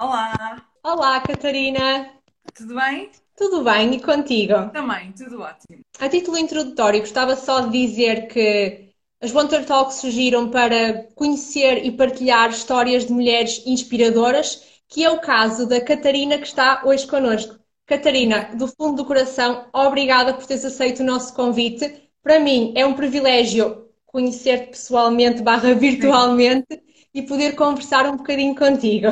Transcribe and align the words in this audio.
Olá, 0.00 0.64
Olá, 0.82 1.20
Catarina. 1.20 2.10
tudo 2.54 2.74
bem? 2.74 3.10
Tudo 3.36 3.62
bem? 3.62 3.92
E 3.92 4.00
contigo? 4.00 4.70
Também, 4.72 5.12
tudo 5.12 5.42
ótimo. 5.42 5.80
A 5.98 6.08
título 6.08 6.38
introdutório, 6.38 7.00
gostava 7.00 7.36
só 7.36 7.60
de 7.60 7.86
dizer 7.86 8.26
que 8.28 8.94
as 9.20 9.30
Wonder 9.30 9.66
Talks 9.66 9.96
surgiram 9.96 10.48
para 10.48 11.02
conhecer 11.14 11.84
e 11.84 11.92
partilhar 11.92 12.48
histórias 12.48 13.04
de 13.04 13.12
mulheres 13.12 13.62
inspiradoras, 13.66 14.64
que 14.88 15.04
é 15.04 15.10
o 15.10 15.20
caso 15.20 15.68
da 15.68 15.84
Catarina 15.84 16.38
que 16.38 16.46
está 16.46 16.80
hoje 16.86 17.06
connosco. 17.06 17.58
Catarina, 17.84 18.54
do 18.54 18.68
fundo 18.68 19.02
do 19.02 19.04
coração, 19.04 19.66
obrigada 19.70 20.32
por 20.32 20.46
teres 20.46 20.64
aceito 20.64 21.00
o 21.00 21.06
nosso 21.06 21.34
convite. 21.34 22.10
Para 22.22 22.40
mim 22.40 22.72
é 22.74 22.86
um 22.86 22.94
privilégio 22.94 23.86
conhecer-te 24.06 24.68
pessoalmente, 24.68 25.42
barra 25.42 25.74
virtualmente, 25.74 26.82
e 27.12 27.20
poder 27.20 27.54
conversar 27.54 28.06
um 28.06 28.16
bocadinho 28.16 28.54
contigo. 28.56 29.08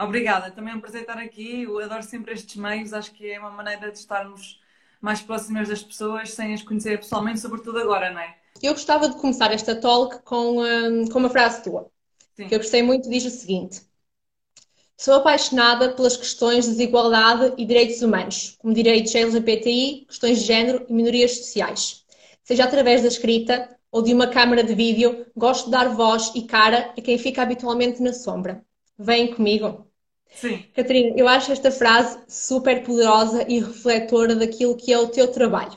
Obrigada, 0.00 0.50
também 0.50 0.72
é 0.72 0.76
um 0.76 0.80
prazer 0.80 1.02
estar 1.02 1.18
aqui. 1.18 1.62
Eu 1.62 1.78
adoro 1.78 2.02
sempre 2.02 2.32
estes 2.32 2.56
meios, 2.56 2.92
acho 2.92 3.12
que 3.12 3.30
é 3.30 3.38
uma 3.38 3.50
maneira 3.50 3.92
de 3.92 3.98
estarmos 3.98 4.58
mais 5.00 5.20
próximas 5.20 5.68
das 5.68 5.82
pessoas 5.82 6.32
sem 6.32 6.54
as 6.54 6.62
conhecer 6.62 6.98
pessoalmente, 6.98 7.40
sobretudo 7.40 7.78
agora, 7.78 8.10
não 8.10 8.20
é? 8.20 8.36
Eu 8.62 8.72
gostava 8.72 9.08
de 9.08 9.16
começar 9.16 9.52
esta 9.52 9.78
talk 9.78 10.22
com, 10.22 10.62
hum, 10.62 11.06
com 11.08 11.18
uma 11.18 11.28
frase 11.28 11.62
tua, 11.62 11.90
Sim. 12.34 12.48
que 12.48 12.54
eu 12.54 12.58
gostei 12.58 12.82
muito, 12.82 13.10
diz 13.10 13.24
o 13.24 13.30
seguinte: 13.30 13.82
Sou 14.96 15.14
apaixonada 15.14 15.94
pelas 15.94 16.16
questões 16.16 16.64
de 16.64 16.72
desigualdade 16.72 17.54
e 17.56 17.64
direitos 17.64 18.02
humanos, 18.02 18.56
como 18.58 18.74
direitos 18.74 19.14
LGBTI, 19.14 20.06
questões 20.06 20.40
de 20.40 20.44
género 20.44 20.84
e 20.88 20.92
minorias 20.92 21.36
sociais. 21.38 22.04
Seja 22.42 22.64
através 22.64 23.02
da 23.02 23.08
escrita 23.08 23.76
ou 23.90 24.02
de 24.02 24.14
uma 24.14 24.28
câmara 24.28 24.62
de 24.62 24.74
vídeo, 24.74 25.26
gosto 25.36 25.66
de 25.66 25.72
dar 25.72 25.88
voz 25.88 26.32
e 26.34 26.42
cara 26.42 26.92
a 26.96 27.00
quem 27.00 27.18
fica 27.18 27.42
habitualmente 27.42 28.02
na 28.02 28.12
sombra. 28.12 28.64
Vem 28.98 29.34
comigo. 29.34 29.89
Sim, 30.30 30.64
Catarina, 30.74 31.14
eu 31.16 31.28
acho 31.28 31.52
esta 31.52 31.70
frase 31.70 32.18
super 32.28 32.82
poderosa 32.84 33.44
e 33.48 33.60
refletora 33.60 34.34
daquilo 34.36 34.76
que 34.76 34.92
é 34.92 34.98
o 34.98 35.08
teu 35.08 35.30
trabalho. 35.32 35.76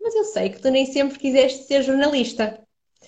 Mas 0.00 0.14
eu 0.14 0.24
sei 0.24 0.50
que 0.50 0.60
tu 0.60 0.70
nem 0.70 0.86
sempre 0.86 1.18
quiseste 1.18 1.64
ser 1.64 1.82
jornalista. 1.82 2.60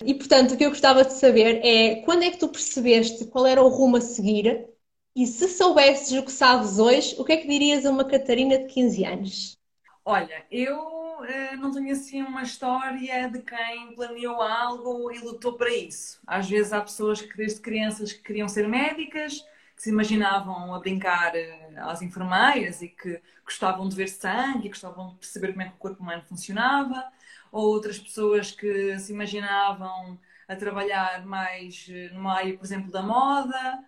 E 0.05 0.13
portanto, 0.15 0.53
o 0.53 0.57
que 0.57 0.65
eu 0.65 0.69
gostava 0.71 1.05
de 1.05 1.13
saber 1.13 1.65
é 1.65 1.97
quando 2.03 2.23
é 2.23 2.31
que 2.31 2.39
tu 2.39 2.49
percebeste 2.49 3.25
qual 3.27 3.45
era 3.47 3.63
o 3.63 3.69
rumo 3.69 3.97
a 3.97 4.01
seguir? 4.01 4.67
E 5.15 5.27
se 5.27 5.47
soubesses 5.49 6.11
o 6.17 6.23
que 6.25 6.31
sabes 6.31 6.79
hoje, 6.79 7.15
o 7.19 7.25
que 7.25 7.33
é 7.33 7.37
que 7.37 7.47
dirias 7.47 7.85
a 7.85 7.91
uma 7.91 8.05
Catarina 8.05 8.57
de 8.59 8.65
15 8.67 9.05
anos? 9.05 9.57
olha, 10.05 10.45
eu 10.51 11.23
eh, 11.25 11.55
não 11.55 11.71
tenho 11.71 11.91
assim 11.91 12.21
uma 12.21 12.43
história 12.43 13.29
de 13.29 13.41
quem 13.41 13.93
planeou 13.95 14.41
algo 14.41 15.11
e 15.11 15.19
lutou 15.19 15.53
para 15.57 15.73
isso. 15.73 16.19
Às 16.27 16.49
vezes 16.49 16.73
há 16.73 16.81
pessoas 16.81 17.21
que 17.21 17.35
desde 17.37 17.61
crianças 17.61 18.11
que 18.13 18.21
queriam 18.23 18.47
ser 18.47 18.67
médicas, 18.67 19.43
que 19.79 19.83
se 19.83 19.89
imaginavam 19.91 20.73
a 20.75 20.79
brincar 20.79 21.33
eh, 21.35 21.73
às 21.77 22.01
enfermeiras 22.01 22.81
e 22.81 22.89
que 22.89 23.21
gostavam 23.45 23.87
de 23.87 23.95
ver 23.95 24.09
sangue 24.09 24.67
e 24.67 24.69
gostavam 24.69 25.11
de 25.11 25.15
perceber 25.19 25.49
como 25.53 25.61
é 25.63 25.69
que 25.69 25.75
o 25.75 25.77
corpo 25.77 26.03
humano 26.03 26.21
funcionava, 26.27 27.11
ou 27.51 27.63
outras 27.67 27.97
pessoas 27.97 28.51
que 28.51 28.99
se 28.99 29.13
imaginavam 29.13 30.19
a 30.49 30.55
trabalhar 30.55 31.25
mais 31.25 31.87
eh, 31.89 32.09
numa 32.13 32.33
área, 32.35 32.57
por 32.57 32.65
exemplo, 32.65 32.91
da 32.91 33.01
moda. 33.01 33.83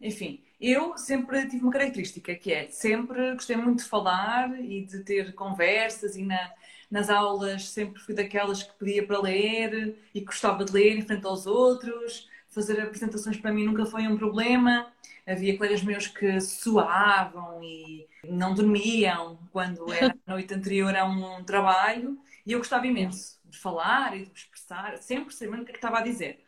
Enfim, 0.00 0.42
eu 0.60 0.96
sempre 0.96 1.46
tive 1.48 1.62
uma 1.64 1.72
característica 1.72 2.34
que 2.34 2.52
é 2.52 2.68
sempre 2.70 3.32
gostei 3.34 3.56
muito 3.56 3.82
de 3.82 3.88
falar 3.88 4.58
e 4.60 4.84
de 4.84 5.00
ter 5.04 5.34
conversas 5.34 6.16
e 6.16 6.24
na- 6.24 6.52
nas 6.90 7.10
aulas 7.10 7.68
sempre 7.68 8.00
fui 8.00 8.14
daquelas 8.14 8.62
que 8.62 8.72
pedia 8.78 9.06
para 9.06 9.20
ler 9.20 9.96
e 10.14 10.20
gostava 10.20 10.64
de 10.64 10.72
ler 10.72 10.96
em 10.98 11.02
frente 11.02 11.26
aos 11.26 11.46
outros. 11.46 12.28
Fazer 12.58 12.80
apresentações 12.80 13.36
para 13.36 13.52
mim 13.52 13.64
nunca 13.64 13.86
foi 13.86 14.08
um 14.08 14.16
problema. 14.16 14.92
Havia 15.24 15.56
colegas 15.56 15.80
meus 15.82 16.08
que 16.08 16.40
suavam 16.40 17.62
e 17.62 18.04
não 18.24 18.52
dormiam 18.52 19.38
quando 19.52 19.92
era 19.92 20.12
a 20.26 20.32
noite 20.32 20.52
anterior 20.52 20.94
a 20.96 21.04
um 21.04 21.44
trabalho 21.44 22.18
e 22.44 22.52
eu 22.52 22.58
gostava 22.58 22.84
imenso 22.84 23.38
de 23.44 23.56
falar 23.56 24.16
e 24.16 24.22
de 24.22 24.30
me 24.30 24.34
expressar, 24.34 24.98
sempre 24.98 25.32
sabendo 25.32 25.62
o 25.62 25.64
que 25.64 25.70
é 25.70 25.72
que 25.72 25.78
estava 25.78 25.98
a 25.98 26.02
dizer 26.02 26.40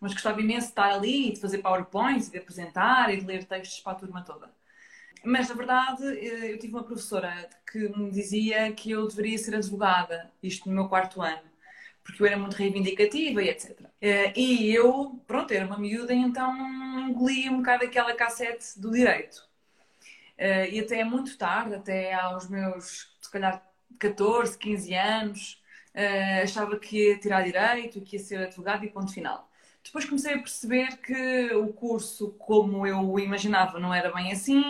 mas 0.00 0.12
gostava 0.12 0.40
imenso 0.40 0.66
de 0.66 0.72
estar 0.72 0.92
ali 0.92 1.28
e 1.28 1.32
de 1.32 1.40
fazer 1.40 1.58
PowerPoints 1.58 2.30
de 2.30 2.38
apresentar 2.38 3.12
e 3.12 3.18
de 3.18 3.26
ler 3.26 3.44
textos 3.44 3.80
para 3.80 3.92
a 3.92 3.96
turma 3.96 4.22
toda. 4.22 4.50
Mas, 5.24 5.48
na 5.48 5.54
verdade, 5.54 6.04
eh, 6.04 6.52
eu 6.52 6.58
tive 6.58 6.74
uma 6.74 6.84
professora 6.84 7.48
que 7.70 7.88
me 7.98 8.10
dizia 8.10 8.70
que 8.72 8.90
eu 8.90 9.08
deveria 9.08 9.38
ser 9.38 9.56
advogada, 9.56 10.30
isto 10.42 10.68
no 10.68 10.74
meu 10.74 10.88
quarto 10.88 11.20
ano, 11.22 11.42
porque 12.06 12.22
eu 12.22 12.26
era 12.28 12.38
muito 12.38 12.54
reivindicativa 12.56 13.42
e 13.42 13.48
etc. 13.50 13.90
Eh, 14.00 14.32
E 14.36 14.74
eu, 14.74 15.20
pronto, 15.26 15.52
era 15.52 15.66
uma 15.66 15.78
miúda 15.78 16.14
e 16.14 16.18
então 16.18 16.52
engoli 17.08 17.50
um 17.50 17.58
bocado 17.58 17.84
aquela 17.84 18.14
cassete 18.14 18.80
do 18.80 18.90
direito. 18.92 19.48
Eh, 20.38 20.70
E 20.74 20.80
até 20.80 21.04
muito 21.04 21.36
tarde, 21.38 21.74
até 21.74 22.12
aos 22.14 22.48
meus, 22.48 23.08
se 23.20 23.30
calhar, 23.30 23.62
14, 23.98 24.58
15 24.58 24.94
anos, 24.94 25.62
eh, 25.94 26.42
achava 26.42 26.78
que 26.78 27.08
ia 27.10 27.18
tirar 27.18 27.42
direito, 27.44 28.00
que 28.02 28.16
ia 28.16 28.22
ser 28.22 28.38
advogada 28.38 28.84
e 28.84 28.90
ponto 28.90 29.12
final. 29.12 29.50
Depois 29.84 30.04
comecei 30.04 30.34
a 30.34 30.38
perceber 30.38 30.96
que 30.98 31.54
o 31.54 31.72
curso, 31.72 32.32
como 32.38 32.86
eu 32.86 33.18
imaginava, 33.20 33.78
não 33.78 33.94
era 33.94 34.12
bem 34.12 34.32
assim. 34.32 34.62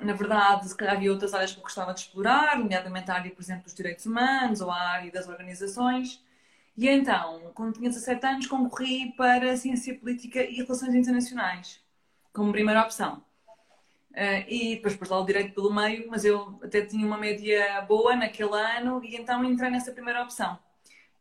Na 0.00 0.12
verdade, 0.14 0.68
se 0.68 0.76
calhar 0.76 0.94
havia 0.96 1.12
outras 1.12 1.34
áreas 1.34 1.52
que 1.52 1.58
eu 1.58 1.62
gostava 1.62 1.92
de 1.94 2.00
explorar, 2.00 2.58
nomeadamente 2.58 3.10
a 3.10 3.14
área, 3.14 3.30
por 3.30 3.42
exemplo, 3.42 3.64
dos 3.64 3.74
direitos 3.74 4.06
humanos 4.06 4.60
ou 4.60 4.70
a 4.70 4.76
área 4.80 5.10
das 5.12 5.28
organizações. 5.28 6.22
E 6.78 6.88
então, 6.88 7.50
quando 7.54 7.74
tinha 7.74 7.90
17 7.90 8.24
anos, 8.24 8.46
concorri 8.46 9.12
para 9.16 9.56
Ciência 9.56 9.98
Política 9.98 10.40
e 10.40 10.54
Relações 10.62 10.94
Internacionais, 10.94 11.82
como 12.32 12.52
primeira 12.52 12.82
opção. 12.82 13.24
Eh, 14.14 14.46
e 14.48 14.76
depois 14.76 14.96
pus 14.96 15.08
lá 15.08 15.18
o 15.20 15.26
direito 15.26 15.54
pelo 15.54 15.74
meio, 15.74 16.08
mas 16.08 16.24
eu 16.24 16.58
até 16.62 16.82
tinha 16.86 17.04
uma 17.04 17.18
média 17.18 17.80
boa 17.82 18.14
naquele 18.14 18.54
ano 18.54 19.02
e 19.04 19.16
então 19.16 19.44
entrei 19.44 19.70
nessa 19.70 19.92
primeira 19.92 20.22
opção 20.22 20.56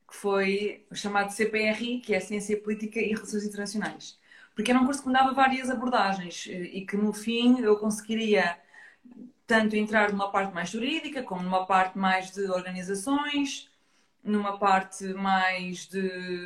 que 0.07 0.15
foi 0.15 0.85
o 0.91 0.95
chamado 0.95 1.31
CPRI, 1.31 2.01
que 2.01 2.13
é 2.15 2.19
Ciência 2.19 2.59
Política 2.61 2.99
e 2.99 3.09
Relações 3.09 3.43
Internacionais. 3.43 4.19
Porque 4.55 4.71
era 4.71 4.79
um 4.79 4.85
curso 4.85 5.01
que 5.01 5.07
me 5.07 5.13
dava 5.13 5.33
várias 5.33 5.69
abordagens 5.71 6.47
eh, 6.49 6.53
e 6.77 6.85
que 6.85 6.95
no 6.97 7.13
fim 7.13 7.59
eu 7.61 7.77
conseguiria 7.77 8.57
tanto 9.47 9.75
entrar 9.75 10.11
numa 10.11 10.31
parte 10.31 10.53
mais 10.53 10.69
jurídica, 10.69 11.23
como 11.23 11.41
numa 11.43 11.65
parte 11.65 11.97
mais 11.97 12.31
de 12.31 12.43
organizações, 12.51 13.69
numa 14.27 14.57
parte 14.57 15.05
mais 15.13 15.87
de 15.87 16.01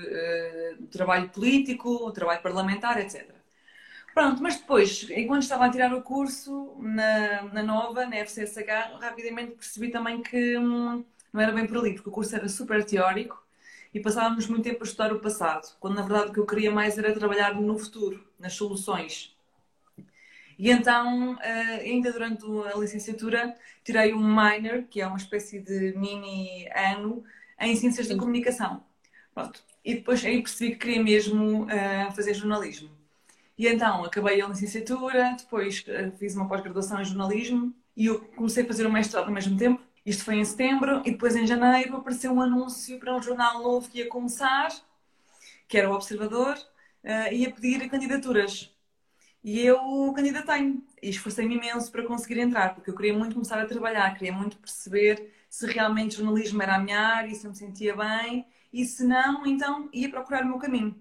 eh, 0.10 0.76
trabalho 0.92 1.30
político, 1.30 2.12
trabalho 2.12 2.42
parlamentar, 2.42 3.00
etc. 3.00 3.28
Pronto, 4.14 4.42
mas 4.44 4.58
depois, 4.58 5.08
enquanto 5.12 5.44
estava 5.44 5.66
a 5.66 5.70
tirar 5.70 5.94
o 5.94 6.02
curso 6.02 6.76
na, 6.80 7.44
na 7.44 7.64
Nova, 7.64 8.06
na 8.06 8.18
FCSH, 8.18 9.00
rapidamente 9.00 9.54
percebi 9.54 9.90
também 9.90 10.22
que 10.22 10.58
hum, 10.58 11.04
não 11.32 11.42
era 11.42 11.52
bem 11.54 11.66
por 11.66 11.78
ali, 11.78 11.94
porque 11.94 12.10
o 12.10 12.12
curso 12.12 12.36
era 12.36 12.48
super 12.50 12.84
teórico 12.84 13.42
e 13.94 14.00
passávamos 14.00 14.48
muito 14.48 14.64
tempo 14.64 14.84
a 14.84 14.86
estudar 14.86 15.14
o 15.14 15.20
passado, 15.20 15.76
quando 15.80 15.96
na 15.96 16.02
verdade 16.04 16.30
o 16.32 16.34
que 16.34 16.40
eu 16.40 16.46
queria 16.46 16.72
mais 16.72 16.98
era 16.98 17.14
trabalhar 17.14 17.56
no 17.56 17.78
futuro, 17.78 18.26
nas 18.40 18.54
soluções. 18.54 19.36
E 20.58 20.70
então, 20.70 21.38
eh, 21.42 21.82
ainda 21.86 22.12
durante 22.12 22.46
a 22.74 22.78
licenciatura, 22.78 23.56
tirei 23.84 24.14
um 24.14 24.24
minor, 24.24 24.84
que 24.84 25.02
é 25.02 25.08
uma 25.08 25.18
espécie 25.18 25.60
de 25.60 25.94
mini 25.98 26.68
ano, 26.76 27.24
em 27.62 27.76
Ciências 27.76 28.08
da 28.08 28.14
Sim. 28.14 28.20
Comunicação. 28.20 28.84
Pronto. 29.34 29.64
E 29.84 29.96
depois 29.96 30.24
aí 30.26 30.42
percebi 30.42 30.72
que 30.72 30.80
queria 30.80 31.04
mesmo 31.04 31.70
eh, 31.70 32.10
fazer 32.12 32.34
jornalismo. 32.34 32.90
E 33.58 33.68
então 33.68 34.04
acabei 34.04 34.42
a 34.42 34.48
licenciatura, 34.48 35.36
depois 35.38 35.84
eh, 35.88 36.12
fiz 36.18 36.36
uma 36.36 36.48
pós-graduação 36.48 37.02
em 37.02 37.06
jornalismo 37.06 37.74
e 37.96 38.08
eu 38.08 38.20
comecei 38.36 38.64
a 38.64 38.68
fazer 38.68 38.86
o 38.86 38.92
mestrado 38.92 39.26
ao 39.28 39.32
mesmo 39.34 39.58
tempo. 39.58 39.82
Isto 40.06 40.24
foi 40.24 40.36
em 40.36 40.46
setembro 40.46 41.02
e 41.06 41.12
depois 41.12 41.36
em 41.36 41.46
janeiro 41.46 41.98
apareceu 41.98 42.32
um 42.34 42.42
anúncio 42.42 43.00
para 43.00 43.16
um 43.16 43.22
jornal 43.22 43.62
novo 43.62 43.90
que 43.90 44.00
ia 44.00 44.08
começar, 44.10 44.70
que 45.68 45.78
era 45.78 45.90
o 45.90 45.94
Observador, 45.94 46.56
eh, 47.04 47.34
e 47.36 47.42
ia 47.44 47.52
pedir 47.52 47.90
candidaturas. 47.90 48.71
E 49.44 49.60
eu 49.62 50.14
candidatei-me 50.16 50.84
e 51.02 51.10
esforcei-me 51.10 51.56
imenso 51.56 51.92
para 51.92 52.06
conseguir 52.06 52.40
entrar, 52.40 52.76
porque 52.76 52.90
eu 52.90 52.96
queria 52.96 53.14
muito 53.14 53.34
começar 53.34 53.60
a 53.60 53.66
trabalhar, 53.66 54.14
queria 54.14 54.34
muito 54.34 54.58
perceber 54.58 55.32
se 55.50 55.66
realmente 55.68 56.16
jornalismo 56.18 56.62
era 56.62 56.76
a 56.76 56.80
minha 56.80 57.00
área, 57.00 57.34
se 57.34 57.46
eu 57.46 57.52
me 57.52 57.58
sentia 57.58 57.96
bem, 57.96 58.46
e 58.72 58.86
se 58.86 59.04
não, 59.04 59.46
então 59.46 59.90
ia 59.92 60.10
procurar 60.10 60.44
o 60.44 60.48
meu 60.48 60.60
caminho. 60.60 60.96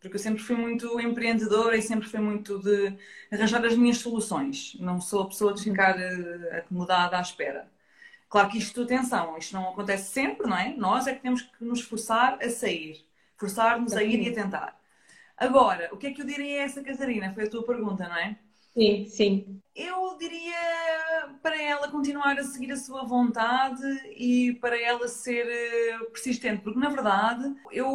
Porque 0.00 0.16
eu 0.16 0.20
sempre 0.20 0.42
fui 0.42 0.56
muito 0.56 1.00
empreendedora 1.00 1.76
e 1.76 1.82
sempre 1.82 2.08
fui 2.08 2.20
muito 2.20 2.58
de 2.60 2.96
arranjar 3.32 3.64
as 3.64 3.76
minhas 3.76 3.98
soluções. 3.98 4.76
Não 4.78 5.00
sou 5.00 5.22
a 5.22 5.28
pessoa 5.28 5.52
de 5.54 5.62
ficar 5.64 5.98
eh, 5.98 6.58
acomodada 6.58 7.18
à 7.18 7.20
espera. 7.20 7.68
Claro 8.28 8.48
que 8.50 8.58
isto, 8.58 8.82
atenção, 8.82 9.36
isto 9.38 9.54
não 9.54 9.70
acontece 9.70 10.12
sempre, 10.12 10.46
não 10.48 10.56
é? 10.56 10.74
Nós 10.76 11.06
é 11.06 11.14
que 11.14 11.22
temos 11.22 11.42
que 11.42 11.64
nos 11.64 11.80
forçar 11.80 12.38
a 12.42 12.50
sair, 12.50 13.04
forçar-nos 13.36 13.94
a 13.94 14.02
ir 14.02 14.20
e 14.22 14.30
a 14.30 14.34
tentar. 14.34 14.80
Agora, 15.36 15.90
o 15.92 15.96
que 15.96 16.06
é 16.06 16.12
que 16.12 16.22
eu 16.22 16.26
diria 16.26 16.62
a 16.62 16.64
essa 16.64 16.82
Catarina? 16.82 17.32
Foi 17.34 17.44
a 17.44 17.50
tua 17.50 17.64
pergunta, 17.64 18.08
não 18.08 18.16
é? 18.16 18.36
Sim, 18.76 19.06
sim. 19.06 19.60
Eu 19.74 20.16
diria 20.18 20.54
para 21.42 21.60
ela 21.60 21.88
continuar 21.88 22.38
a 22.38 22.42
seguir 22.42 22.72
a 22.72 22.76
sua 22.76 23.04
vontade 23.04 23.82
e 24.16 24.54
para 24.60 24.78
ela 24.80 25.08
ser 25.08 25.46
eh, 25.46 25.98
persistente, 26.12 26.62
porque 26.62 26.78
na 26.78 26.90
verdade 26.90 27.54
eu 27.72 27.90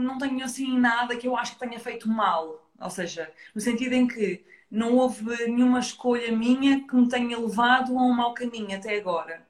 não 0.00 0.18
tenho 0.18 0.44
assim 0.44 0.78
nada 0.78 1.16
que 1.16 1.26
eu 1.26 1.36
acho 1.36 1.54
que 1.54 1.60
tenha 1.60 1.80
feito 1.80 2.08
mal. 2.08 2.68
Ou 2.80 2.90
seja, 2.90 3.32
no 3.54 3.60
sentido 3.60 3.92
em 3.92 4.06
que 4.06 4.44
não 4.70 4.96
houve 4.96 5.24
nenhuma 5.46 5.80
escolha 5.80 6.30
minha 6.30 6.86
que 6.86 6.94
me 6.94 7.08
tenha 7.08 7.38
levado 7.38 7.98
a 7.98 8.02
um 8.02 8.12
mau 8.12 8.34
caminho 8.34 8.76
até 8.76 8.96
agora. 8.96 9.46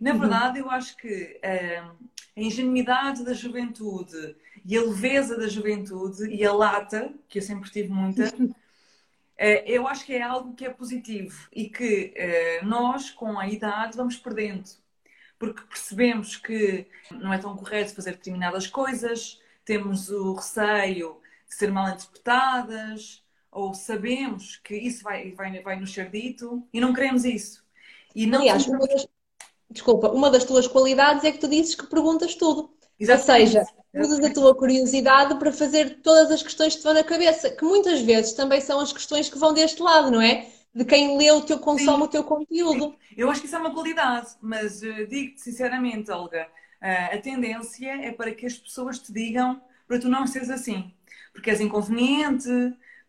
Na 0.00 0.12
uhum. 0.12 0.18
verdade, 0.18 0.58
eu 0.58 0.70
acho 0.70 0.96
que 0.96 1.40
uh, 1.44 1.96
a 2.36 2.40
ingenuidade 2.40 3.24
da 3.24 3.34
juventude 3.34 4.34
e 4.64 4.76
a 4.76 4.82
leveza 4.82 5.36
da 5.36 5.48
juventude 5.48 6.28
e 6.28 6.44
a 6.44 6.52
lata, 6.52 7.12
que 7.28 7.38
eu 7.38 7.42
sempre 7.42 7.70
tive 7.70 7.88
muita, 7.88 8.32
uh, 8.34 8.54
eu 9.66 9.86
acho 9.88 10.04
que 10.04 10.14
é 10.14 10.22
algo 10.22 10.54
que 10.54 10.64
é 10.64 10.70
positivo 10.70 11.48
e 11.52 11.68
que 11.68 12.14
uh, 12.62 12.66
nós, 12.66 13.10
com 13.10 13.38
a 13.38 13.48
idade, 13.48 13.96
vamos 13.96 14.16
perdendo. 14.16 14.70
Porque 15.38 15.62
percebemos 15.62 16.36
que 16.36 16.86
não 17.10 17.32
é 17.32 17.38
tão 17.38 17.56
correto 17.56 17.94
fazer 17.94 18.12
determinadas 18.12 18.66
coisas, 18.66 19.40
temos 19.64 20.08
o 20.08 20.34
receio 20.34 21.16
de 21.48 21.54
ser 21.54 21.70
mal 21.72 21.88
interpretadas, 21.88 23.22
ou 23.50 23.74
sabemos 23.74 24.56
que 24.64 24.74
isso 24.74 25.02
vai, 25.02 25.32
vai, 25.32 25.60
vai 25.60 25.78
nos 25.78 25.92
ser 25.92 26.08
dito 26.10 26.66
e 26.72 26.80
não 26.80 26.94
queremos 26.94 27.24
isso. 27.24 27.62
E 28.14 28.26
não 28.26 28.40
Aliás, 28.40 28.66
uma 28.66 28.86
das, 28.86 29.06
desculpa, 29.70 30.10
uma 30.10 30.30
das 30.30 30.44
tuas 30.44 30.66
qualidades 30.66 31.24
é 31.24 31.32
que 31.32 31.38
tu 31.38 31.48
dizes 31.48 31.74
que 31.74 31.86
perguntas 31.86 32.34
tudo. 32.34 32.72
Exatamente. 32.98 33.56
Ou 33.56 33.64
seja, 33.64 33.81
usas 33.94 34.24
a 34.24 34.32
tua 34.32 34.54
curiosidade 34.54 35.38
para 35.38 35.52
fazer 35.52 36.00
todas 36.02 36.30
as 36.30 36.42
questões 36.42 36.74
que 36.74 36.80
te 36.80 36.84
vão 36.84 36.94
na 36.94 37.04
cabeça, 37.04 37.50
que 37.50 37.64
muitas 37.64 38.00
vezes 38.00 38.32
também 38.32 38.60
são 38.60 38.80
as 38.80 38.92
questões 38.92 39.28
que 39.28 39.38
vão 39.38 39.52
deste 39.52 39.82
lado, 39.82 40.10
não 40.10 40.20
é? 40.20 40.48
De 40.74 40.84
quem 40.84 41.18
lê 41.18 41.30
o 41.30 41.42
teu, 41.42 41.58
consome 41.58 41.98
Sim. 41.98 42.02
o 42.02 42.08
teu 42.08 42.24
conteúdo. 42.24 42.96
Eu 43.14 43.30
acho 43.30 43.40
que 43.40 43.46
isso 43.46 43.56
é 43.56 43.58
uma 43.58 43.74
qualidade, 43.74 44.28
mas 44.40 44.82
uh, 44.82 45.06
digo-te 45.06 45.42
sinceramente, 45.42 46.10
Olga, 46.10 46.48
uh, 46.80 47.14
a 47.14 47.18
tendência 47.18 48.06
é 48.06 48.10
para 48.10 48.32
que 48.32 48.46
as 48.46 48.54
pessoas 48.54 48.98
te 48.98 49.12
digam 49.12 49.60
para 49.86 50.00
tu 50.00 50.08
não 50.08 50.26
seres 50.26 50.48
assim. 50.48 50.92
Porque 51.32 51.50
és 51.50 51.60
inconveniente, 51.60 52.48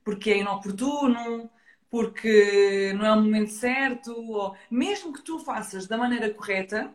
porque 0.04 0.32
é 0.32 0.38
inoportuno, 0.40 1.50
porque 1.90 2.92
não 2.98 3.06
é 3.06 3.14
o 3.14 3.22
momento 3.22 3.52
certo, 3.52 4.12
ou 4.12 4.56
mesmo 4.70 5.14
que 5.14 5.22
tu 5.22 5.40
faças 5.40 5.88
da 5.88 5.96
maneira 5.98 6.30
correta 6.34 6.94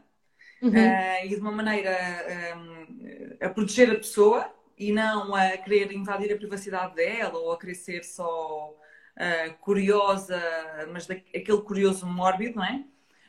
uhum. 0.63 0.71
uh, 0.71 1.25
e 1.25 1.29
de 1.29 1.37
uma 1.37 1.53
maneira 1.53 1.97
um, 2.57 3.47
a 3.47 3.49
proteger 3.49 3.91
a 3.91 3.97
pessoa 3.97 4.53
e 4.77 4.93
não 4.93 5.35
a 5.35 5.57
querer 5.57 5.93
invadir 5.93 6.33
a 6.33 6.37
privacidade 6.37 6.95
dela 6.95 7.39
ou 7.39 7.53
a 7.53 7.59
querer 7.59 7.75
ser 7.75 8.05
só 8.05 8.71
uh, 8.71 9.55
curiosa, 9.61 10.41
mas 10.93 11.09
aquele 11.11 11.61
curioso 11.63 12.07
mórbido, 12.07 12.57
não 12.57 12.65
é? 12.65 12.85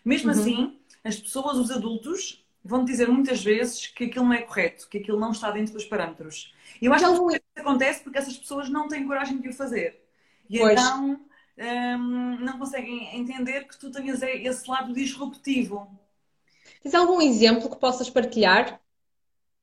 Mesmo 0.05 0.31
uhum. 0.31 0.39
assim, 0.39 0.79
as 1.03 1.19
pessoas, 1.19 1.57
os 1.57 1.71
adultos, 1.71 2.45
vão 2.63 2.83
dizer 2.83 3.07
muitas 3.07 3.43
vezes 3.43 3.87
que 3.87 4.05
aquilo 4.05 4.25
não 4.25 4.33
é 4.33 4.41
correto, 4.41 4.87
que 4.89 4.97
aquilo 4.97 5.19
não 5.19 5.31
está 5.31 5.49
dentro 5.51 5.73
dos 5.73 5.85
parâmetros. 5.85 6.53
E 6.81 6.85
eu 6.85 6.93
acho 6.93 7.05
que 7.05 7.35
isso 7.35 7.41
acontece 7.55 8.03
porque 8.03 8.17
essas 8.17 8.37
pessoas 8.37 8.69
não 8.69 8.87
têm 8.87 9.07
coragem 9.07 9.39
de 9.39 9.49
o 9.49 9.53
fazer. 9.53 10.05
E 10.49 10.59
pois. 10.59 10.73
então 10.73 11.19
hum, 11.57 12.37
não 12.39 12.57
conseguem 12.57 13.17
entender 13.17 13.67
que 13.67 13.77
tu 13.77 13.91
tenhas 13.91 14.21
esse 14.21 14.69
lado 14.69 14.93
disruptivo. 14.93 15.89
Tens 16.81 16.95
algum 16.95 17.21
exemplo 17.21 17.69
que 17.69 17.77
possas 17.77 18.09
partilhar 18.09 18.79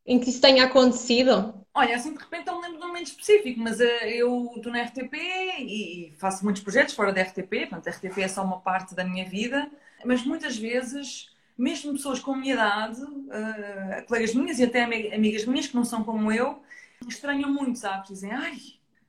em 0.06 0.20
que 0.20 0.30
isso 0.30 0.40
tenha 0.40 0.64
acontecido? 0.64 1.54
Olha, 1.74 1.96
assim 1.96 2.12
de 2.14 2.18
repente 2.18 2.46
não 2.46 2.60
me 2.60 2.62
lembro 2.62 2.78
de 2.78 2.84
um 2.84 2.88
momento 2.88 3.06
específico, 3.08 3.60
mas 3.60 3.80
uh, 3.80 3.82
eu 3.82 4.52
estou 4.56 4.72
na 4.72 4.80
RTP 4.80 5.14
e 5.60 6.14
faço 6.18 6.44
muitos 6.44 6.62
projetos 6.62 6.94
fora 6.94 7.12
da 7.12 7.20
RTP, 7.20 7.68
portanto 7.68 7.88
a 7.88 7.90
RTP 7.90 8.18
é 8.22 8.28
só 8.28 8.42
uma 8.42 8.60
parte 8.60 8.94
da 8.94 9.04
minha 9.04 9.28
vida, 9.28 9.70
mas 10.04 10.24
muitas 10.24 10.56
vezes 10.56 11.30
mesmo 11.58 11.92
pessoas 11.92 12.20
com 12.20 12.34
a 12.34 12.36
minha 12.36 12.54
idade, 12.54 13.02
uh, 13.02 14.06
colegas 14.06 14.34
minhas 14.34 14.58
e 14.58 14.64
até 14.64 14.84
amigas 14.84 15.44
minhas 15.44 15.66
que 15.66 15.74
não 15.74 15.84
são 15.84 16.04
como 16.04 16.30
eu, 16.30 16.62
estranham 17.08 17.50
muito? 17.50 17.80
Dizem, 18.06 18.30
ai, 18.32 18.58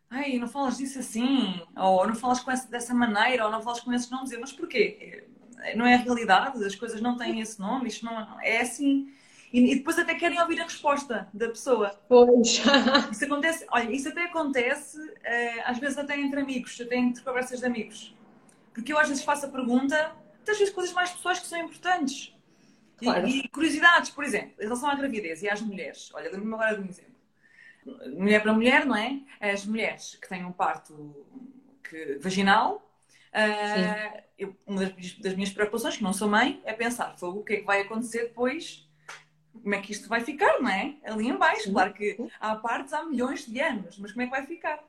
ai, 0.09 0.37
não 0.37 0.47
falas 0.47 0.77
disso 0.77 0.99
assim, 0.99 1.61
ou 1.75 2.07
não 2.07 2.15
falas 2.15 2.45
essa, 2.47 2.69
dessa 2.69 2.93
maneira, 2.93 3.45
ou 3.45 3.51
não 3.51 3.61
falas 3.61 3.81
com 3.81 3.93
esses 3.93 4.09
nomes. 4.09 4.31
Mas 4.39 4.53
porquê? 4.53 5.27
Não 5.75 5.85
é 5.85 5.95
a 5.95 5.97
realidade, 5.97 6.63
as 6.63 6.75
coisas 6.75 7.01
não 7.01 7.17
têm 7.17 7.41
esse 7.41 7.59
nome, 7.59 7.87
isto 7.87 8.05
não 8.05 8.39
é 8.41 8.61
assim. 8.61 9.11
E, 9.51 9.75
depois 9.75 9.97
até 9.97 10.13
querem 10.13 10.39
ouvir 10.41 10.59
a 10.59 10.65
resposta 10.65 11.27
da 11.33 11.47
pessoa. 11.47 11.97
Pois. 12.07 12.61
Isso 13.11 13.25
acontece, 13.25 13.65
olha, 13.71 13.91
isso 13.91 14.09
até 14.09 14.25
acontece, 14.25 14.99
uh, 14.99 15.61
às 15.65 15.79
vezes 15.79 15.97
até 15.97 16.19
entre 16.19 16.41
amigos, 16.41 16.79
até 16.79 16.97
entre 16.97 17.23
conversas 17.23 17.59
de 17.59 17.65
amigos. 17.65 18.15
Porque 18.73 18.91
eu 18.91 18.99
às 18.99 19.07
vezes 19.07 19.23
faço 19.23 19.45
a 19.45 19.49
pergunta, 19.49 20.11
muitas 20.35 20.57
vezes 20.57 20.73
coisas 20.73 20.93
mais 20.93 21.11
pessoais 21.11 21.39
que 21.39 21.47
são 21.47 21.59
importantes. 21.59 22.35
Claro. 22.97 23.27
E, 23.27 23.39
e, 23.39 23.47
curiosidades, 23.47 24.09
por 24.09 24.23
exemplo, 24.23 24.53
em 24.59 24.63
relação 24.63 24.89
à 24.89 24.95
gravidez 24.95 25.41
e 25.41 25.49
às 25.49 25.61
mulheres. 25.61 26.11
Olha, 26.13 26.29
lembro-me 26.29 26.53
agora 26.53 26.75
de 26.75 26.81
um 26.81 26.89
exemplo. 26.89 27.15
Mulher 28.17 28.41
para 28.41 28.53
mulher, 28.53 28.85
não 28.85 28.95
é? 28.95 29.21
As 29.39 29.65
mulheres 29.65 30.17
que 30.21 30.27
têm 30.27 30.43
um 30.43 30.51
parto 30.51 31.25
que, 31.83 32.17
vaginal, 32.19 32.86
uh, 33.33 34.23
eu, 34.37 34.55
uma 34.65 34.85
das, 34.85 35.13
das, 35.13 35.33
minhas 35.33 35.51
preocupações, 35.51 35.97
que 35.97 36.03
não 36.03 36.13
sou 36.13 36.27
mãe, 36.27 36.61
é 36.65 36.73
pensar 36.73 37.15
o 37.21 37.43
que 37.43 37.53
é 37.53 37.57
que 37.57 37.65
vai 37.65 37.81
acontecer 37.81 38.23
depois, 38.23 38.87
como 39.53 39.75
é 39.75 39.81
que 39.81 39.91
isto 39.91 40.07
vai 40.07 40.21
ficar, 40.21 40.59
não 40.61 40.69
é? 40.69 40.95
Ali 41.03 41.27
em 41.27 41.37
baixo, 41.37 41.71
claro 41.71 41.93
que 41.93 42.17
há 42.39 42.55
partos 42.55 42.93
há 42.93 43.03
milhões 43.03 43.45
de 43.45 43.59
anos, 43.59 43.97
mas 43.97 44.11
como 44.11 44.23
é 44.23 44.25
que 44.25 44.31
vai 44.31 44.45
ficar? 44.45 44.83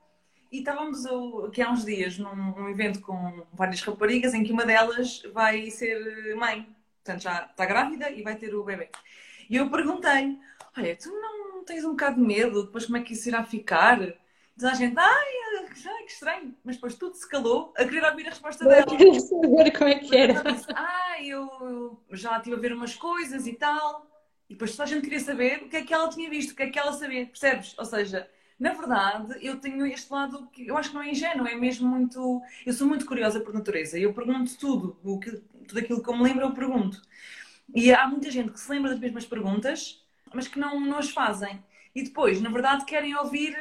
E 0.50 0.60
estávamos 0.60 1.04
aqui 1.46 1.60
há 1.60 1.70
uns 1.70 1.84
dias 1.84 2.18
num, 2.18 2.34
num 2.34 2.68
evento 2.68 3.00
com 3.00 3.46
várias 3.52 3.82
raparigas 3.82 4.32
em 4.32 4.44
que 4.44 4.52
uma 4.52 4.64
delas 4.64 5.22
vai 5.32 5.70
ser 5.70 6.34
mãe 6.36 6.66
portanto 7.08 7.22
já 7.22 7.46
está 7.50 7.64
grávida 7.64 8.10
e 8.10 8.22
vai 8.22 8.36
ter 8.36 8.54
o 8.54 8.62
bebê. 8.62 8.90
E 9.48 9.56
eu 9.56 9.70
perguntei: 9.70 10.38
Olha, 10.76 10.96
tu 10.96 11.10
não 11.10 11.64
tens 11.64 11.84
um 11.84 11.90
bocado 11.90 12.16
de 12.16 12.26
medo? 12.26 12.64
Depois 12.64 12.84
como 12.84 12.98
é 12.98 13.02
que 13.02 13.14
isso 13.14 13.28
irá 13.28 13.42
ficar? 13.44 13.98
Diz 14.56 14.64
a 14.64 14.74
gente: 14.74 14.98
Ai, 14.98 15.47
ai, 15.86 16.04
que 16.04 16.12
estranho. 16.12 16.54
Mas 16.64 16.76
depois 16.76 16.94
tudo 16.94 17.14
se 17.14 17.28
calou 17.28 17.72
a 17.76 17.84
querer 17.84 18.04
ouvir 18.04 18.26
a 18.26 18.30
resposta 18.30 18.64
dela. 18.64 18.86
Queria 18.86 19.20
saber 19.20 19.70
como 19.76 19.90
é 19.90 19.94
que 19.98 20.16
era. 20.16 20.42
ah, 20.74 21.22
eu 21.22 22.00
já 22.12 22.36
estive 22.36 22.56
a 22.56 22.58
ver 22.58 22.72
umas 22.72 22.94
coisas 22.94 23.46
e 23.46 23.54
tal. 23.54 24.06
E 24.48 24.54
depois 24.54 24.72
toda 24.72 24.84
a 24.84 24.86
gente 24.86 25.02
queria 25.02 25.20
saber 25.20 25.62
o 25.64 25.68
que 25.68 25.76
é 25.76 25.82
que 25.82 25.92
ela 25.92 26.08
tinha 26.08 26.28
visto, 26.30 26.52
o 26.52 26.56
que 26.56 26.62
é 26.62 26.70
que 26.70 26.78
ela 26.78 26.92
sabia, 26.92 27.26
percebes? 27.26 27.74
Ou 27.78 27.84
seja, 27.84 28.28
na 28.58 28.72
verdade, 28.72 29.36
eu 29.40 29.60
tenho 29.60 29.86
este 29.86 30.12
lado 30.12 30.48
que 30.50 30.66
eu 30.66 30.76
acho 30.76 30.90
que 30.90 30.94
não 30.96 31.02
é 31.02 31.10
ingênuo, 31.10 31.46
é 31.46 31.54
mesmo 31.54 31.88
muito. 31.88 32.42
Eu 32.66 32.72
sou 32.72 32.86
muito 32.86 33.06
curiosa 33.06 33.40
por 33.40 33.54
natureza. 33.54 33.98
Eu 33.98 34.12
pergunto 34.12 34.56
tudo, 34.58 34.98
o 35.04 35.18
que, 35.20 35.32
tudo 35.66 35.78
aquilo 35.78 36.02
que 36.02 36.08
eu 36.08 36.16
me 36.16 36.24
lembro, 36.24 36.44
eu 36.46 36.52
pergunto. 36.52 37.00
E 37.74 37.92
há 37.92 38.08
muita 38.08 38.30
gente 38.30 38.50
que 38.50 38.58
se 38.58 38.70
lembra 38.70 38.90
das 38.90 38.98
mesmas 38.98 39.26
perguntas, 39.26 40.02
mas 40.34 40.48
que 40.48 40.58
não, 40.58 40.80
não 40.80 40.98
as 40.98 41.10
fazem. 41.10 41.62
E 41.94 42.02
depois, 42.02 42.40
na 42.40 42.50
verdade, 42.50 42.84
querem 42.84 43.14
ouvir 43.16 43.54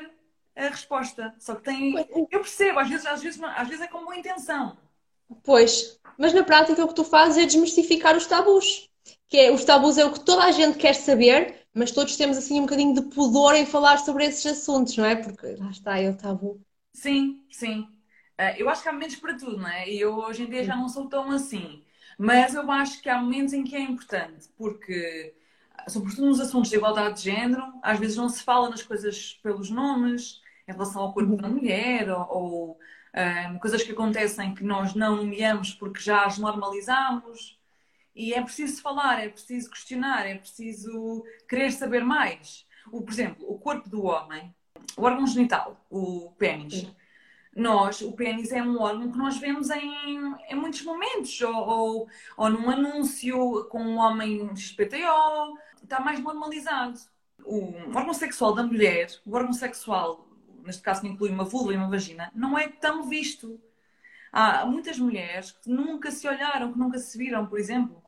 a 0.58 0.70
resposta. 0.70 1.34
Só 1.40 1.56
que 1.56 1.64
têm. 1.64 1.96
Eu 2.32 2.40
percebo, 2.40 2.80
às 2.80 2.90
vezes, 2.90 3.06
às 3.06 3.22
vezes, 3.22 3.42
às 3.44 3.68
vezes 3.68 3.84
é 3.84 3.88
com 3.88 4.04
boa 4.04 4.18
intenção. 4.18 4.78
Pois, 5.44 6.00
mas 6.18 6.34
na 6.34 6.44
prática 6.44 6.84
o 6.84 6.88
que 6.88 6.96
tu 6.96 7.04
fazes 7.04 7.38
é 7.38 7.46
desmistificar 7.46 8.16
os 8.16 8.26
tabus. 8.26 8.90
Que 9.28 9.38
é, 9.38 9.52
os 9.52 9.64
tabus 9.64 9.98
é 9.98 10.06
o 10.06 10.12
que 10.12 10.22
toda 10.22 10.44
a 10.44 10.52
gente 10.52 10.78
quer 10.78 10.94
saber, 10.94 11.68
mas 11.74 11.92
todos 11.92 12.16
temos 12.16 12.38
assim 12.38 12.60
um 12.60 12.64
bocadinho 12.64 12.94
de 12.94 13.02
pudor 13.14 13.56
em 13.56 13.66
falar 13.66 13.98
sobre 14.00 14.26
esses 14.26 14.46
assuntos, 14.46 14.96
não 14.96 15.06
é? 15.06 15.16
Porque 15.16 15.56
lá 15.58 15.70
está, 15.70 16.00
é 16.00 16.10
o 16.10 16.18
tabu. 16.18 16.62
Sim, 16.94 17.44
sim. 17.50 17.82
Uh, 18.40 18.56
eu 18.58 18.70
acho 18.70 18.84
que 18.84 18.90
há 18.90 18.94
momentos 18.94 19.18
para 19.18 19.38
tudo, 19.38 19.58
não 19.58 19.68
é? 19.68 19.90
E 19.90 20.00
eu 20.00 20.16
hoje 20.16 20.44
em 20.44 20.50
dia 20.50 20.64
já 20.64 20.76
não 20.76 20.88
sou 20.88 21.08
tão 21.08 21.30
assim. 21.32 21.84
Mas 22.18 22.56
eu 22.56 22.70
acho 22.72 23.02
que 23.02 23.10
há 23.10 23.22
momentos 23.22 23.54
em 23.54 23.64
que 23.64 23.76
é 23.76 23.82
importante, 23.82 24.48
porque, 24.58 25.36
sobretudo 25.88 26.28
nos 26.28 26.40
assuntos 26.40 26.70
de 26.70 26.76
igualdade 26.76 27.18
de 27.18 27.26
género, 27.26 27.64
às 27.84 28.00
vezes 28.00 28.18
não 28.18 28.28
se 28.28 28.42
fala 28.44 28.70
nas 28.70 28.82
coisas 28.82 29.40
pelos 29.44 29.70
nomes, 29.70 30.42
em 30.68 30.72
relação 30.72 31.02
ao 31.02 31.14
corpo 31.14 31.38
da 31.38 31.50
mulher, 31.50 32.10
ou, 32.10 32.28
ou 32.30 32.80
um, 33.52 33.60
coisas 33.60 33.84
que 33.84 33.92
acontecem 33.92 34.54
que 34.54 34.64
nós 34.64 34.94
não 34.94 35.18
nomeamos 35.18 35.74
porque 35.74 36.00
já 36.00 36.26
as 36.26 36.38
normalizamos. 36.38 37.58
E 38.16 38.34
é 38.34 38.42
preciso 38.42 38.82
falar, 38.82 39.24
é 39.24 39.30
preciso 39.30 39.70
questionar, 39.70 40.26
é 40.26 40.36
preciso 40.36 41.24
querer 41.48 41.72
saber 41.72 42.04
mais. 42.04 42.66
O, 42.92 43.02
por 43.02 43.12
exemplo, 43.12 43.46
o 43.48 43.60
corpo 43.60 43.90
do 43.90 44.04
homem, 44.06 44.54
o 44.98 45.04
órgão 45.04 45.28
genital, 45.28 45.86
o 45.90 46.32
pênis 46.38 46.88
nós, 47.58 48.02
o 48.02 48.12
pênis 48.12 48.52
é 48.52 48.62
um 48.62 48.80
órgão 48.80 49.12
que 49.12 49.18
nós 49.18 49.38
vemos 49.40 49.72
em, 49.72 50.36
em 50.50 50.56
muitos 50.56 50.84
momentos, 50.84 51.42
ou, 51.42 51.56
ou, 51.56 52.08
ou 52.38 52.50
num 52.52 52.70
anúncio 52.70 53.66
com 53.66 53.82
um 53.82 53.98
homem 53.98 54.56
XPTO, 54.56 55.58
está 55.82 56.00
mais 56.00 56.20
normalizado. 56.20 57.00
O 57.44 57.74
órgão 57.96 58.14
sexual 58.14 58.54
da 58.54 58.64
mulher, 58.64 59.08
o 59.26 59.36
órgão 59.36 59.54
sexual, 59.54 60.27
neste 60.68 60.82
caso 60.82 61.02
que 61.02 61.08
inclui 61.08 61.30
uma 61.30 61.44
vulva 61.44 61.74
e 61.74 61.78
uma 61.78 61.90
vagina, 61.90 62.32
não 62.36 62.58
é 62.58 62.68
tão 62.68 63.04
visto. 63.04 63.60
Há 64.32 64.66
muitas 64.66 65.00
mulheres 65.00 65.52
que 65.52 65.70
nunca 65.70 66.12
se 66.12 66.28
olharam, 66.28 66.72
que 66.72 66.78
nunca 66.78 67.00
se 67.00 67.18
viram, 67.18 67.46
por 67.48 67.60
exemplo. 67.60 68.04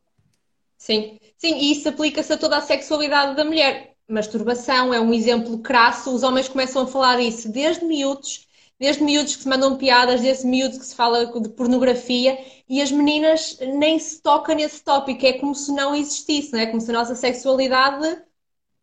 Sim, 0.77 1.19
sim, 1.37 1.57
e 1.57 1.71
isso 1.71 1.89
aplica-se 1.89 2.31
a 2.31 2.37
toda 2.37 2.57
a 2.57 2.61
sexualidade 2.61 3.35
da 3.35 3.43
mulher. 3.43 3.95
Masturbação 4.07 4.93
é 4.93 4.99
um 4.99 5.13
exemplo 5.13 5.59
crasso, 5.59 6.13
os 6.13 6.23
homens 6.23 6.47
começam 6.47 6.83
a 6.83 6.87
falar 6.87 7.17
disso 7.17 7.51
desde 7.51 7.85
miúdos 7.85 8.47
desde 8.79 9.03
miúdos 9.03 9.35
que 9.35 9.43
se 9.43 9.49
mandam 9.49 9.77
piadas, 9.77 10.21
desde 10.21 10.47
miúdos 10.47 10.77
que 10.77 10.85
se 10.85 10.95
fala 10.95 11.25
de 11.25 11.49
pornografia 11.49 12.39
e 12.67 12.81
as 12.81 12.91
meninas 12.91 13.59
nem 13.59 13.99
se 13.99 14.21
tocam 14.21 14.55
nesse 14.55 14.81
tópico, 14.81 15.25
é 15.25 15.33
como 15.33 15.53
se 15.53 15.71
não 15.73 15.93
existisse, 15.93 16.53
não 16.53 16.59
é? 16.59 16.65
Como 16.65 16.79
se 16.79 16.89
a 16.89 16.93
nossa 16.93 17.13
sexualidade. 17.13 18.21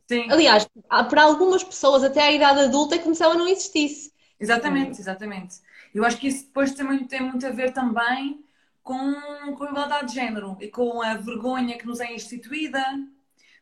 Sim. 0.06 0.26
Aliás, 0.30 0.68
para 0.88 1.22
algumas 1.22 1.64
pessoas, 1.64 2.04
até 2.04 2.22
a 2.22 2.32
idade 2.32 2.60
adulta, 2.60 2.94
é 2.94 2.98
como 2.98 3.14
se 3.14 3.22
ela 3.22 3.34
não 3.34 3.48
existisse. 3.48 4.12
Exatamente, 4.38 5.00
exatamente. 5.00 5.56
Eu 5.94 6.04
acho 6.04 6.18
que 6.18 6.28
isso 6.28 6.46
depois 6.46 6.72
tem 6.72 6.84
muito, 6.84 7.08
tem 7.08 7.22
muito 7.22 7.46
a 7.46 7.50
ver 7.50 7.72
também 7.72 8.44
com, 8.82 9.14
com 9.56 9.64
a 9.64 9.70
igualdade 9.70 10.08
de 10.08 10.14
género 10.14 10.56
e 10.60 10.68
com 10.68 11.02
a 11.02 11.14
vergonha 11.14 11.76
que 11.76 11.86
nos 11.86 12.00
é 12.00 12.12
instituída 12.12 12.84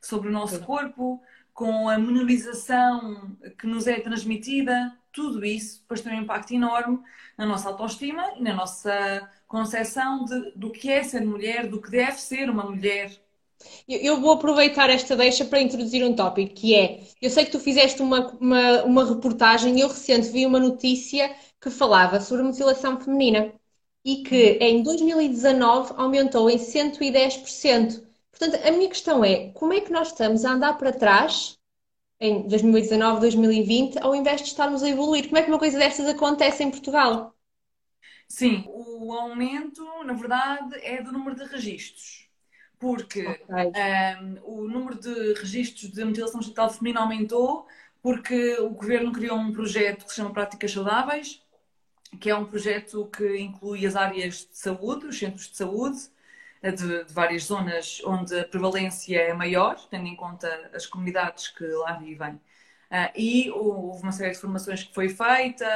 sobre 0.02 0.28
o 0.28 0.32
nosso 0.32 0.60
corpo, 0.60 1.22
com 1.54 1.88
a 1.88 1.96
menorização 1.98 3.36
que 3.58 3.66
nos 3.66 3.86
é 3.86 4.00
transmitida, 4.00 4.98
tudo 5.12 5.44
isso 5.44 5.80
depois 5.82 6.00
tem 6.00 6.12
um 6.12 6.22
impacto 6.22 6.52
enorme 6.52 6.98
na 7.38 7.46
nossa 7.46 7.68
autoestima 7.68 8.34
e 8.36 8.42
na 8.42 8.52
nossa 8.52 9.30
concepção 9.46 10.24
de, 10.24 10.50
do 10.56 10.70
que 10.72 10.90
é 10.90 11.02
ser 11.04 11.24
mulher, 11.24 11.68
do 11.68 11.80
que 11.80 11.90
deve 11.90 12.18
ser 12.20 12.50
uma 12.50 12.64
mulher. 12.64 13.23
Eu 13.88 14.20
vou 14.20 14.32
aproveitar 14.32 14.90
esta 14.90 15.16
deixa 15.16 15.44
para 15.44 15.60
introduzir 15.60 16.04
um 16.04 16.14
tópico 16.14 16.54
que 16.54 16.74
é: 16.74 17.02
eu 17.20 17.30
sei 17.30 17.44
que 17.44 17.52
tu 17.52 17.60
fizeste 17.60 18.02
uma, 18.02 18.28
uma, 18.40 18.82
uma 18.84 19.04
reportagem, 19.04 19.80
eu 19.80 19.88
recente 19.88 20.28
vi 20.28 20.46
uma 20.46 20.60
notícia 20.60 21.34
que 21.60 21.70
falava 21.70 22.20
sobre 22.20 22.44
mutilação 22.44 23.00
feminina 23.00 23.52
e 24.04 24.22
que 24.22 24.58
em 24.60 24.82
2019 24.82 25.94
aumentou 25.96 26.50
em 26.50 26.58
110%. 26.58 28.02
Portanto, 28.30 28.56
a 28.66 28.70
minha 28.70 28.88
questão 28.88 29.24
é: 29.24 29.50
como 29.52 29.72
é 29.72 29.80
que 29.80 29.92
nós 29.92 30.08
estamos 30.08 30.44
a 30.44 30.52
andar 30.52 30.76
para 30.78 30.92
trás 30.92 31.58
em 32.20 32.48
2019, 32.48 33.20
2020, 33.20 33.98
ao 34.00 34.14
invés 34.14 34.42
de 34.42 34.48
estarmos 34.48 34.82
a 34.82 34.88
evoluir? 34.88 35.26
Como 35.26 35.38
é 35.38 35.42
que 35.42 35.50
uma 35.50 35.58
coisa 35.58 35.78
dessas 35.78 36.08
acontece 36.08 36.62
em 36.64 36.70
Portugal? 36.70 37.34
Sim, 38.28 38.64
o 38.68 39.12
aumento, 39.12 39.82
na 40.04 40.12
verdade, 40.12 40.74
é 40.82 41.02
do 41.02 41.12
número 41.12 41.36
de 41.36 41.44
registros. 41.44 42.23
Porque 42.84 43.26
okay. 43.26 44.20
um, 44.20 44.38
o 44.44 44.68
número 44.68 45.00
de 45.00 45.32
registros 45.32 45.90
de 45.90 46.04
mutilação 46.04 46.42
genital 46.42 46.68
feminina 46.68 47.00
aumentou 47.00 47.66
porque 48.02 48.58
o 48.60 48.68
governo 48.68 49.10
criou 49.10 49.38
um 49.38 49.50
projeto 49.50 50.04
que 50.04 50.10
se 50.10 50.16
chama 50.16 50.34
Práticas 50.34 50.70
Saudáveis, 50.70 51.42
que 52.20 52.28
é 52.28 52.36
um 52.36 52.44
projeto 52.44 53.06
que 53.06 53.38
inclui 53.38 53.86
as 53.86 53.96
áreas 53.96 54.40
de 54.40 54.58
saúde, 54.58 55.06
os 55.06 55.18
centros 55.18 55.48
de 55.48 55.56
saúde, 55.56 55.98
de, 56.62 57.04
de, 57.04 57.12
várias 57.14 57.44
zonas 57.44 58.02
onde 58.04 58.38
a 58.38 58.44
prevalência 58.44 59.18
é 59.18 59.32
maior, 59.32 59.76
tendo 59.88 60.06
em 60.06 60.14
conta 60.14 60.70
as 60.74 60.84
comunidades 60.84 61.48
que 61.48 61.66
lá 61.66 61.94
vivem. 61.94 62.38
Uh, 62.94 63.10
e 63.16 63.50
houve 63.50 64.04
uma 64.04 64.12
série 64.12 64.30
de 64.30 64.38
formações 64.38 64.84
que 64.84 64.94
foi 64.94 65.08
feita, 65.08 65.66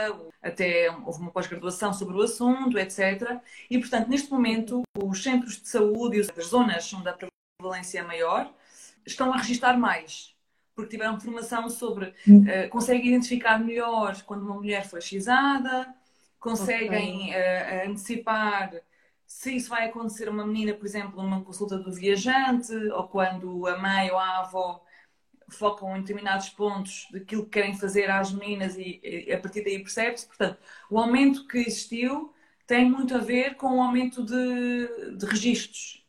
até 0.41 0.89
houve 1.05 1.19
uma 1.19 1.33
pós-graduação 1.33 1.93
sobre 1.93 2.17
o 2.17 2.23
assunto, 2.23 2.79
etc. 2.79 3.41
E, 3.69 3.77
portanto, 3.77 4.07
neste 4.07 4.31
momento, 4.31 4.83
os 4.97 5.21
centros 5.21 5.61
de 5.61 5.69
saúde 5.69 6.19
e 6.19 6.21
as 6.21 6.47
zonas 6.47 6.95
onde 6.95 7.09
a 7.09 7.19
prevalência 7.59 7.99
é 7.99 8.03
maior 8.05 8.55
estão 9.05 9.33
a 9.33 9.37
registrar 9.37 9.77
mais, 9.77 10.33
porque 10.77 10.91
tiveram 10.91 11.19
formação 11.19 11.69
sobre, 11.69 12.11
uh, 12.29 12.69
conseguem 12.71 13.09
identificar 13.09 13.59
melhor 13.59 14.23
quando 14.23 14.43
uma 14.43 14.55
mulher 14.55 14.87
foi 14.87 15.01
xizada, 15.01 15.93
conseguem 16.39 17.31
okay. 17.31 17.87
uh, 17.87 17.91
antecipar 17.91 18.81
se 19.27 19.57
isso 19.57 19.71
vai 19.71 19.87
acontecer 19.89 20.29
a 20.29 20.31
uma 20.31 20.47
menina, 20.47 20.73
por 20.73 20.87
exemplo, 20.87 21.21
numa 21.21 21.43
consulta 21.43 21.77
do 21.79 21.93
viajante, 21.93 22.73
ou 22.93 23.09
quando 23.09 23.67
a 23.67 23.77
mãe 23.77 24.09
ou 24.09 24.19
a 24.19 24.39
avó 24.39 24.83
focam 25.51 25.97
em 25.97 26.01
determinados 26.01 26.49
pontos 26.51 27.09
daquilo 27.11 27.45
que 27.45 27.51
querem 27.51 27.77
fazer 27.77 28.11
às 28.11 28.33
meninas 28.33 28.77
e, 28.77 29.01
e 29.03 29.33
a 29.33 29.41
partir 29.41 29.63
daí 29.65 29.79
percebe-se. 29.79 30.27
Portanto, 30.27 30.59
o 30.91 30.99
aumento 30.99 31.47
que 31.47 31.59
existiu 31.59 32.33
tem 32.67 32.89
muito 32.89 33.15
a 33.15 33.19
ver 33.19 33.57
com 33.57 33.79
o 33.79 33.83
aumento 33.83 34.23
de, 34.23 35.17
de 35.17 35.27
registros, 35.27 36.05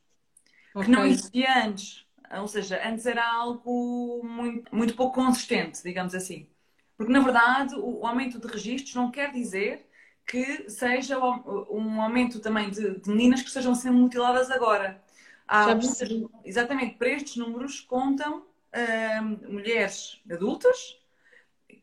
okay. 0.73 0.85
que 0.85 0.91
não 0.91 1.05
existia 1.05 1.65
antes. 1.65 2.05
Ou 2.39 2.47
seja, 2.47 2.79
antes 2.85 3.05
era 3.05 3.25
algo 3.27 4.21
muito, 4.23 4.75
muito 4.75 4.95
pouco 4.95 5.15
consistente, 5.15 5.81
digamos 5.83 6.13
assim. 6.13 6.47
Porque, 6.95 7.11
na 7.11 7.21
verdade, 7.21 7.75
o, 7.75 8.01
o 8.01 8.05
aumento 8.05 8.39
de 8.39 8.47
registros 8.47 8.93
não 8.93 9.09
quer 9.09 9.31
dizer 9.31 9.87
que 10.27 10.69
seja 10.69 11.17
um 11.17 11.99
aumento 12.01 12.39
também 12.39 12.69
de, 12.69 12.99
de 12.99 13.09
meninas 13.09 13.41
que 13.41 13.47
estejam 13.47 13.73
sendo 13.73 13.97
mutiladas 13.97 14.51
agora. 14.51 15.01
Há 15.47 15.73
muitas, 15.73 16.07
exatamente, 16.45 16.97
para 16.97 17.09
estes 17.09 17.35
números 17.35 17.79
contam 17.79 18.45
mulheres 19.47 20.21
adultas 20.31 20.97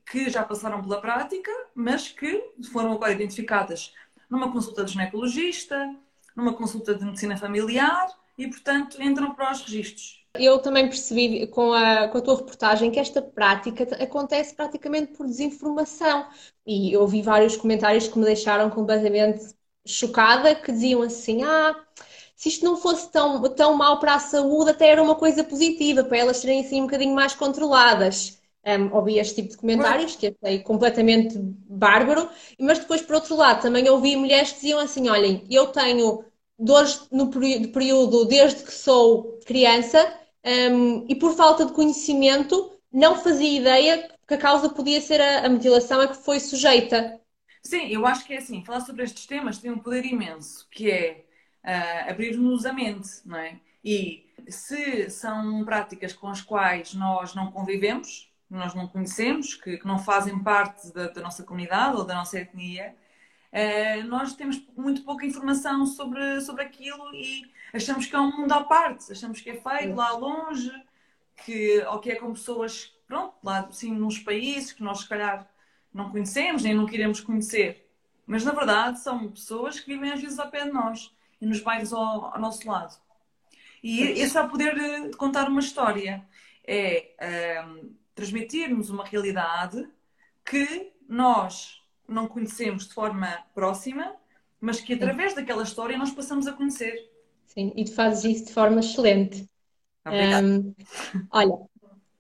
que 0.09 0.31
já 0.31 0.43
passaram 0.43 0.81
pela 0.83 1.01
prática, 1.01 1.51
mas 1.75 2.09
que 2.09 2.43
foram 2.73 2.93
agora 2.93 3.13
identificadas 3.13 3.93
numa 4.31 4.53
consulta 4.53 4.85
de 4.85 4.93
ginecologista, 4.93 5.95
numa 6.35 6.53
consulta 6.53 6.95
de 6.95 7.05
medicina 7.05 7.37
familiar 7.37 8.09
e, 8.39 8.47
portanto, 8.49 9.03
entram 9.03 9.35
para 9.35 9.53
os 9.53 9.63
registros. 9.63 10.25
Eu 10.35 10.59
também 10.59 10.87
percebi 10.87 11.47
com 11.47 11.73
a, 11.73 12.09
com 12.09 12.19
a 12.19 12.21
tua 12.21 12.37
reportagem 12.37 12.91
que 12.91 13.01
esta 13.01 13.23
prática 13.23 13.85
acontece 14.03 14.55
praticamente 14.55 15.13
por 15.17 15.27
desinformação. 15.27 16.29
E 16.67 16.97
ouvi 16.97 17.23
vários 17.23 17.57
comentários 17.57 18.07
que 18.07 18.19
me 18.19 18.25
deixaram 18.25 18.69
completamente 18.69 19.55
chocada, 19.87 20.55
que 20.55 20.73
diziam 20.73 21.01
assim: 21.03 21.43
ah, 21.43 21.75
se 22.37 22.51
isto 22.51 22.65
não 22.65 22.77
fosse 22.77 23.11
tão, 23.11 23.43
tão 23.55 23.75
mal 23.75 23.99
para 23.99 24.15
a 24.15 24.19
saúde, 24.19 24.71
até 24.71 24.89
era 24.91 25.03
uma 25.03 25.15
coisa 25.15 25.43
positiva, 25.43 26.05
para 26.05 26.19
elas 26.19 26.37
serem 26.37 26.61
assim 26.61 26.81
um 26.83 26.85
bocadinho 26.85 27.15
mais 27.15 27.35
controladas. 27.35 28.39
Um, 28.65 28.95
ouvi 28.95 29.19
este 29.19 29.37
tipo 29.37 29.51
de 29.51 29.57
comentários, 29.57 30.17
que 30.17 30.35
achei 30.43 30.59
completamente 30.61 31.39
bárbaro, 31.39 32.29
mas 32.59 32.79
depois, 32.81 33.01
por 33.01 33.15
outro 33.15 33.37
lado, 33.37 33.63
também 33.63 33.89
ouvi 33.89 34.17
mulheres 34.17 34.51
que 34.51 34.57
diziam 34.57 34.81
assim: 34.81 35.09
olhem, 35.09 35.45
eu 35.49 35.69
tenho 35.69 36.25
dores 36.59 37.09
no 37.11 37.31
período 37.31 38.25
desde 38.25 38.63
que 38.65 38.73
sou 38.73 39.39
criança 39.47 40.13
um, 40.45 41.05
e 41.09 41.15
por 41.15 41.35
falta 41.35 41.65
de 41.65 41.73
conhecimento 41.73 42.73
não 42.93 43.17
fazia 43.17 43.61
ideia 43.61 44.11
que 44.27 44.35
a 44.35 44.39
causa 44.39 44.69
podia 44.69 45.01
ser 45.01 45.21
a, 45.21 45.47
a 45.47 45.49
mutilação 45.49 46.01
a 46.01 46.09
que 46.09 46.17
foi 46.17 46.41
sujeita. 46.41 47.21
Sim, 47.63 47.89
eu 47.89 48.07
acho 48.07 48.25
que 48.25 48.35
é 48.35 48.39
assim, 48.39 48.65
falar 48.65 48.81
sobre 48.81 49.05
estes 49.05 49.27
temas 49.27 49.59
tem 49.59 49.71
um 49.71 49.79
poder 49.79 50.05
imenso, 50.05 50.67
que 50.71 50.91
é 50.91 51.26
uh, 51.67 52.11
abrir-nos 52.11 52.65
a 52.65 52.73
mente, 52.73 53.09
não 53.25 53.37
é? 53.37 53.59
E 53.85 54.25
se 54.49 55.11
são 55.11 55.65
práticas 55.65 56.13
com 56.13 56.29
as 56.29 56.41
quais 56.41 56.95
nós 56.95 57.35
não 57.35 57.51
convivemos, 57.51 58.33
nós 58.49 58.75
não 58.75 58.87
conhecemos, 58.87 59.55
que, 59.55 59.77
que 59.77 59.87
não 59.87 59.99
fazem 59.99 60.39
parte 60.39 60.93
da, 60.93 61.09
da, 61.09 61.21
nossa 61.21 61.43
comunidade 61.43 61.97
ou 61.97 62.05
da 62.05 62.15
nossa 62.15 62.39
etnia, 62.39 62.95
uh, 63.53 64.05
nós 64.07 64.35
temos 64.35 64.63
muito 64.77 65.03
pouca 65.03 65.27
informação 65.27 65.85
sobre, 65.85 66.41
sobre 66.41 66.63
aquilo 66.63 67.13
e 67.15 67.43
achamos 67.75 68.07
que 68.07 68.15
é 68.15 68.21
um 68.21 68.37
mundo 68.37 68.53
à 68.53 68.63
parte, 68.63 69.11
achamos 69.11 69.41
que 69.41 69.51
é 69.51 69.55
feito 69.55 69.95
lá 69.95 70.13
longe, 70.13 70.71
que, 71.45 71.85
ou 71.89 71.99
que 71.99 72.13
é 72.13 72.15
com 72.17 72.33
pessoas, 72.33 72.95
pronto, 73.07 73.35
lá 73.43 73.61
assim, 73.61 73.93
nos 73.93 74.19
países 74.21 74.73
que 74.73 74.83
nós 74.83 75.01
se 75.01 75.09
calhar 75.09 75.49
não 75.93 76.11
conhecemos 76.11 76.63
nem 76.63 76.75
não 76.75 76.87
queremos 76.87 77.21
conhecer. 77.21 77.85
Mas 78.27 78.45
na 78.45 78.53
verdade 78.53 79.01
são 79.01 79.31
pessoas 79.31 79.81
que 79.81 79.93
vivem 79.93 80.13
às 80.13 80.21
vezes 80.21 80.39
ao 80.39 80.51
pé 80.51 80.65
de 80.65 80.73
nós 80.73 81.16
e 81.41 81.47
nos 81.47 81.61
bairros 81.61 81.93
ao, 81.93 82.35
ao 82.35 82.41
nosso 82.41 82.67
lado. 82.69 82.97
E 83.83 84.01
esse 84.03 84.37
é 84.37 84.43
o 84.43 84.49
poder 84.49 84.75
de 85.11 85.17
contar 85.17 85.49
uma 85.49 85.61
história. 85.61 86.27
É 86.67 87.65
um, 87.65 87.95
transmitirmos 88.15 88.91
uma 88.91 89.05
realidade 89.05 89.87
que 90.45 90.93
nós 91.09 91.83
não 92.09 92.27
conhecemos 92.27 92.89
de 92.89 92.95
forma 92.95 93.45
próxima, 93.55 94.15
mas 94.61 94.81
que 94.81 94.95
através 94.95 95.35
daquela 95.35 95.63
história 95.63 95.99
nós 95.99 96.11
passamos 96.11 96.47
a 96.47 96.53
conhecer. 96.53 97.11
Sim, 97.47 97.73
e 97.77 97.85
tu 97.85 97.95
fazes 97.95 98.25
isso 98.25 98.47
de 98.47 98.53
forma 98.53 98.81
excelente. 98.81 99.49
Um, 100.07 100.75
olha, 101.31 101.59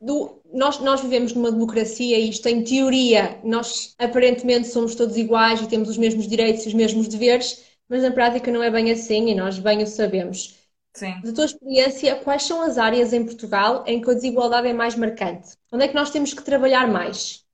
do, 0.00 0.40
nós, 0.52 0.78
nós 0.80 1.00
vivemos 1.00 1.32
numa 1.32 1.50
democracia 1.50 2.18
e 2.18 2.28
isto, 2.28 2.46
em 2.48 2.62
teoria, 2.62 3.40
nós 3.44 3.94
aparentemente 3.98 4.68
somos 4.68 4.94
todos 4.94 5.16
iguais 5.16 5.60
e 5.60 5.68
temos 5.68 5.88
os 5.88 5.96
mesmos 5.96 6.28
direitos 6.28 6.64
e 6.64 6.68
os 6.68 6.74
mesmos 6.74 7.08
deveres, 7.08 7.64
mas 7.88 8.02
na 8.02 8.10
prática 8.10 8.50
não 8.50 8.62
é 8.62 8.70
bem 8.70 8.90
assim 8.90 9.28
e 9.28 9.34
nós 9.34 9.58
bem 9.58 9.82
o 9.82 9.86
sabemos. 9.86 10.58
Sim. 10.94 11.20
Da 11.22 11.32
tua 11.32 11.44
experiência, 11.44 12.16
quais 12.16 12.44
são 12.44 12.62
as 12.62 12.78
áreas 12.78 13.12
em 13.12 13.24
Portugal 13.24 13.84
em 13.86 14.00
que 14.00 14.10
a 14.10 14.14
desigualdade 14.14 14.66
é 14.66 14.72
mais 14.72 14.94
marcante? 14.94 15.56
Onde 15.70 15.84
é 15.84 15.88
que 15.88 15.94
nós 15.94 16.10
temos 16.10 16.32
que 16.32 16.42
trabalhar 16.42 16.88
mais? 16.88 17.44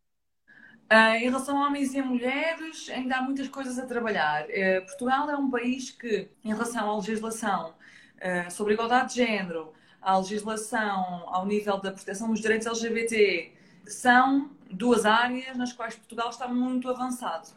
Uh, 0.92 1.16
em 1.16 1.24
relação 1.24 1.56
a 1.56 1.66
homens 1.66 1.94
e 1.94 1.98
a 1.98 2.04
mulheres, 2.04 2.88
ainda 2.90 3.16
há 3.16 3.22
muitas 3.22 3.48
coisas 3.48 3.78
a 3.78 3.86
trabalhar. 3.86 4.44
Uh, 4.44 4.86
Portugal 4.86 5.28
é 5.28 5.36
um 5.36 5.50
país 5.50 5.90
que, 5.90 6.28
em 6.44 6.52
relação 6.52 6.88
à 6.88 6.96
legislação 6.96 7.70
uh, 7.70 8.50
sobre 8.50 8.74
igualdade 8.74 9.14
de 9.14 9.24
género, 9.26 9.72
à 10.00 10.18
legislação 10.18 11.24
ao 11.26 11.46
nível 11.46 11.78
da 11.80 11.90
proteção 11.90 12.28
dos 12.28 12.40
direitos 12.40 12.66
LGBT, 12.66 13.52
são 13.86 14.50
duas 14.70 15.04
áreas 15.04 15.56
nas 15.56 15.72
quais 15.72 15.94
Portugal 15.94 16.30
está 16.30 16.46
muito 16.46 16.88
avançado. 16.88 17.48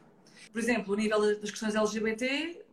Por 0.56 0.62
exemplo, 0.62 0.94
o 0.94 0.96
nível 0.96 1.20
das 1.20 1.52
questões 1.52 1.76
LGBT, 1.76 2.64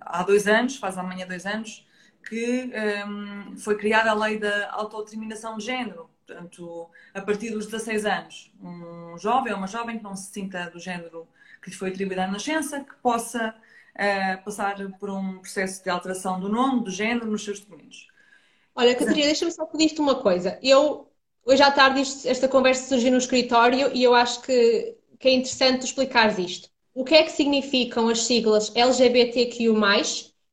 há 0.00 0.22
dois 0.22 0.48
anos, 0.48 0.76
faz 0.76 0.96
amanhã 0.96 1.26
dois 1.26 1.44
anos, 1.44 1.86
que 2.26 2.72
um, 3.06 3.56
foi 3.58 3.76
criada 3.76 4.10
a 4.10 4.14
lei 4.14 4.38
da 4.38 4.70
autodeterminação 4.72 5.58
de 5.58 5.64
género 5.66 6.08
Portanto, 6.30 6.88
a 7.12 7.20
partir 7.20 7.50
dos 7.50 7.66
16 7.66 8.06
anos, 8.06 8.52
um 8.62 9.18
jovem 9.18 9.52
ou 9.52 9.58
uma 9.58 9.66
jovem 9.66 9.98
que 9.98 10.04
não 10.04 10.14
se 10.14 10.32
sinta 10.32 10.70
do 10.70 10.78
género 10.78 11.26
que 11.60 11.70
lhe 11.70 11.76
foi 11.76 11.90
atribuído 11.90 12.20
à 12.20 12.28
nascença, 12.28 12.80
que 12.80 12.94
possa 13.02 13.48
uh, 13.50 14.44
passar 14.44 14.76
por 15.00 15.10
um 15.10 15.38
processo 15.38 15.82
de 15.82 15.90
alteração 15.90 16.38
do 16.38 16.48
nome, 16.48 16.84
do 16.84 16.90
género, 16.90 17.26
nos 17.26 17.44
seus 17.44 17.58
documentos. 17.58 18.06
Olha, 18.76 18.94
Catarina, 18.94 19.26
deixa-me 19.26 19.50
só 19.50 19.66
pedir-te 19.66 20.00
uma 20.00 20.22
coisa. 20.22 20.56
Eu, 20.62 21.10
hoje 21.44 21.62
à 21.62 21.70
tarde, 21.72 22.00
isto, 22.00 22.28
esta 22.28 22.48
conversa 22.48 22.88
surgiu 22.88 23.10
no 23.10 23.18
escritório 23.18 23.90
e 23.92 24.02
eu 24.02 24.14
acho 24.14 24.40
que, 24.42 24.96
que 25.18 25.28
é 25.28 25.32
interessante 25.32 25.80
tu 25.80 25.86
explicares 25.86 26.38
isto. 26.38 26.70
O 27.00 27.04
que 27.04 27.14
é 27.14 27.22
que 27.22 27.32
significam 27.32 28.08
as 28.08 28.24
siglas 28.24 28.70
LGBTQ+, 28.76 29.72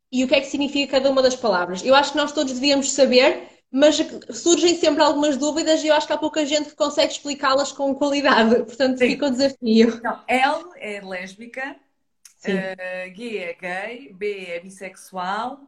e 0.10 0.24
o 0.24 0.28
que 0.28 0.36
é 0.36 0.40
que 0.40 0.48
significa 0.48 0.94
cada 0.94 1.12
uma 1.12 1.22
das 1.22 1.36
palavras. 1.36 1.84
Eu 1.84 1.94
acho 1.94 2.14
que 2.14 2.18
nós 2.18 2.32
todos 2.32 2.54
devíamos 2.54 2.94
saber, 2.94 3.50
mas 3.70 3.98
surgem 4.34 4.74
sempre 4.76 5.04
algumas 5.04 5.36
dúvidas 5.36 5.84
e 5.84 5.88
eu 5.88 5.94
acho 5.94 6.08
que 6.08 6.14
há 6.14 6.18
pouca 6.18 6.46
gente 6.46 6.70
que 6.70 6.76
consegue 6.76 7.12
explicá-las 7.12 7.74
com 7.74 7.94
qualidade. 7.94 8.56
Portanto, 8.64 8.98
Sim. 8.98 9.10
fica 9.10 9.28
o 9.28 9.30
desafio. 9.30 9.90
Então, 9.90 10.24
L 10.26 10.64
é 10.78 11.02
lésbica, 11.02 11.76
uh, 11.76 13.16
G 13.16 13.38
é 13.40 13.54
gay, 13.54 14.14
B 14.14 14.46
é 14.46 14.60
bissexual, 14.62 15.60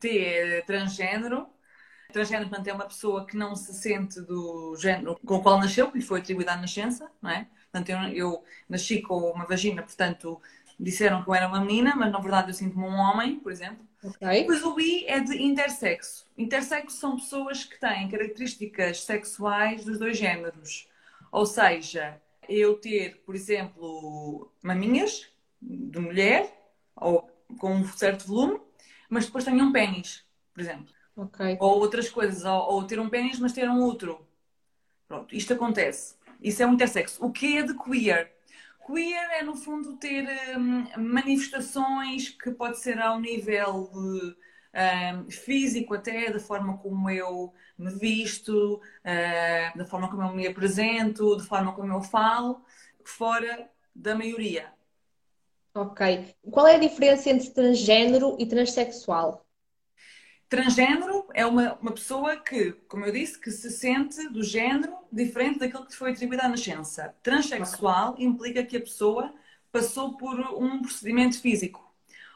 T 0.00 0.18
é 0.18 0.62
transgênero. 0.62 1.46
Transgênero, 2.12 2.48
portanto, 2.48 2.68
é 2.68 2.72
uma 2.72 2.86
pessoa 2.86 3.24
que 3.24 3.36
não 3.36 3.54
se 3.54 3.72
sente 3.74 4.20
do 4.20 4.76
género 4.76 5.16
com 5.24 5.36
o 5.36 5.42
qual 5.42 5.58
nasceu, 5.58 5.90
que 5.90 5.98
lhe 5.98 6.04
foi 6.04 6.20
atribuída 6.20 6.52
a 6.52 6.56
nascença, 6.56 7.08
não 7.22 7.30
é? 7.30 7.46
Portanto, 7.74 7.88
eu, 7.90 7.98
eu 8.14 8.44
nasci 8.68 9.02
com 9.02 9.18
uma 9.32 9.44
vagina, 9.46 9.82
portanto, 9.82 10.40
disseram 10.78 11.24
que 11.24 11.28
eu 11.28 11.34
era 11.34 11.48
uma 11.48 11.60
menina, 11.60 11.96
mas 11.96 12.12
na 12.12 12.20
verdade 12.20 12.50
eu 12.50 12.54
sinto-me 12.54 12.84
um 12.84 12.94
homem, 12.94 13.40
por 13.40 13.50
exemplo. 13.50 13.84
Okay. 14.00 14.42
Depois 14.42 14.62
o 14.62 14.74
bi 14.74 15.04
é 15.08 15.18
de 15.18 15.42
intersexo. 15.42 16.24
Intersexo 16.38 16.96
são 16.96 17.16
pessoas 17.16 17.64
que 17.64 17.80
têm 17.80 18.08
características 18.08 19.02
sexuais 19.02 19.84
dos 19.84 19.98
dois 19.98 20.16
géneros. 20.16 20.88
Ou 21.32 21.44
seja, 21.44 22.20
eu 22.48 22.76
ter, 22.76 23.22
por 23.26 23.34
exemplo, 23.34 24.52
maminhas 24.62 25.28
de 25.60 25.98
mulher, 25.98 26.48
ou 26.94 27.28
com 27.58 27.74
um 27.74 27.88
certo 27.88 28.28
volume, 28.28 28.60
mas 29.08 29.26
depois 29.26 29.44
tenho 29.44 29.64
um 29.64 29.72
pênis, 29.72 30.24
por 30.52 30.60
exemplo. 30.60 30.94
Okay. 31.16 31.56
Ou 31.58 31.80
outras 31.80 32.08
coisas, 32.08 32.44
ou, 32.44 32.72
ou 32.72 32.84
ter 32.84 33.00
um 33.00 33.08
pênis, 33.08 33.40
mas 33.40 33.52
ter 33.52 33.68
um 33.68 33.82
útero. 33.82 34.24
Pronto, 35.08 35.34
isto 35.34 35.54
acontece. 35.54 36.14
Isso 36.40 36.62
é 36.62 36.66
um 36.66 36.74
intersexo. 36.74 37.24
O 37.24 37.30
que 37.30 37.58
é 37.58 37.62
de 37.62 37.74
queer? 37.74 38.32
Queer 38.86 39.30
é, 39.32 39.42
no 39.42 39.56
fundo, 39.56 39.96
ter 39.96 40.26
um, 40.56 41.02
manifestações 41.02 42.28
que 42.28 42.50
pode 42.50 42.78
ser 42.78 43.00
ao 43.00 43.18
nível 43.18 43.90
um, 43.94 45.30
físico 45.30 45.94
até, 45.94 46.30
da 46.30 46.38
forma 46.38 46.76
como 46.78 47.08
eu 47.08 47.52
me 47.78 47.90
visto, 47.94 48.76
uh, 48.76 49.78
da 49.78 49.86
forma 49.86 50.10
como 50.10 50.22
eu 50.22 50.34
me 50.34 50.46
apresento, 50.46 51.36
da 51.36 51.44
forma 51.44 51.72
como 51.72 51.92
eu 51.92 52.02
falo, 52.02 52.62
fora 53.04 53.70
da 53.94 54.14
maioria. 54.14 54.72
Ok. 55.74 56.34
Qual 56.50 56.66
é 56.66 56.76
a 56.76 56.78
diferença 56.78 57.30
entre 57.30 57.50
transgênero 57.50 58.36
e 58.38 58.46
transexual? 58.46 59.43
Transgênero 60.48 61.26
é 61.34 61.44
uma, 61.44 61.74
uma 61.74 61.92
pessoa 61.92 62.36
que, 62.36 62.72
como 62.88 63.04
eu 63.04 63.12
disse, 63.12 63.40
que 63.40 63.50
se 63.50 63.70
sente 63.70 64.28
do 64.28 64.42
género 64.42 64.94
diferente 65.10 65.58
daquilo 65.58 65.86
que 65.86 65.96
foi 65.96 66.12
atribuído 66.12 66.42
à 66.42 66.48
nascença. 66.48 67.14
Transexual 67.22 68.14
implica 68.18 68.64
que 68.64 68.76
a 68.76 68.80
pessoa 68.80 69.34
passou 69.72 70.16
por 70.16 70.38
um 70.38 70.82
procedimento 70.82 71.40
físico. 71.40 71.84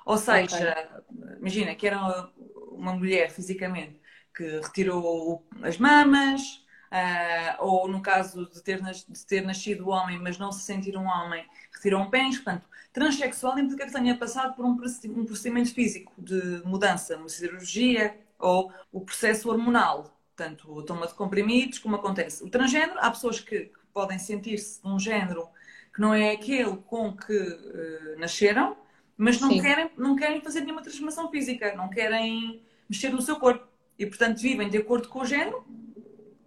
Ou 0.05 0.17
seja, 0.17 0.71
okay. 1.11 1.37
imagina 1.38 1.75
que 1.75 1.87
era 1.87 2.31
uma 2.73 2.95
mulher 2.95 3.31
fisicamente 3.31 4.00
que 4.35 4.61
retirou 4.61 5.47
as 5.62 5.77
mamas, 5.79 6.65
uh, 6.93 7.57
ou 7.59 7.88
no 7.88 8.00
caso 8.00 8.49
de 8.49 8.62
ter, 8.62 8.81
de 8.81 9.27
ter 9.27 9.43
nascido 9.43 9.88
homem, 9.88 10.19
mas 10.19 10.38
não 10.38 10.53
se 10.53 10.65
sentir 10.65 10.97
um 10.97 11.07
homem, 11.07 11.45
um 11.94 12.11
pênis. 12.11 12.37
Portanto, 12.37 12.66
transexual 12.92 13.58
implica 13.58 13.87
que 13.87 13.92
tenha 13.92 14.16
passado 14.16 14.54
por 14.54 14.64
um 14.64 14.76
procedimento 14.76 15.73
físico 15.73 16.12
de 16.18 16.62
mudança, 16.64 17.16
uma 17.16 17.28
cirurgia 17.28 18.16
ou 18.38 18.73
o 18.92 19.00
processo 19.00 19.50
hormonal, 19.50 20.16
tanto 20.37 20.78
a 20.78 20.85
toma 20.85 21.06
de 21.06 21.14
comprimidos, 21.14 21.78
como 21.78 21.97
acontece. 21.97 22.44
O 22.44 22.50
transgênero, 22.50 22.99
há 22.99 23.11
pessoas 23.11 23.40
que, 23.40 23.73
podem 23.99 24.18
sentir-se 24.18 24.80
de 24.80 24.87
um 24.87 24.97
género 24.97 25.49
que 25.92 26.00
não 26.00 26.14
é 26.14 26.30
aquele 26.30 26.76
com 26.87 27.16
que 27.16 27.37
uh, 27.37 28.18
nasceram, 28.18 28.76
mas 29.16 29.40
não 29.40 29.61
querem, 29.61 29.90
não 29.97 30.14
querem 30.14 30.40
fazer 30.40 30.61
nenhuma 30.61 30.82
transformação 30.82 31.28
física, 31.28 31.75
não 31.75 31.88
querem 31.88 32.62
mexer 32.88 33.11
no 33.11 33.20
seu 33.20 33.35
corpo. 33.37 33.66
E, 33.99 34.06
portanto, 34.06 34.38
vivem 34.38 34.68
de 34.68 34.78
acordo 34.78 35.08
com 35.08 35.20
o 35.20 35.25
género 35.25 35.64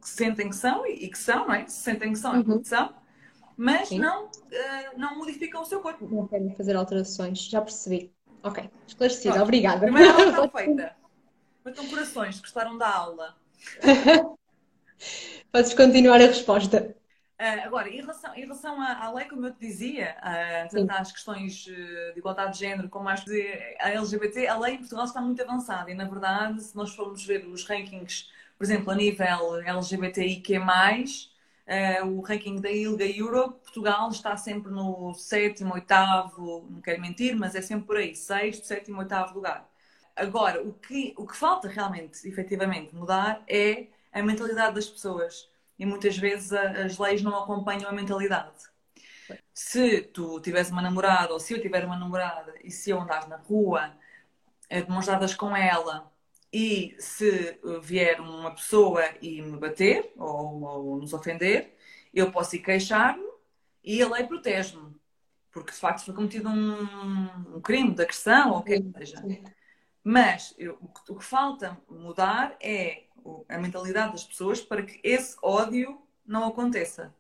que 0.02 0.08
sentem 0.08 0.50
que 0.50 0.56
são 0.56 0.86
e, 0.88 1.10
que 1.10 1.17
são, 1.17 1.48
não 1.48 1.54
é? 1.54 1.67
Se 1.67 1.84
sentem 1.84 2.13
que 2.13 2.20
são 2.20 2.34
uhum. 2.34 2.56
e 2.56 2.60
que 2.62 2.67
são, 2.67 2.94
mas 3.58 3.92
não, 3.92 4.26
uh, 4.26 4.30
não 4.98 5.18
modificam 5.18 5.62
o 5.62 5.66
seu 5.66 5.80
corpo. 5.82 6.08
Não 6.10 6.28
querem 6.28 6.56
fazer 6.56 6.76
alterações, 6.76 7.40
já 7.40 7.62
percebi. 7.62 8.14
Ok, 8.44 8.70
esclarecida, 8.88 9.34
Pronto. 9.34 9.44
obrigada. 9.44 9.80
Primeira 9.82 10.12
aula 10.12 10.30
está 10.30 10.50
feita. 10.50 10.96
Batam 11.64 11.88
corações, 11.88 12.40
gostaram 12.40 12.78
da 12.78 12.90
aula. 12.90 13.36
Podes 15.52 15.74
continuar 15.74 16.22
a 16.22 16.26
resposta. 16.26 16.96
Uh, 17.40 17.66
agora, 17.66 17.90
em 17.90 18.00
relação, 18.00 18.36
em 18.36 18.42
relação 18.42 18.80
à, 18.80 19.06
à, 19.06 19.12
lei, 19.12 19.26
como 19.26 19.46
eu 19.48 19.52
te 19.52 19.60
dizia, 19.60 20.16
uh, 20.22 20.92
às 20.92 21.12
questões 21.12 21.54
de 21.64 22.14
igualdade 22.16 22.54
de 22.54 22.60
género, 22.60 22.88
como 22.88 23.12
de 23.14 23.76
a 23.80 23.90
LGBT, 23.90 24.48
a 24.48 24.58
lei 24.60 24.76
em 24.76 24.78
Portugal 24.78 25.06
está 25.06 25.20
muito 25.22 25.42
avançada 25.42 25.90
e, 25.90 25.94
na 25.94 26.06
verdade, 26.06 26.62
se 26.62 26.76
nós 26.76 26.94
formos 26.94 27.26
ver 27.26 27.46
os 27.48 27.64
rankings, 27.66 28.28
por 28.58 28.64
exemplo, 28.64 28.92
a 28.92 28.96
nível 28.96 29.56
LGBTIQ+, 29.66 30.60
Uh, 31.67 32.06
o 32.08 32.21
ranking 32.21 32.60
da 32.60 32.69
ILGA 32.71 33.06
Europe, 33.06 33.62
Portugal 33.62 34.10
está 34.10 34.36
sempre 34.36 34.71
no 34.71 35.13
sétimo, 35.13 35.74
oitavo, 35.74 36.67
não 36.69 36.82
quero 36.82 37.02
mentir, 37.02 37.36
mas 37.36 37.56
é 37.56 37.62
sempre 37.62 37.86
por 37.86 37.97
aí, 37.97 38.15
sexto, 38.15 38.65
sétimo, 38.65 39.00
oitavo 39.00 39.36
lugar. 39.36 39.69
Agora, 40.15 40.62
o 40.62 40.74
que, 40.74 41.13
o 41.17 41.26
que 41.26 41.36
falta 41.36 41.67
realmente, 41.67 42.28
efetivamente, 42.28 42.93
mudar 42.95 43.43
é 43.47 43.88
a 44.12 44.21
mentalidade 44.21 44.76
das 44.76 44.88
pessoas. 44.89 45.50
E 45.80 45.86
muitas 45.86 46.17
vezes 46.17 46.52
as 46.54 46.97
leis 46.97 47.21
não 47.21 47.36
acompanham 47.36 47.89
a 47.89 47.93
mentalidade. 47.93 48.69
Se 49.54 50.02
tu 50.02 50.39
tiveres 50.41 50.69
uma 50.69 50.82
namorada, 50.82 51.34
ou 51.34 51.39
se 51.39 51.54
eu 51.54 51.62
tiver 51.62 51.86
uma 51.86 51.97
namorada, 51.97 52.54
e 52.63 52.69
se 52.69 52.89
eu 52.89 53.00
andar 53.00 53.28
na 53.28 53.38
rua, 53.38 53.91
de 54.69 54.89
mãos 54.89 55.06
dadas 55.06 55.34
com 55.36 55.56
ela, 55.56 56.12
e 56.54 56.96
se 57.00 57.30
eh, 57.50 57.80
vier 57.82 58.20
uma 58.20 58.52
pessoa 58.52 59.04
e 59.22 59.42
me 59.42 59.58
bater 59.58 60.12
ou, 60.18 60.62
ou 60.62 60.98
nos 60.98 61.14
ofender, 61.14 61.76
eu 62.14 62.32
posso 62.32 62.56
ir 62.56 62.60
queixar-me 62.60 63.24
e 63.84 64.02
a 64.02 64.10
lei 64.10 64.26
protege-me. 64.26 64.94
Porque 65.52 65.72
de 65.72 65.78
facto 65.78 66.06
foi 66.06 66.14
cometido 66.14 66.50
um, 66.50 67.56
um, 67.56 67.62
crime 67.62 67.94
de 67.94 68.02
agressão 68.04 68.52
ou 68.52 68.60
o 68.60 68.64
que 68.64 68.74
é 68.74 68.82
que 68.82 68.92
seja. 68.98 69.24
Mas 70.04 70.54
eu, 70.58 70.78
o 71.10 71.16
que 71.16 71.24
falta 71.24 71.78
mudar 71.90 72.56
é 72.62 73.04
a 73.50 73.58
mentalidade 73.58 74.14
das 74.14 74.24
pessoas 74.24 74.62
para 74.62 74.84
que 74.84 75.00
esse 75.04 75.36
ódio 75.42 76.02
não 76.26 76.48
aconteça. 76.48 77.14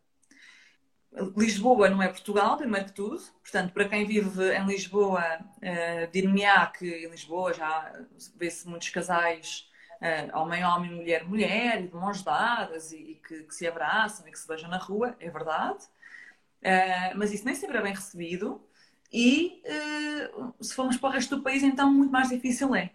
Lisboa 1.35 1.89
não 1.89 2.01
é 2.01 2.07
Portugal, 2.07 2.57
primeiro 2.57 2.85
que 2.85 2.93
tudo. 2.93 3.21
Portanto, 3.41 3.73
para 3.73 3.89
quem 3.89 4.05
vive 4.05 4.55
em 4.55 4.65
Lisboa, 4.65 5.21
uh, 5.41 6.11
dir-me-á 6.11 6.67
que 6.67 6.85
em 6.85 7.09
Lisboa 7.09 7.53
já 7.53 7.93
vê-se 8.35 8.67
muitos 8.67 8.89
casais, 8.89 9.69
uh, 10.01 10.37
homem, 10.37 10.63
homem, 10.63 10.91
mulher, 10.91 11.25
mulher, 11.25 11.81
e 11.81 11.87
de 11.87 11.95
mãos 11.95 12.23
dadas, 12.23 12.93
e, 12.93 12.97
e 12.97 13.15
que, 13.15 13.43
que, 13.43 13.53
se 13.53 13.67
abraçam 13.67 14.25
e 14.27 14.31
que 14.31 14.39
se 14.39 14.47
beijam 14.47 14.69
na 14.69 14.77
rua, 14.77 15.15
é 15.19 15.29
verdade. 15.29 15.83
Uh, 16.61 17.17
mas 17.17 17.33
isso 17.33 17.45
nem 17.45 17.55
sempre 17.55 17.77
é 17.77 17.81
bem 17.81 17.93
recebido. 17.93 18.65
E 19.11 19.61
uh, 20.37 20.63
se 20.63 20.73
formos 20.73 20.95
para 20.95 21.09
o 21.09 21.11
resto 21.11 21.35
do 21.35 21.43
país, 21.43 21.61
então 21.61 21.91
muito 21.91 22.11
mais 22.11 22.29
difícil 22.29 22.73
é. 22.73 22.91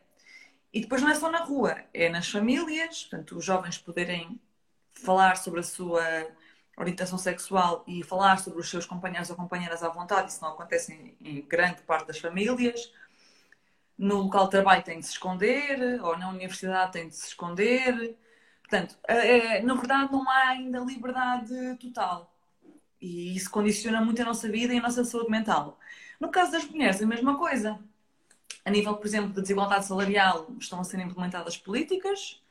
E 0.72 0.80
depois 0.80 1.02
não 1.02 1.10
é 1.10 1.14
só 1.14 1.30
na 1.30 1.38
rua, 1.38 1.76
é 1.92 2.08
nas 2.08 2.30
famílias, 2.30 3.04
portanto, 3.04 3.36
os 3.36 3.44
jovens 3.44 3.78
poderem 3.78 4.40
falar 4.94 5.36
sobre 5.36 5.60
a 5.60 5.62
sua 5.62 6.02
orientação 6.76 7.18
sexual 7.18 7.82
e 7.86 8.02
falar 8.02 8.38
sobre 8.38 8.60
os 8.60 8.68
seus 8.68 8.84
companheiros 8.84 9.30
ou 9.30 9.36
companheiras 9.36 9.82
à 9.82 9.88
vontade, 9.88 10.30
isso 10.30 10.42
não 10.42 10.50
acontece 10.50 10.92
em, 10.92 11.16
em 11.20 11.40
grande 11.42 11.82
parte 11.82 12.08
das 12.08 12.18
famílias. 12.18 12.92
No 13.98 14.22
local 14.22 14.44
de 14.44 14.50
trabalho 14.50 14.82
tem 14.82 15.00
de 15.00 15.06
se 15.06 15.12
esconder, 15.12 16.00
ou 16.02 16.18
na 16.18 16.28
universidade 16.28 16.92
tem 16.92 17.08
de 17.08 17.16
se 17.16 17.28
esconder. 17.28 18.16
Portanto, 18.60 18.98
é, 19.08 19.62
na 19.62 19.74
verdade, 19.74 20.12
não 20.12 20.28
há 20.28 20.48
ainda 20.48 20.80
liberdade 20.80 21.54
total. 21.80 22.30
E 23.00 23.34
isso 23.36 23.50
condiciona 23.50 24.00
muito 24.00 24.20
a 24.20 24.24
nossa 24.24 24.48
vida 24.50 24.74
e 24.74 24.78
a 24.78 24.82
nossa 24.82 25.04
saúde 25.04 25.30
mental. 25.30 25.78
No 26.20 26.30
caso 26.30 26.52
das 26.52 26.64
mulheres, 26.66 27.00
a 27.00 27.06
mesma 27.06 27.38
coisa. 27.38 27.78
A 28.64 28.70
nível, 28.70 28.96
por 28.96 29.06
exemplo, 29.06 29.28
de 29.32 29.40
desigualdade 29.40 29.86
salarial, 29.86 30.48
estão 30.58 30.80
a 30.80 30.84
ser 30.84 30.98
implementadas 31.00 31.56
políticas. 31.56 32.42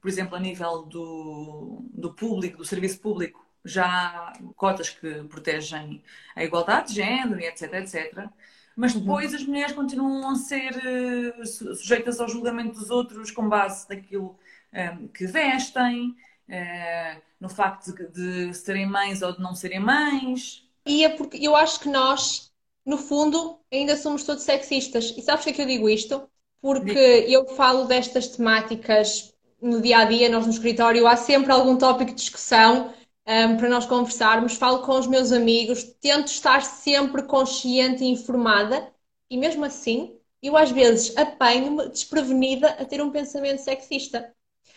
Por 0.00 0.08
exemplo, 0.08 0.36
a 0.36 0.40
nível 0.40 0.82
do, 0.82 1.82
do 1.92 2.12
público, 2.12 2.58
do 2.58 2.64
serviço 2.64 3.00
público, 3.00 3.43
já 3.64 4.32
cotas 4.56 4.90
que 4.90 5.24
protegem 5.24 6.02
a 6.36 6.44
igualdade 6.44 6.88
de 6.88 6.94
género 6.96 7.40
e 7.40 7.46
etc, 7.46 7.72
etc. 7.74 8.28
Mas 8.76 8.92
depois 8.92 9.30
uhum. 9.30 9.36
as 9.36 9.44
mulheres 9.44 9.72
continuam 9.72 10.30
a 10.30 10.34
ser 10.34 10.72
uh, 10.76 11.46
sujeitas 11.46 12.20
ao 12.20 12.28
julgamento 12.28 12.78
dos 12.78 12.90
outros 12.90 13.30
com 13.30 13.48
base 13.48 13.88
naquilo 13.88 14.36
um, 14.72 14.78
ehm, 14.78 15.06
que 15.08 15.26
vestem, 15.26 16.16
uh, 16.48 17.22
no 17.40 17.48
facto 17.48 17.94
de, 17.94 18.48
de 18.48 18.54
serem 18.54 18.86
mães 18.86 19.22
ou 19.22 19.32
de 19.32 19.40
não 19.40 19.54
serem 19.54 19.80
mães. 19.80 20.68
E 20.84 21.04
é 21.04 21.08
porque 21.08 21.36
eu 21.36 21.54
acho 21.54 21.80
que 21.80 21.88
nós, 21.88 22.52
no 22.84 22.98
fundo, 22.98 23.60
ainda 23.72 23.96
somos 23.96 24.24
todos 24.24 24.42
sexistas. 24.42 25.14
E 25.16 25.22
sabes 25.22 25.44
que 25.44 25.50
é 25.50 25.52
que 25.52 25.62
eu 25.62 25.66
digo 25.66 25.88
isto? 25.88 26.28
Porque 26.60 27.26
eu 27.28 27.46
falo 27.54 27.84
destas 27.84 28.28
temáticas 28.28 29.32
no 29.62 29.80
dia 29.80 29.98
a 29.98 30.04
dia, 30.04 30.28
nós 30.28 30.46
no 30.46 30.52
escritório, 30.52 31.06
há 31.06 31.16
sempre 31.16 31.52
algum 31.52 31.78
tópico 31.78 32.10
de 32.10 32.16
discussão 32.16 32.92
um, 33.26 33.56
para 33.56 33.68
nós 33.68 33.86
conversarmos, 33.86 34.54
falo 34.54 34.82
com 34.82 34.98
os 34.98 35.06
meus 35.06 35.32
amigos, 35.32 35.82
tento 36.00 36.28
estar 36.28 36.62
sempre 36.62 37.22
consciente 37.22 38.04
e 38.04 38.08
informada, 38.08 38.92
e 39.30 39.36
mesmo 39.36 39.64
assim, 39.64 40.18
eu 40.42 40.56
às 40.56 40.70
vezes 40.70 41.16
apanho-me 41.16 41.88
desprevenida 41.88 42.68
a 42.68 42.84
ter 42.84 43.02
um 43.02 43.10
pensamento 43.10 43.58
sexista. 43.58 44.32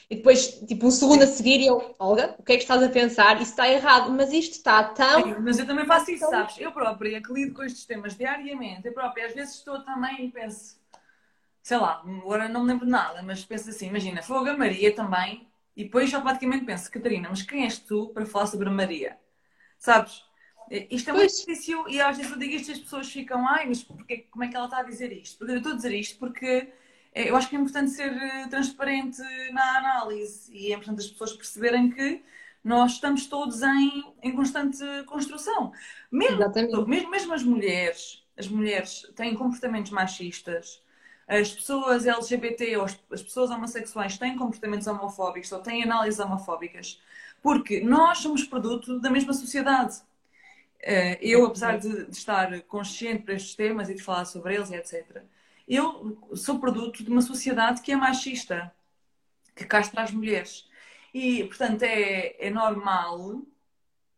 E 0.09 0.15
depois, 0.15 0.61
tipo, 0.65 0.87
um 0.87 0.91
segundo 0.91 1.23
a 1.23 1.27
seguir, 1.27 1.65
eu, 1.65 1.93
Olga, 1.99 2.33
o 2.39 2.43
que 2.43 2.53
é 2.53 2.55
que 2.55 2.61
estás 2.61 2.81
a 2.81 2.87
pensar? 2.87 3.41
Isso 3.41 3.51
está 3.51 3.69
errado, 3.69 4.09
mas 4.11 4.31
isto 4.31 4.53
está 4.53 4.81
tão. 4.81 5.41
Mas 5.41 5.59
eu 5.59 5.67
também 5.67 5.85
faço 5.85 6.11
isso, 6.11 6.29
sabes? 6.29 6.57
Eu 6.57 6.71
própria, 6.71 7.21
que 7.21 7.33
lido 7.33 7.53
com 7.53 7.63
estes 7.63 7.85
temas 7.85 8.15
diariamente, 8.15 8.87
eu 8.87 8.93
própria, 8.93 9.27
às 9.27 9.33
vezes 9.33 9.55
estou 9.55 9.81
também 9.83 10.27
e 10.27 10.31
penso, 10.31 10.77
sei 11.61 11.77
lá, 11.77 12.01
agora 12.05 12.47
não 12.47 12.61
me 12.61 12.67
lembro 12.69 12.85
de 12.85 12.91
nada, 12.91 13.21
mas 13.21 13.43
penso 13.43 13.69
assim, 13.69 13.87
imagina, 13.87 14.23
Fogo 14.23 14.49
a 14.49 14.55
Maria 14.55 14.95
também, 14.95 15.45
e 15.77 15.83
depois 15.83 16.11
automaticamente 16.11 16.65
penso, 16.65 16.91
Catarina, 16.91 17.29
mas 17.29 17.43
quem 17.43 17.63
és 17.63 17.77
tu 17.77 18.09
para 18.09 18.25
falar 18.25 18.47
sobre 18.47 18.67
a 18.67 18.71
Maria? 18.71 19.15
Sabes? 19.77 20.23
Isto 20.89 21.11
é 21.11 21.13
muito 21.13 21.33
difícil 21.33 21.87
e 21.87 22.01
às 22.01 22.17
vezes 22.17 22.31
eu 22.31 22.39
digo 22.39 22.55
isto 22.55 22.69
e 22.69 22.71
as 22.73 22.79
pessoas 22.79 23.11
ficam, 23.11 23.47
ai, 23.47 23.67
mas 23.67 23.83
porque, 23.83 24.17
como 24.31 24.43
é 24.43 24.47
que 24.47 24.55
ela 24.55 24.65
está 24.65 24.79
a 24.79 24.83
dizer 24.83 25.11
isto? 25.11 25.37
Porque 25.37 25.53
eu 25.53 25.57
estou 25.57 25.73
a 25.73 25.75
dizer 25.75 25.93
isto 25.93 26.17
porque 26.17 26.73
é, 27.13 27.29
eu 27.29 27.35
acho 27.35 27.47
que 27.47 27.55
é 27.55 27.59
importante 27.59 27.91
ser 27.91 28.11
eh, 28.11 28.47
transparente 28.47 29.21
na 29.53 29.77
análise 29.77 30.51
e 30.51 30.73
é 30.73 30.75
importante 30.75 30.99
as 30.99 31.07
pessoas 31.07 31.33
perceberem 31.33 31.91
que 31.91 32.23
nós 32.63 32.93
estamos 32.93 33.27
todos 33.27 33.61
em, 33.61 34.03
em 34.23 34.35
constante 34.35 34.83
construção. 35.05 35.71
Mesmo, 36.11 36.39
mesmo, 36.87 37.11
mesmo 37.11 37.33
as 37.33 37.43
mulheres, 37.43 38.25
as 38.35 38.47
mulheres 38.47 39.03
têm 39.15 39.35
comportamentos 39.35 39.91
machistas, 39.91 40.81
as 41.27 41.51
pessoas 41.51 42.05
LGBT 42.05 42.77
ou 42.77 42.85
as, 42.85 42.97
as 43.11 43.21
pessoas 43.21 43.49
homossexuais 43.49 44.17
têm 44.17 44.37
comportamentos 44.37 44.87
homofóbicos 44.87 45.51
ou 45.51 45.59
têm 45.59 45.83
análises 45.83 46.19
homofóbicas, 46.19 47.01
porque 47.41 47.81
nós 47.81 48.19
somos 48.19 48.43
produto 48.45 48.99
da 48.99 49.09
mesma 49.09 49.33
sociedade. 49.33 50.01
Eh, 50.81 51.19
eu, 51.21 51.45
apesar 51.45 51.77
de, 51.77 52.09
estar 52.11 52.61
consciente 52.63 53.23
para 53.23 53.33
estes 53.35 53.55
temas 53.55 53.89
e 53.89 53.95
de 53.95 54.01
falar 54.03 54.25
sobre 54.25 54.55
eles 54.55 54.71
etc., 54.71 55.23
eu 55.67 56.17
sou 56.35 56.59
produto 56.59 57.03
de 57.03 57.09
uma 57.11 57.21
sociedade 57.21 57.81
que 57.81 57.91
é 57.91 57.95
machista, 57.95 58.73
que 59.55 59.65
castra 59.65 60.03
as 60.03 60.11
mulheres. 60.11 60.67
E, 61.13 61.43
portanto, 61.45 61.83
é, 61.83 62.35
é 62.47 62.49
normal, 62.49 63.41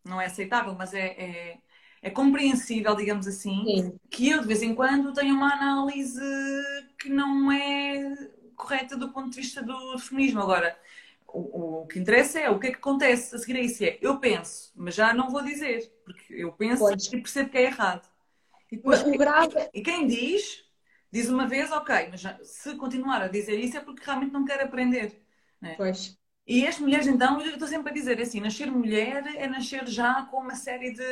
não 0.03 0.21
é 0.21 0.25
aceitável, 0.27 0.75
mas 0.75 0.93
é, 0.93 1.07
é, 1.07 1.57
é 2.01 2.09
compreensível, 2.09 2.95
digamos 2.95 3.27
assim, 3.27 3.63
Sim. 3.65 3.99
que 4.09 4.29
eu 4.29 4.41
de 4.41 4.47
vez 4.47 4.61
em 4.61 4.73
quando 4.73 5.13
tenha 5.13 5.33
uma 5.33 5.53
análise 5.53 6.21
que 6.97 7.09
não 7.09 7.51
é 7.51 8.29
correta 8.55 8.95
do 8.95 9.11
ponto 9.11 9.29
de 9.29 9.37
vista 9.37 9.61
do, 9.61 9.93
do 9.93 9.99
feminismo. 9.99 10.41
Agora, 10.41 10.77
o, 11.27 11.81
o, 11.81 11.87
que 11.87 11.99
interessa 11.99 12.39
é 12.39 12.49
o 12.49 12.59
que 12.59 12.67
é 12.67 12.71
que 12.71 12.77
acontece 12.77 13.35
a 13.35 13.39
seguir 13.39 13.57
a 13.57 13.61
isso. 13.61 13.83
É, 13.83 13.97
eu 14.01 14.19
penso, 14.19 14.71
mas 14.75 14.95
já 14.95 15.13
não 15.13 15.29
vou 15.29 15.41
dizer, 15.41 15.91
porque 16.03 16.33
eu 16.33 16.51
penso 16.51 16.83
pois. 16.83 17.05
e 17.07 17.21
percebo 17.21 17.49
que 17.49 17.57
é 17.57 17.63
errado. 17.63 18.09
E, 18.71 18.75
depois, 18.75 19.01
o 19.01 19.11
grave... 19.17 19.69
e 19.73 19.81
quem 19.81 20.05
diz 20.07 20.63
Diz 21.11 21.27
uma 21.27 21.47
vez, 21.47 21.71
ok, 21.71 22.09
mas 22.11 22.21
se 22.47 22.75
continuar 22.75 23.23
a 23.23 23.27
dizer 23.27 23.59
isso 23.59 23.77
é 23.77 23.81
porque 23.81 24.03
realmente 24.05 24.31
não 24.31 24.45
quer 24.45 24.61
aprender. 24.61 25.19
Né? 25.59 25.73
Pois. 25.75 26.18
E 26.49 26.65
as 26.65 26.79
mulheres, 26.79 27.05
então, 27.05 27.39
eu 27.39 27.53
estou 27.53 27.67
sempre 27.67 27.91
a 27.91 27.93
dizer 27.93 28.19
assim: 28.19 28.39
nascer 28.39 28.71
mulher 28.71 29.23
é 29.37 29.47
nascer 29.47 29.87
já 29.87 30.23
com 30.23 30.37
uma 30.37 30.55
série 30.55 30.91
de. 30.91 31.03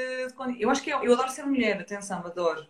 Eu 0.60 0.72
acho 0.72 0.82
que 0.82 0.90
eu, 0.90 1.04
eu 1.04 1.14
adoro 1.14 1.30
ser 1.30 1.46
mulher, 1.46 1.80
atenção, 1.80 2.26
adoro. 2.26 2.64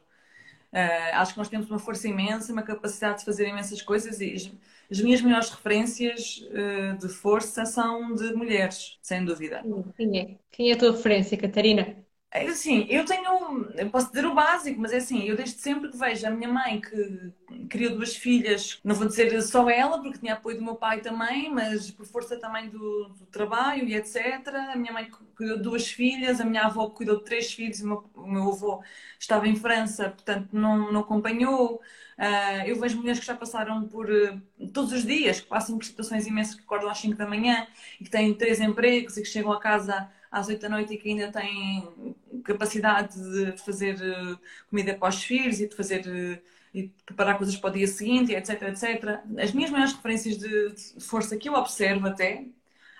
Uh, 0.73 1.13
acho 1.13 1.31
que 1.31 1.39
nós 1.39 1.47
temos 1.47 1.69
uma 1.69 1.79
força 1.79 2.09
imensa, 2.09 2.51
uma 2.51 2.61
capacidade 2.61 3.19
de 3.19 3.25
fazer 3.25 3.47
imensas 3.47 3.81
coisas 3.81 4.19
e 4.19 4.33
as, 4.33 4.51
as 4.91 4.99
minhas 4.99 5.21
melhores 5.21 5.49
referências 5.49 6.45
uh, 6.51 6.97
de 6.97 7.07
força 7.07 7.65
são 7.65 8.13
de 8.13 8.33
mulheres, 8.33 8.99
sem 9.01 9.23
dúvida. 9.23 9.63
Quem 9.95 10.19
é? 10.19 10.37
Quem 10.51 10.69
é 10.69 10.73
a 10.73 10.77
tua 10.77 10.91
referência, 10.91 11.37
Catarina? 11.37 11.95
É 12.29 12.45
assim, 12.45 12.85
eu 12.89 13.05
tenho, 13.05 13.71
eu 13.73 13.89
posso 13.89 14.09
dizer 14.09 14.25
o 14.25 14.35
básico, 14.35 14.79
mas 14.81 14.91
é 14.91 14.97
assim, 14.97 15.23
eu 15.23 15.35
desde 15.35 15.59
sempre 15.59 15.89
que 15.89 15.97
vejo 15.97 16.27
a 16.27 16.29
minha 16.29 16.49
mãe 16.51 16.81
que 16.81 17.31
criou 17.69 17.95
duas 17.95 18.15
filhas, 18.17 18.79
não 18.83 18.93
vou 18.93 19.07
dizer 19.07 19.41
só 19.41 19.67
ela, 19.69 20.01
porque 20.01 20.19
tinha 20.19 20.33
apoio 20.33 20.57
do 20.57 20.63
meu 20.63 20.75
pai 20.75 20.99
também, 21.01 21.49
mas 21.49 21.89
por 21.89 22.05
força 22.05 22.37
também 22.37 22.69
do, 22.69 23.09
do 23.17 23.25
trabalho 23.27 23.87
e 23.87 23.95
etc. 23.95 24.45
A 24.73 24.75
minha 24.75 24.91
mãe 24.91 25.09
cuidou 25.37 25.55
de 25.57 25.63
duas 25.63 25.87
filhas, 25.87 26.41
a 26.41 26.45
minha 26.45 26.63
avó 26.65 26.89
cuidou 26.89 27.17
de 27.17 27.23
três 27.23 27.51
filhos, 27.53 27.79
o 27.81 27.87
meu, 27.87 28.09
o 28.13 28.27
meu 28.27 28.51
avô 28.51 28.83
estava 29.17 29.47
em 29.47 29.55
França, 29.55 30.09
portanto 30.09 30.49
não, 30.51 30.91
não 30.91 31.01
acompanhou. 31.01 31.81
Uh, 32.17 32.67
eu 32.67 32.79
vejo 32.79 32.97
mulheres 32.97 33.19
que 33.19 33.25
já 33.25 33.35
passaram 33.35 33.87
por 33.87 34.09
uh, 34.09 34.41
todos 34.73 34.91
os 34.91 35.05
dias, 35.05 35.39
que 35.39 35.47
passam 35.47 35.77
por 35.77 35.85
situações 35.85 36.27
imensas, 36.27 36.55
que 36.55 36.61
acordam 36.63 36.89
às 36.89 36.97
5 36.97 37.15
da 37.15 37.27
manhã 37.27 37.65
e 37.99 38.03
que 38.03 38.09
têm 38.09 38.33
três 38.33 38.59
empregos 38.59 39.15
e 39.17 39.21
que 39.21 39.27
chegam 39.27 39.51
a 39.51 39.59
casa 39.59 40.09
às 40.31 40.47
8 40.47 40.61
da 40.61 40.69
noite 40.69 40.93
e 40.93 40.97
que 40.97 41.09
ainda 41.09 41.31
têm 41.31 42.15
capacidade 42.43 43.15
de 43.15 43.57
fazer 43.61 43.95
uh, 43.95 44.39
comida 44.69 44.93
para 44.95 45.09
os 45.09 45.23
filhos 45.23 45.59
e 45.59 45.67
de 45.67 45.75
fazer 45.75 46.05
uh, 46.05 46.41
e 46.73 46.89
preparar 47.05 47.37
coisas 47.37 47.55
para 47.55 47.69
o 47.69 47.73
dia 47.73 47.87
seguinte, 47.87 48.33
etc, 48.33 48.61
etc. 48.63 49.19
As 49.41 49.51
minhas 49.51 49.71
maiores 49.71 49.93
referências 49.93 50.37
de, 50.37 51.01
força 51.01 51.37
que 51.37 51.49
eu 51.49 51.53
observo 51.53 52.07
até, 52.07 52.45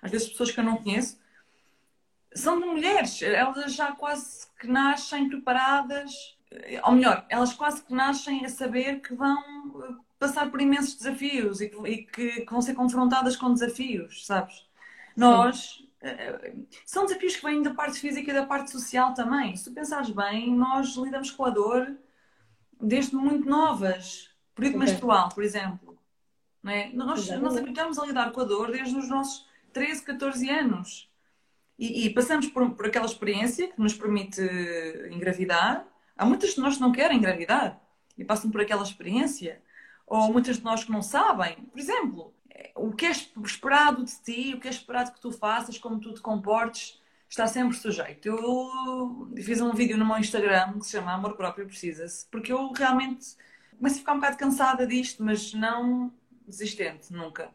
às 0.02 0.10
vezes 0.10 0.30
pessoas 0.30 0.52
que 0.52 0.60
eu 0.60 0.64
não 0.64 0.78
conheço, 0.78 1.20
são 2.34 2.60
de 2.60 2.66
mulheres. 2.66 3.22
Elas 3.22 3.74
já 3.74 3.92
quase 3.92 4.48
que 4.60 4.68
nascem 4.68 5.30
preparadas, 5.30 6.36
ou 6.84 6.94
melhor, 6.94 7.26
elas 7.30 7.54
quase 7.54 7.84
que 7.84 7.94
nascem 7.94 8.46
a 8.46 8.50
saber 8.50 9.02
que 9.02 9.14
vão 9.14 9.38
eh, 9.84 9.94
passar 10.18 10.50
por 10.50 10.62
imensos 10.62 10.96
desafios 10.96 11.62
e 11.62 11.70
que, 11.70 11.78
e 11.88 12.04
que 12.06 12.46
vão 12.50 12.62
ser 12.62 12.74
confrontadas 12.74 13.36
com 13.36 13.54
desafios, 13.54 14.26
sabes? 14.26 14.66
Nós 15.16 15.84
são 16.86 17.06
desafios 17.06 17.36
que 17.36 17.46
vêm 17.46 17.62
da 17.62 17.74
parte 17.74 18.00
física 18.00 18.32
e 18.32 18.34
da 18.34 18.46
parte 18.46 18.72
social 18.72 19.14
também. 19.14 19.56
Se 19.56 19.66
tu 19.66 19.72
pensares 19.74 20.10
bem, 20.10 20.54
nós 20.56 20.96
lidamos 20.96 21.32
com 21.32 21.46
a 21.46 21.50
dor 21.50 21.96
desde 22.82 23.16
muito 23.16 23.48
novas. 23.50 24.30
Período 24.56 24.78
okay. 24.78 24.88
menstrual, 24.88 25.30
por 25.30 25.44
exemplo. 25.44 25.98
Não 26.62 26.72
é? 26.72 26.90
Nós, 26.94 27.30
nós 27.40 27.56
habituamos 27.56 28.00
a 28.00 28.06
lidar 28.06 28.32
com 28.32 28.42
a 28.42 28.44
dor 28.44 28.72
desde 28.72 28.96
os 28.96 29.08
nossos 29.08 29.48
13, 29.74 30.04
14 30.04 30.50
anos. 30.50 31.12
E, 31.78 32.06
e 32.06 32.10
passamos 32.14 32.48
por, 32.48 32.72
por, 32.72 32.88
aquela 32.88 33.06
experiência 33.06 33.68
que 33.68 33.80
nos 33.80 33.94
permite 33.94 34.42
engravidar. 35.12 35.88
Há 36.18 36.26
muitas 36.26 36.56
de 36.56 36.60
nós 36.60 36.76
que 36.76 36.82
não 36.82 36.92
querem 36.92 37.18
engravidar 37.18 37.80
e 38.18 38.26
passam 38.26 38.50
por 38.50 38.62
aquela 38.62 38.84
experiência. 38.84 39.62
Ou 40.06 40.32
muitas 40.32 40.58
de 40.58 40.64
nós 40.64 40.84
que 40.84 40.92
não 40.92 41.02
sabem. 41.02 41.56
Por 41.72 41.80
exemplo, 41.80 42.34
o 42.76 42.92
que 42.92 43.06
é 43.06 43.12
esperado 43.12 44.04
de 44.04 44.16
ti, 44.22 44.54
o 44.54 44.60
que 44.60 44.68
é 44.68 44.72
esperado 44.72 45.12
que 45.12 45.22
tu 45.22 45.32
faças, 45.32 45.78
como 45.78 46.00
tu 46.00 46.14
te 46.14 46.22
comportes, 46.22 47.02
está 47.30 47.48
sempre 47.48 47.76
sujeito. 47.78 48.28
Eu 48.28 49.30
fiz 49.44 49.62
um 49.62 49.74
vídeo 49.74 49.98
no 49.98 50.06
meu 50.06 50.18
Instagram 50.18 50.74
que 50.80 50.86
se 50.86 50.92
chama 50.92 51.14
Amor 51.14 51.36
Próprio 51.36 51.68
Precisa-se, 51.68 52.26
porque 52.28 52.52
eu 52.52 52.72
realmente 52.72 53.36
começo 53.78 53.96
a 53.96 54.00
ficar 54.00 54.14
um 54.14 54.16
bocado 54.18 54.38
cansada 54.38 54.88
disto, 54.88 55.24
mas 55.24 55.54
não 55.54 56.12
desistente, 56.48 57.12
nunca. 57.12 57.50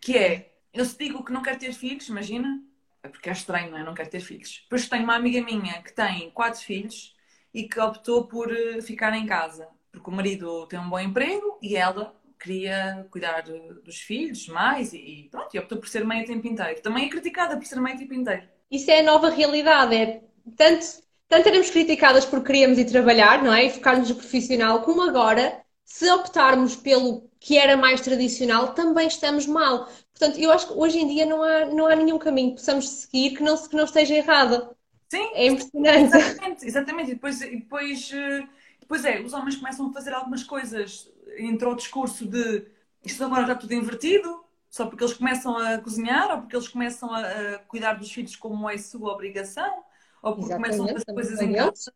Que 0.00 0.16
é, 0.16 0.54
eu 0.72 0.84
se 0.84 0.96
digo 0.98 1.24
que 1.24 1.32
não 1.32 1.42
quero 1.42 1.58
ter 1.58 1.72
filhos, 1.72 2.08
imagina, 2.08 2.62
é 3.02 3.08
porque 3.08 3.28
é 3.28 3.32
estranho, 3.32 3.70
não 3.70 3.78
é? 3.78 3.84
Não 3.84 3.94
quero 3.94 4.10
ter 4.10 4.20
filhos. 4.20 4.60
Depois 4.64 4.88
tenho 4.88 5.04
uma 5.04 5.16
amiga 5.16 5.42
minha 5.42 5.82
que 5.82 5.92
tem 5.92 6.30
quatro 6.30 6.60
filhos 6.60 7.16
e 7.52 7.68
que 7.68 7.80
optou 7.80 8.26
por 8.26 8.52
eh, 8.52 8.80
ficar 8.82 9.14
em 9.14 9.26
casa, 9.26 9.68
porque 9.90 10.10
o 10.10 10.12
marido 10.12 10.66
tem 10.66 10.78
um 10.78 10.88
bom 10.88 11.00
emprego 11.00 11.58
e 11.62 11.76
ela 11.76 12.14
queria 12.38 13.06
cuidar 13.10 13.42
dos 13.42 13.98
filhos 13.98 14.46
mais 14.48 14.92
e 14.92 15.28
pronto, 15.30 15.54
e 15.54 15.58
optou 15.58 15.78
por 15.78 15.88
ser 15.88 16.04
mãe 16.04 16.22
a 16.22 16.26
tempo 16.26 16.46
inteiro. 16.46 16.80
Também 16.80 17.06
é 17.06 17.08
criticada 17.08 17.56
por 17.56 17.66
ser 17.66 17.80
mãe 17.80 17.94
a 17.94 17.98
tempo 17.98 18.14
inteiro. 18.14 18.42
Isso 18.70 18.90
é 18.90 19.00
a 19.00 19.02
nova 19.02 19.30
realidade, 19.30 19.94
é 19.94 20.22
tanto, 20.56 20.86
tanto 21.28 21.48
éramos 21.48 21.70
criticadas 21.70 22.24
por 22.24 22.42
queríamos 22.42 22.78
ir 22.78 22.84
trabalhar, 22.84 23.42
não 23.42 23.52
é? 23.52 23.64
E 23.64 23.70
focar-nos 23.70 24.08
no 24.08 24.16
profissional, 24.16 24.82
como 24.82 25.02
agora, 25.02 25.62
se 25.84 26.10
optarmos 26.10 26.76
pelo 26.76 27.28
que 27.40 27.56
era 27.56 27.76
mais 27.76 28.00
tradicional, 28.00 28.74
também 28.74 29.06
estamos 29.06 29.46
mal. 29.46 29.88
Portanto, 30.12 30.38
eu 30.38 30.50
acho 30.50 30.68
que 30.68 30.74
hoje 30.74 30.98
em 30.98 31.06
dia 31.06 31.24
não 31.24 31.42
há, 31.42 31.66
não 31.66 31.86
há 31.86 31.94
nenhum 31.94 32.18
caminho 32.18 32.50
que 32.50 32.56
possamos 32.56 32.88
seguir 32.88 33.36
que 33.36 33.42
não, 33.42 33.56
que 33.56 33.76
não 33.76 33.84
esteja 33.84 34.14
errado. 34.14 34.76
Sim, 35.08 35.30
é 35.34 35.46
impressionante. 35.46 36.16
Exatamente, 36.16 36.66
exatamente. 36.66 37.10
E 37.10 37.14
depois, 37.14 37.40
e 37.40 37.56
depois, 37.56 38.10
eh, 38.12 38.46
depois 38.80 39.04
é, 39.04 39.20
os 39.20 39.32
homens 39.32 39.56
começam 39.56 39.88
a 39.88 39.92
fazer 39.92 40.12
algumas 40.12 40.42
coisas 40.42 41.08
entrou 41.36 41.72
o 41.72 41.76
discurso 41.76 42.26
de 42.26 42.66
isto 43.04 43.24
agora 43.24 43.42
está 43.42 43.54
tudo 43.54 43.74
invertido, 43.74 44.44
só 44.68 44.86
porque 44.86 45.02
eles 45.02 45.16
começam 45.16 45.56
a 45.56 45.78
cozinhar, 45.78 46.30
ou 46.30 46.40
porque 46.42 46.56
eles 46.56 46.68
começam 46.68 47.12
a, 47.12 47.20
a 47.20 47.58
cuidar 47.60 47.94
dos 47.94 48.10
filhos 48.12 48.36
como 48.36 48.68
é 48.68 48.76
sua 48.76 49.12
obrigação, 49.12 49.82
ou 50.22 50.34
porque 50.34 50.52
Exatamente, 50.52 50.76
começam 50.76 50.84
a 50.84 51.00
fazer 51.00 51.14
coisas 51.14 51.40
em 51.40 51.52
casa. 51.54 51.92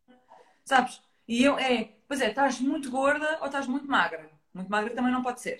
Sabes? 0.65 1.01
E 1.27 1.43
eu, 1.43 1.57
é, 1.57 1.93
pois 2.07 2.21
é, 2.21 2.29
estás 2.29 2.59
muito 2.59 2.89
gorda 2.89 3.37
ou 3.41 3.45
estás 3.47 3.67
muito 3.67 3.87
magra. 3.87 4.29
Muito 4.53 4.69
magra 4.69 4.93
também 4.93 5.11
não 5.11 5.21
pode 5.21 5.41
ser. 5.41 5.57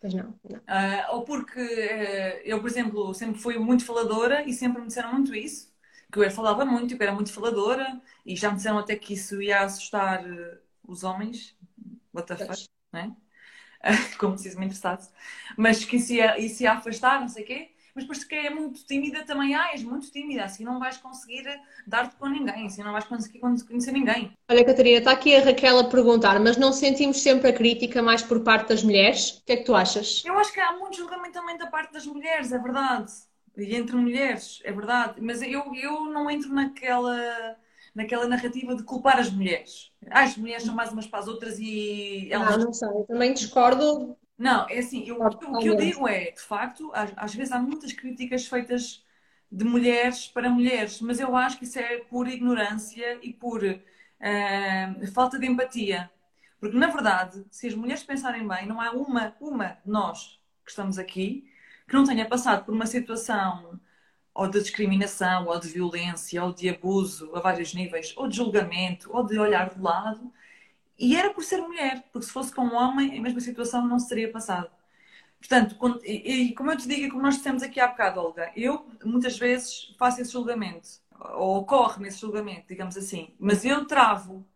Pois 0.00 0.14
não. 0.14 0.34
não. 0.48 0.58
Uh, 0.58 1.14
ou 1.14 1.24
porque 1.24 1.60
uh, 1.60 2.40
eu, 2.44 2.60
por 2.60 2.68
exemplo, 2.68 3.14
sempre 3.14 3.40
fui 3.40 3.58
muito 3.58 3.84
faladora 3.84 4.48
e 4.48 4.52
sempre 4.52 4.80
me 4.80 4.88
disseram 4.88 5.12
muito 5.12 5.34
isso, 5.34 5.74
que 6.12 6.18
eu 6.18 6.30
falava 6.30 6.64
muito, 6.64 6.96
que 6.96 7.02
eu 7.02 7.06
era 7.06 7.14
muito 7.14 7.32
faladora, 7.32 8.00
e 8.24 8.36
já 8.36 8.50
me 8.50 8.56
disseram 8.56 8.78
até 8.78 8.94
que 8.96 9.14
isso 9.14 9.42
ia 9.42 9.60
assustar 9.62 10.24
uh, 10.24 10.58
os 10.86 11.02
homens. 11.02 11.56
What 12.14 12.28
the 12.28 12.46
fuck? 12.46 12.75
Né? 12.96 13.12
como 14.18 14.36
se 14.36 14.48
isso 14.48 14.58
me 14.58 14.66
interessasse, 14.66 15.10
mas 15.56 15.84
que 15.84 15.96
isso 15.96 16.12
ia, 16.12 16.38
isso 16.38 16.62
ia 16.62 16.72
afastar, 16.72 17.20
não 17.20 17.28
sei 17.28 17.44
o 17.44 17.46
quê. 17.46 17.70
mas 17.94 18.04
depois 18.04 18.18
se 18.18 18.34
é 18.34 18.50
muito 18.50 18.84
tímida 18.84 19.24
também, 19.24 19.54
ah, 19.54 19.70
és 19.72 19.82
muito 19.82 20.10
tímida, 20.10 20.44
assim 20.44 20.64
não 20.64 20.78
vais 20.78 20.96
conseguir 20.96 21.44
dar-te 21.86 22.16
com 22.16 22.28
ninguém, 22.28 22.66
assim 22.66 22.82
não 22.82 22.92
vais 22.92 23.04
conseguir 23.04 23.38
conhecer 23.40 23.92
ninguém. 23.92 24.32
Olha, 24.50 24.64
Catarina, 24.64 24.98
está 24.98 25.12
aqui 25.12 25.34
a 25.34 25.42
Raquel 25.44 25.78
a 25.78 25.88
perguntar, 25.88 26.38
mas 26.40 26.56
não 26.56 26.72
sentimos 26.72 27.20
sempre 27.22 27.48
a 27.48 27.52
crítica 27.52 28.02
mais 28.02 28.22
por 28.22 28.40
parte 28.42 28.68
das 28.68 28.82
mulheres? 28.82 29.38
O 29.38 29.44
que 29.44 29.52
é 29.52 29.56
que 29.56 29.64
tu 29.64 29.74
achas? 29.74 30.22
Eu 30.24 30.38
acho 30.38 30.52
que 30.52 30.60
há 30.60 30.72
muito 30.72 30.96
julgamento 30.96 31.32
também 31.32 31.56
da 31.56 31.66
parte 31.66 31.92
das 31.92 32.06
mulheres, 32.06 32.52
é 32.52 32.58
verdade. 32.58 33.12
E 33.56 33.74
entre 33.74 33.96
mulheres, 33.96 34.60
é 34.64 34.72
verdade. 34.72 35.20
Mas 35.20 35.40
eu, 35.40 35.74
eu 35.74 36.04
não 36.06 36.30
entro 36.30 36.52
naquela 36.52 37.56
naquela 37.96 38.28
narrativa 38.28 38.76
de 38.76 38.82
culpar 38.82 39.18
as 39.18 39.30
mulheres. 39.30 39.90
Ah, 40.10 40.22
as 40.22 40.36
mulheres 40.36 40.64
são 40.64 40.74
mais 40.74 40.92
umas 40.92 41.06
para 41.06 41.20
as 41.20 41.28
outras 41.28 41.58
e 41.58 42.28
elas. 42.30 42.58
Não, 42.58 42.66
não 42.66 42.72
sei, 42.72 42.88
eu 42.88 43.04
também 43.04 43.32
discordo. 43.32 44.14
Não, 44.38 44.68
é 44.68 44.78
assim, 44.78 45.02
eu, 45.08 45.18
o 45.18 45.58
que 45.58 45.66
eu 45.66 45.76
digo 45.76 46.06
é, 46.06 46.30
de 46.30 46.42
facto, 46.42 46.92
às, 46.92 47.10
às, 47.16 47.34
vezes 47.34 47.52
há 47.52 47.58
muitas 47.58 47.94
críticas 47.94 48.46
feitas 48.46 49.02
de 49.50 49.64
mulheres 49.64 50.28
para 50.28 50.50
mulheres, 50.50 51.00
mas 51.00 51.18
eu 51.18 51.34
acho 51.34 51.56
que 51.56 51.64
isso 51.64 51.78
é 51.78 52.00
por 52.00 52.28
ignorância 52.28 53.18
e 53.22 53.32
por 53.32 53.64
uh, 53.64 55.12
falta 55.14 55.38
de 55.38 55.46
empatia. 55.46 56.10
Porque, 56.60 56.76
na 56.76 56.88
verdade, 56.88 57.46
se 57.50 57.66
as 57.66 57.74
mulheres 57.74 58.02
pensarem 58.02 58.46
bem, 58.46 58.66
não 58.66 58.78
há 58.78 58.90
uma, 58.90 59.34
uma 59.40 59.78
de 59.82 59.90
nós 59.90 60.38
que 60.62 60.70
estamos 60.70 60.98
aqui 60.98 61.50
que 61.88 61.94
não 61.94 62.04
tenha 62.04 62.26
passado 62.26 62.64
por 62.66 62.74
uma 62.74 62.84
situação 62.84 63.80
ou 64.36 64.48
de 64.48 64.60
discriminação, 64.60 65.46
ou 65.46 65.58
de 65.58 65.68
violência, 65.68 66.44
ou 66.44 66.52
de 66.52 66.68
abuso 66.68 67.34
a 67.34 67.40
vários 67.40 67.72
níveis, 67.72 68.12
ou 68.18 68.28
de 68.28 68.36
julgamento, 68.36 69.10
ou 69.10 69.24
de 69.24 69.38
olhar 69.38 69.70
de 69.70 69.80
lado. 69.80 70.30
E 70.98 71.16
era 71.16 71.32
por 71.32 71.42
ser 71.42 71.58
mulher, 71.62 72.04
porque 72.12 72.26
se 72.26 72.32
fosse 72.32 72.54
com 72.54 72.62
um 72.62 72.74
homem, 72.74 73.18
a 73.18 73.22
mesma 73.22 73.40
situação 73.40 73.86
não 73.88 73.98
se 73.98 74.10
teria 74.10 74.30
passado. 74.30 74.70
Portanto, 75.38 75.76
e, 76.04 76.48
e, 76.50 76.54
como 76.54 76.70
eu 76.70 76.76
te 76.76 76.86
digo, 76.86 77.10
como 77.12 77.22
nós 77.22 77.36
dissemos 77.36 77.62
aqui 77.62 77.80
há 77.80 77.86
bocado, 77.88 78.20
Olga, 78.20 78.52
eu 78.54 78.86
muitas 79.04 79.38
vezes 79.38 79.94
faço 79.98 80.20
esse 80.20 80.32
julgamento, 80.32 80.88
ou 81.36 81.58
ocorre-me 81.58 82.08
esse 82.08 82.20
julgamento, 82.20 82.68
digamos 82.68 82.96
assim, 82.96 83.34
mas 83.38 83.64
eu 83.64 83.86
travo, 83.86 84.46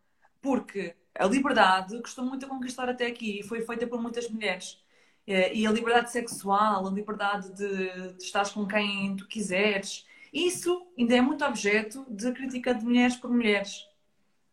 porque 0.41 0.95
a 1.15 1.25
liberdade 1.25 1.99
custou 2.01 2.23
muito 2.25 2.45
a 2.45 2.49
conquistar 2.49 2.87
até 2.87 3.07
aqui 3.07 3.39
e 3.39 3.43
foi 3.43 3.61
feita 3.65 3.87
por 3.87 3.99
muitas 3.99 4.29
mulheres. 4.29 4.79
É, 5.27 5.53
e 5.53 5.65
a 5.67 5.71
liberdade 5.71 6.11
sexual, 6.11 6.87
a 6.87 6.91
liberdade 6.91 7.53
de, 7.53 8.13
de 8.13 8.23
estar 8.23 8.51
com 8.53 8.67
quem 8.67 9.15
tu 9.15 9.27
quiseres, 9.27 10.05
isso 10.33 10.87
ainda 10.97 11.15
é 11.15 11.21
muito 11.21 11.43
objeto 11.45 12.05
de 12.09 12.31
crítica 12.31 12.73
de 12.73 12.83
mulheres 12.83 13.15
por 13.15 13.29
mulheres. 13.29 13.85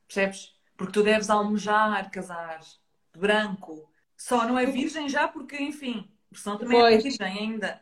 Percebes? 0.07 0.52
Porque 0.76 0.92
tu 0.92 1.02
deves 1.02 1.31
almejar 1.31 2.11
casar 2.11 2.61
de 2.61 3.20
branco. 3.20 3.88
Só 4.16 4.46
não 4.46 4.59
é 4.59 4.66
virgem 4.66 5.09
já 5.09 5.28
porque, 5.28 5.57
enfim, 5.57 6.09
senão 6.33 6.59
também 6.59 6.78
é 6.78 6.81
pois. 6.81 6.94
é 6.94 6.98
virgem 6.98 7.26
ainda. 7.26 7.81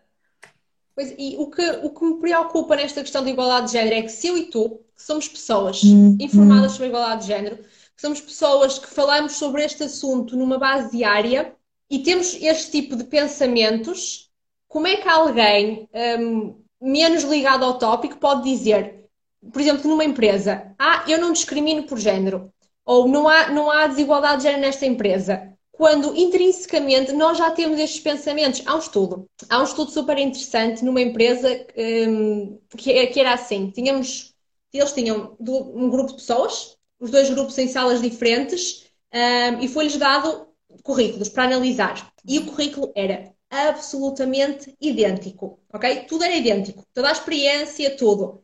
Pois, 0.95 1.15
e 1.19 1.37
o 1.39 1.51
que, 1.51 1.63
o 1.83 1.91
que 1.91 2.05
me 2.05 2.21
preocupa 2.21 2.77
nesta 2.77 3.03
questão 3.03 3.23
de 3.23 3.31
igualdade 3.31 3.67
de 3.67 3.73
género 3.73 3.97
é 3.97 4.03
que 4.03 4.09
se 4.09 4.27
eu 4.29 4.37
e 4.37 4.47
tu, 4.47 4.81
que 4.95 5.03
somos 5.03 5.29
pessoas 5.29 5.83
hum, 5.85 6.17
informadas 6.19 6.73
hum. 6.73 6.75
sobre 6.75 6.85
a 6.85 6.89
igualdade 6.89 7.21
de 7.23 7.27
género, 7.27 7.57
que 7.57 8.01
somos 8.01 8.21
pessoas 8.21 8.79
que 8.79 8.87
falamos 8.87 9.33
sobre 9.33 9.63
este 9.63 9.85
assunto 9.85 10.37
numa 10.37 10.59
base 10.59 10.91
diária, 10.91 11.55
e 11.91 12.01
temos 12.01 12.35
este 12.35 12.71
tipo 12.71 12.97
de 12.97 13.05
pensamentos, 13.05 14.31
como 14.69 14.87
é 14.87 14.97
que 14.97 15.09
alguém 15.09 15.89
um, 16.21 16.63
menos 16.81 17.23
ligado 17.23 17.65
ao 17.65 17.79
tópico 17.79 18.19
pode 18.19 18.43
dizer, 18.43 19.05
por 19.53 19.61
exemplo, 19.61 19.89
numa 19.89 20.05
empresa, 20.05 20.75
ah, 20.79 21.05
eu 21.09 21.19
não 21.21 21.33
discrimino 21.33 21.85
por 21.85 21.99
género, 21.99 22.53
ou 22.85 23.09
não 23.09 23.29
há, 23.29 23.49
não 23.51 23.71
há 23.71 23.87
desigualdade 23.87 24.39
de 24.39 24.43
género 24.45 24.63
nesta 24.63 24.87
empresa, 24.87 25.57
quando 25.77 26.17
intrinsecamente 26.17 27.13
nós 27.13 27.37
já 27.37 27.51
temos 27.51 27.79
estes 27.79 28.01
pensamentos. 28.01 28.63
Há 28.65 28.75
um 28.75 28.79
estudo, 28.79 29.29
há 29.49 29.61
um 29.61 29.65
estudo 29.65 29.91
super 29.91 30.19
interessante 30.19 30.85
numa 30.85 31.01
empresa 31.01 31.67
um, 31.77 32.59
que, 32.77 33.07
que, 33.09 33.21
era 33.21 33.35
assim: 33.35 33.71
tínhamos, 33.71 34.35
eles 34.73 34.93
tinham 34.93 35.37
um 35.39 35.91
grupo 35.91 36.11
de 36.11 36.17
pessoas, 36.17 36.77
os 36.99 37.11
dois 37.11 37.29
grupos 37.29 37.59
em 37.59 37.69
salas 37.69 38.01
diferentes, 38.01 38.87
um, 39.13 39.61
e 39.61 39.69
foi-lhes 39.69 39.97
dado 39.97 40.47
currículos 40.83 41.29
para 41.29 41.45
analisar. 41.45 42.13
E 42.25 42.39
o 42.39 42.47
currículo 42.47 42.93
era 42.95 43.33
absolutamente 43.51 44.75
idêntico, 44.81 45.61
ok? 45.73 46.05
Tudo 46.05 46.25
era 46.25 46.37
idêntico, 46.37 46.85
toda 46.93 47.09
a 47.09 47.13
experiência, 47.13 47.97
tudo. 47.97 48.43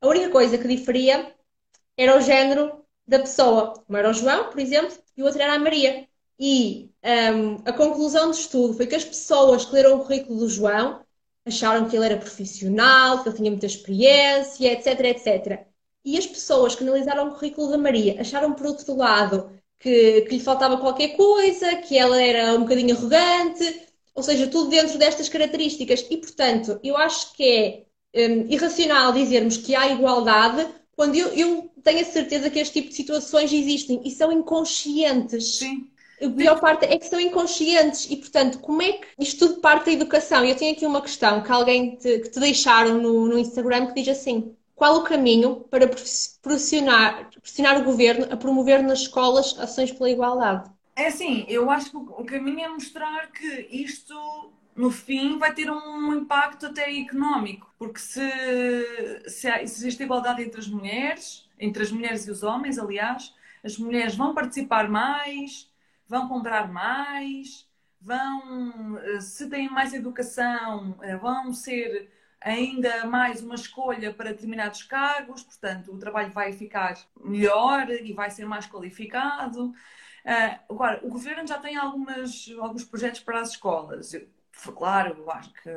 A 0.00 0.08
única 0.08 0.30
coisa 0.30 0.58
que 0.58 0.68
diferia 0.68 1.34
era 1.96 2.16
o 2.16 2.20
género 2.20 2.84
da 3.06 3.18
pessoa. 3.20 3.74
Um 3.88 3.96
era 3.96 4.10
o 4.10 4.14
João, 4.14 4.50
por 4.50 4.58
exemplo, 4.58 4.96
e 5.16 5.22
o 5.22 5.26
outro 5.26 5.40
era 5.40 5.54
a 5.54 5.58
Maria. 5.58 6.06
E 6.38 6.90
um, 7.34 7.56
a 7.64 7.72
conclusão 7.72 8.26
do 8.30 8.36
estudo 8.36 8.74
foi 8.74 8.86
que 8.86 8.94
as 8.94 9.04
pessoas 9.04 9.64
que 9.64 9.74
leram 9.74 9.96
o 9.96 10.04
currículo 10.04 10.40
do 10.40 10.48
João 10.48 11.00
acharam 11.44 11.88
que 11.88 11.96
ele 11.96 12.06
era 12.06 12.16
profissional, 12.16 13.22
que 13.22 13.28
ele 13.28 13.36
tinha 13.36 13.50
muita 13.50 13.66
experiência, 13.66 14.72
etc, 14.72 15.00
etc. 15.00 15.66
E 16.04 16.18
as 16.18 16.26
pessoas 16.26 16.74
que 16.74 16.82
analisaram 16.82 17.28
o 17.28 17.34
currículo 17.34 17.70
da 17.70 17.78
Maria 17.78 18.20
acharam, 18.20 18.54
por 18.54 18.66
outro 18.66 18.96
lado, 18.96 19.50
que, 19.82 20.22
que 20.22 20.36
lhe 20.36 20.40
faltava 20.40 20.78
qualquer 20.78 21.16
coisa, 21.16 21.76
que 21.76 21.98
ela 21.98 22.22
era 22.22 22.54
um 22.54 22.60
bocadinho 22.60 22.96
arrogante, 22.96 23.82
ou 24.14 24.22
seja, 24.22 24.46
tudo 24.46 24.70
dentro 24.70 24.96
destas 24.96 25.28
características. 25.28 26.06
E, 26.08 26.16
portanto, 26.16 26.78
eu 26.84 26.96
acho 26.96 27.32
que 27.34 27.86
é 28.14 28.28
um, 28.28 28.46
irracional 28.48 29.12
dizermos 29.12 29.56
que 29.56 29.74
há 29.74 29.88
igualdade 29.90 30.66
quando 30.94 31.16
eu, 31.16 31.28
eu, 31.28 31.70
tenho 31.82 32.00
a 32.00 32.04
certeza 32.04 32.48
que 32.48 32.60
este 32.60 32.74
tipo 32.74 32.90
de 32.90 32.94
situações 32.94 33.52
existem 33.52 34.00
e 34.04 34.10
são 34.10 34.30
inconscientes. 34.30 35.56
Sim. 35.56 35.88
A 36.22 36.30
pior 36.30 36.60
parte 36.60 36.84
é 36.84 36.96
que 36.96 37.06
são 37.06 37.18
inconscientes 37.18 38.06
e, 38.08 38.16
portanto, 38.16 38.60
como 38.60 38.80
é 38.80 38.92
que 38.92 39.06
isto 39.18 39.48
tudo 39.48 39.60
parte 39.60 39.86
da 39.86 39.92
educação? 39.92 40.44
Eu 40.44 40.54
tenho 40.54 40.72
aqui 40.72 40.86
uma 40.86 41.02
questão 41.02 41.42
que 41.42 41.50
alguém 41.50 41.96
te, 41.96 42.20
que 42.20 42.28
te 42.28 42.38
deixaram 42.38 42.98
no, 42.98 43.26
no 43.26 43.36
Instagram 43.36 43.86
que 43.86 43.94
diz 43.94 44.16
assim: 44.16 44.54
qual 44.74 44.96
o 44.98 45.04
caminho 45.04 45.60
para 45.70 45.88
pressionar, 46.42 47.30
pressionar 47.40 47.80
o 47.80 47.84
governo 47.84 48.26
a 48.30 48.36
promover 48.36 48.82
nas 48.82 49.00
escolas 49.00 49.58
ações 49.58 49.92
pela 49.92 50.10
igualdade? 50.10 50.70
É 50.94 51.06
assim, 51.06 51.44
eu 51.48 51.70
acho 51.70 51.90
que 51.90 51.96
o 51.96 52.24
caminho 52.24 52.60
é 52.60 52.68
mostrar 52.68 53.30
que 53.32 53.68
isto, 53.70 54.14
no 54.76 54.90
fim, 54.90 55.38
vai 55.38 55.54
ter 55.54 55.70
um 55.70 56.14
impacto 56.14 56.66
até 56.66 56.90
económico, 56.98 57.72
porque 57.78 57.98
se, 57.98 58.20
se, 59.28 59.48
há, 59.48 59.58
se 59.58 59.64
existe 59.64 60.02
igualdade 60.02 60.42
entre 60.42 60.60
as 60.60 60.68
mulheres, 60.68 61.48
entre 61.58 61.82
as 61.82 61.90
mulheres 61.90 62.26
e 62.26 62.30
os 62.30 62.42
homens, 62.42 62.78
aliás, 62.78 63.34
as 63.64 63.78
mulheres 63.78 64.14
vão 64.16 64.34
participar 64.34 64.88
mais, 64.88 65.70
vão 66.06 66.28
comprar 66.28 66.70
mais, 66.70 67.66
vão, 68.00 68.98
eh, 68.98 69.20
se 69.20 69.48
têm 69.48 69.70
mais 69.70 69.94
educação, 69.94 70.96
eh, 71.02 71.16
vão 71.16 71.52
ser 71.52 72.10
ainda 72.44 73.06
mais 73.06 73.42
uma 73.42 73.54
escolha 73.54 74.12
para 74.12 74.30
determinados 74.30 74.82
cargos, 74.82 75.42
portanto, 75.42 75.92
o 75.92 75.98
trabalho 75.98 76.32
vai 76.32 76.52
ficar 76.52 76.94
melhor 77.22 77.88
e 77.90 78.12
vai 78.12 78.30
ser 78.30 78.44
mais 78.44 78.66
qualificado. 78.66 79.66
Uh, 80.24 80.58
agora, 80.70 81.00
o 81.02 81.08
governo 81.08 81.46
já 81.46 81.58
tem 81.58 81.76
algumas, 81.76 82.48
alguns 82.60 82.84
projetos 82.84 83.20
para 83.20 83.40
as 83.40 83.50
escolas. 83.50 84.14
Eu, 84.14 84.28
claro, 84.74 85.16
eu 85.18 85.30
acho 85.30 85.52
que 85.54 85.70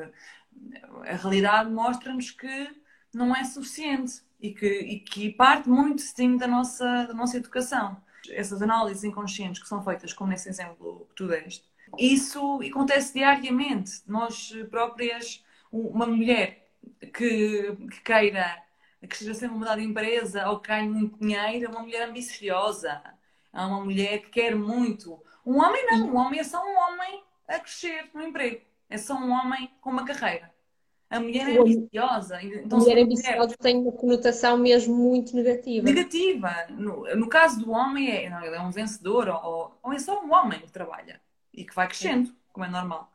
a 1.07 1.15
realidade 1.15 1.69
mostra-nos 1.69 2.31
que 2.31 2.69
não 3.13 3.35
é 3.35 3.43
suficiente 3.43 4.21
e 4.39 4.53
que, 4.53 4.67
e 4.67 4.99
que 4.99 5.31
parte 5.31 5.69
muito 5.69 6.01
sim 6.01 6.37
da 6.37 6.47
nossa, 6.47 7.05
da 7.05 7.13
nossa 7.13 7.37
educação. 7.37 7.97
Essas 8.29 8.61
análises 8.61 9.03
inconscientes 9.03 9.61
que 9.61 9.67
são 9.67 9.83
feitas, 9.83 10.13
como 10.13 10.31
nesse 10.31 10.49
exemplo 10.49 11.05
que 11.09 11.15
tu 11.15 11.27
deste, 11.27 11.63
isso 11.97 12.59
acontece 12.61 13.13
diariamente. 13.13 14.01
Nós 14.07 14.51
próprias 14.69 15.44
uma 15.75 16.05
mulher 16.05 16.67
que, 17.13 17.75
que 17.91 18.01
queira 18.03 18.63
que 19.07 19.13
esteja 19.13 19.33
sempre 19.33 19.57
mudar 19.57 19.75
de 19.75 19.83
empresa 19.83 20.49
ou 20.49 20.59
que 20.59 20.69
ganhe 20.69 20.89
muito 20.89 21.19
dinheiro 21.19 21.65
é 21.65 21.69
uma 21.69 21.81
mulher 21.81 22.09
ambiciosa, 22.09 23.01
é 23.53 23.59
uma 23.61 23.83
mulher 23.83 24.19
que 24.19 24.29
quer 24.29 24.55
muito. 24.55 25.21
Um 25.45 25.59
homem 25.59 25.85
não, 25.85 26.07
um 26.07 26.17
homem 26.17 26.39
é 26.39 26.43
só 26.43 26.63
um 26.63 26.75
homem 26.75 27.23
a 27.47 27.59
crescer 27.59 28.09
no 28.13 28.23
emprego, 28.23 28.61
é 28.89 28.97
só 28.97 29.15
um 29.15 29.31
homem 29.31 29.69
com 29.81 29.91
uma 29.91 30.05
carreira. 30.05 30.53
A 31.07 31.19
mulher 31.19 31.47
é 31.47 31.59
ambiciosa. 31.59 32.41
Então, 32.41 32.79
a 32.79 32.81
mulher 32.81 33.03
ambiciosa 33.03 33.55
tem 33.57 33.77
uma 33.77 33.91
conotação 33.91 34.57
mesmo 34.57 34.95
muito 34.95 35.35
negativa. 35.35 35.85
Negativa. 35.85 36.65
No, 36.69 37.15
no 37.15 37.29
caso 37.29 37.63
do 37.63 37.71
homem, 37.71 38.09
é, 38.09 38.29
não, 38.29 38.43
ele 38.43 38.55
é 38.55 38.61
um 38.61 38.71
vencedor 38.71 39.29
ou, 39.29 39.77
ou 39.83 39.93
é 39.93 39.99
só 39.99 40.23
um 40.23 40.33
homem 40.33 40.59
que 40.59 40.71
trabalha 40.71 41.21
e 41.53 41.63
que 41.63 41.75
vai 41.75 41.87
crescendo, 41.87 42.33
como 42.51 42.65
é 42.65 42.69
normal. 42.69 43.11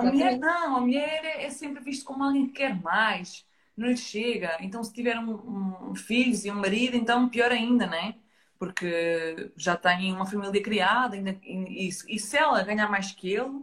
A 0.00 0.02
mulher 0.02 0.38
não, 0.38 0.76
a 0.76 0.80
mulher 0.80 1.24
é, 1.24 1.44
é 1.44 1.50
sempre 1.50 1.82
visto 1.82 2.04
como 2.04 2.24
alguém 2.24 2.46
que 2.46 2.54
quer 2.54 2.80
mais, 2.80 3.44
não 3.76 3.88
lhe 3.88 3.96
chega. 3.96 4.56
Então, 4.60 4.82
se 4.82 4.92
tiver 4.92 5.18
um, 5.18 5.90
um 5.90 5.94
filhos 5.94 6.44
e 6.44 6.50
um 6.50 6.54
marido, 6.54 6.96
então 6.96 7.28
pior 7.28 7.52
ainda, 7.52 7.86
né? 7.86 8.16
Porque 8.58 9.52
já 9.56 9.76
tem 9.76 10.12
uma 10.12 10.26
família 10.26 10.62
criada, 10.62 11.14
ainda, 11.14 11.38
e, 11.42 11.88
e 11.88 12.18
se 12.18 12.36
ela 12.36 12.62
ganhar 12.62 12.90
mais 12.90 13.12
que 13.12 13.32
ele, 13.32 13.62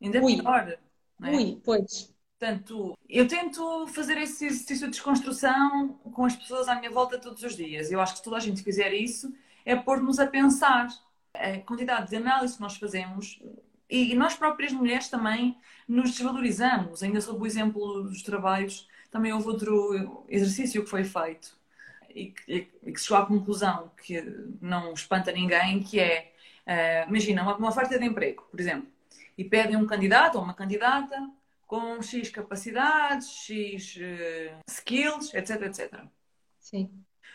ainda 0.00 0.18
é 0.18 0.22
Ui. 0.22 0.36
pior. 0.36 0.78
Né? 1.18 1.30
Ui, 1.32 1.60
pois. 1.64 2.14
Portanto, 2.38 2.96
eu 3.08 3.26
tento 3.26 3.86
fazer 3.88 4.18
esse 4.18 4.46
exercício 4.46 4.86
de 4.86 4.92
desconstrução 4.92 5.94
com 6.12 6.24
as 6.24 6.36
pessoas 6.36 6.68
à 6.68 6.74
minha 6.76 6.90
volta 6.90 7.18
todos 7.18 7.42
os 7.42 7.56
dias. 7.56 7.90
Eu 7.90 8.00
acho 8.00 8.12
que 8.12 8.18
se 8.18 8.24
toda 8.24 8.36
a 8.36 8.40
gente 8.40 8.62
fizer 8.62 8.92
isso, 8.92 9.32
é 9.64 9.74
pôr-nos 9.74 10.18
a 10.18 10.26
pensar. 10.26 10.88
A 11.34 11.58
quantidade 11.60 12.10
de 12.10 12.16
análise 12.16 12.54
que 12.54 12.60
nós 12.60 12.76
fazemos 12.76 13.42
E 13.88 14.14
nós 14.14 14.34
próprias 14.34 14.72
mulheres 14.72 15.08
também 15.08 15.56
nos 15.86 16.10
desvalorizamos. 16.10 17.02
Ainda 17.02 17.20
sob 17.20 17.42
o 17.42 17.46
exemplo 17.46 18.02
dos 18.04 18.22
trabalhos, 18.22 18.88
também 19.10 19.32
houve 19.32 19.48
outro 19.48 20.24
exercício 20.28 20.82
que 20.82 20.90
foi 20.90 21.04
feito 21.04 21.56
e 22.10 22.30
que, 22.30 22.68
e 22.82 22.92
que 22.92 23.00
chegou 23.00 23.18
à 23.18 23.26
conclusão 23.26 23.90
que 24.02 24.20
não 24.60 24.92
espanta 24.92 25.30
ninguém, 25.30 25.82
que 25.82 26.00
é, 26.00 26.32
uh, 26.66 27.08
imagina, 27.08 27.42
uma, 27.42 27.56
uma 27.56 27.68
oferta 27.68 27.98
de 27.98 28.04
emprego, 28.04 28.46
por 28.50 28.58
exemplo, 28.58 28.88
e 29.36 29.44
pedem 29.44 29.76
um 29.76 29.86
candidato 29.86 30.36
ou 30.36 30.42
uma 30.42 30.54
candidata 30.54 31.16
com 31.66 32.00
X 32.02 32.30
capacidades, 32.30 33.28
X 33.28 33.96
uh, 33.96 34.60
skills, 34.66 35.34
etc, 35.34 35.62
etc. 35.62 36.04
Sim. 36.58 36.90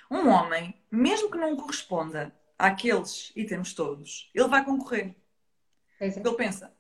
Um 0.10 0.28
homem, 0.28 0.74
mesmo 0.90 1.30
que 1.32 1.38
não 1.38 1.56
corresponda 1.56 2.34
àqueles 2.58 3.32
itens 3.36 3.74
todos, 3.74 4.30
ele 4.34 4.48
vai 4.48 4.66
concorrer. 4.66 5.16
É. 6.02 6.08
Ele 6.08 6.36
pensa, 6.36 6.74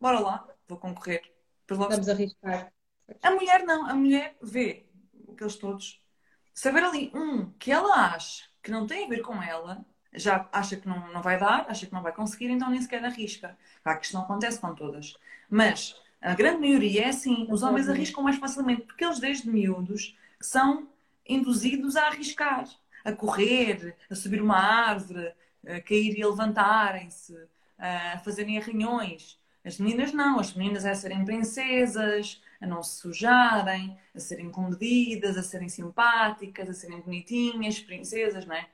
bora 0.00 0.18
lá, 0.18 0.46
vou 0.66 0.76
concorrer. 0.76 1.22
Vamos 1.68 2.08
arriscar. 2.08 2.72
A 3.22 3.30
mulher 3.30 3.64
não, 3.64 3.86
a 3.86 3.94
mulher 3.94 4.36
vê 4.42 4.86
aqueles 5.32 5.56
todos. 5.56 6.02
Saber 6.52 6.82
ali 6.82 7.10
um 7.14 7.50
que 7.52 7.70
ela 7.70 8.12
acha 8.12 8.44
que 8.62 8.70
não 8.70 8.86
tem 8.86 9.04
a 9.04 9.08
ver 9.08 9.22
com 9.22 9.40
ela, 9.40 9.84
já 10.12 10.48
acha 10.52 10.76
que 10.76 10.88
não, 10.88 11.12
não 11.12 11.22
vai 11.22 11.38
dar, 11.38 11.66
acha 11.68 11.86
que 11.86 11.92
não 11.92 12.02
vai 12.02 12.12
conseguir, 12.12 12.50
então 12.50 12.68
nem 12.68 12.82
sequer 12.82 13.04
arrisca. 13.04 13.56
Claro 13.82 13.98
que 14.00 14.06
isto 14.06 14.14
não 14.14 14.22
acontece 14.22 14.58
com 14.58 14.74
todas. 14.74 15.14
Mas 15.48 16.00
a 16.20 16.34
grande 16.34 16.60
maioria 16.60 17.04
é 17.04 17.08
assim, 17.10 17.46
os 17.50 17.62
homens 17.62 17.88
arriscam 17.88 18.24
mais 18.24 18.36
facilmente, 18.36 18.82
porque 18.82 19.04
eles 19.04 19.20
desde 19.20 19.48
miúdos 19.48 20.16
são 20.40 20.88
induzidos 21.26 21.96
a 21.96 22.06
arriscar, 22.06 22.68
a 23.04 23.12
correr, 23.12 23.96
a 24.10 24.14
subir 24.14 24.42
uma 24.42 24.56
árvore, 24.56 25.32
a 25.66 25.80
cair 25.80 26.18
e 26.18 26.24
levantarem-se, 26.24 27.36
a 27.78 28.18
fazerem 28.18 28.58
arranhões. 28.58 29.38
As 29.64 29.78
meninas 29.78 30.12
não, 30.12 30.38
as 30.38 30.52
meninas 30.54 30.84
é 30.84 30.90
a 30.90 30.94
serem 30.94 31.24
princesas, 31.24 32.42
a 32.60 32.66
não 32.66 32.82
se 32.82 33.00
sujarem, 33.00 33.96
a 34.14 34.20
serem 34.20 34.50
comedidas, 34.50 35.38
a 35.38 35.42
serem 35.42 35.68
simpáticas, 35.68 36.68
a 36.68 36.74
serem 36.74 37.00
bonitinhas, 37.00 37.80
princesas, 37.80 38.44
não 38.44 38.54
é? 38.54 38.68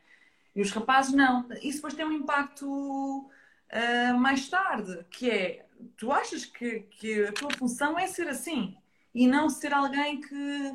E 0.55 0.61
os 0.61 0.71
rapazes 0.73 1.15
não. 1.15 1.47
Isso 1.63 1.77
depois 1.77 1.95
tem 1.95 2.05
um 2.05 2.13
impacto 2.13 2.67
uh, 2.67 4.19
mais 4.19 4.49
tarde, 4.49 5.05
que 5.11 5.31
é, 5.31 5.67
tu 5.97 6.11
achas 6.11 6.45
que, 6.45 6.81
que 6.81 7.25
a 7.25 7.33
tua 7.33 7.51
função 7.53 7.99
é 7.99 8.07
ser 8.07 8.29
assim 8.29 8.77
e 9.15 9.27
não 9.27 9.49
ser 9.49 9.73
alguém 9.73 10.21
que, 10.21 10.75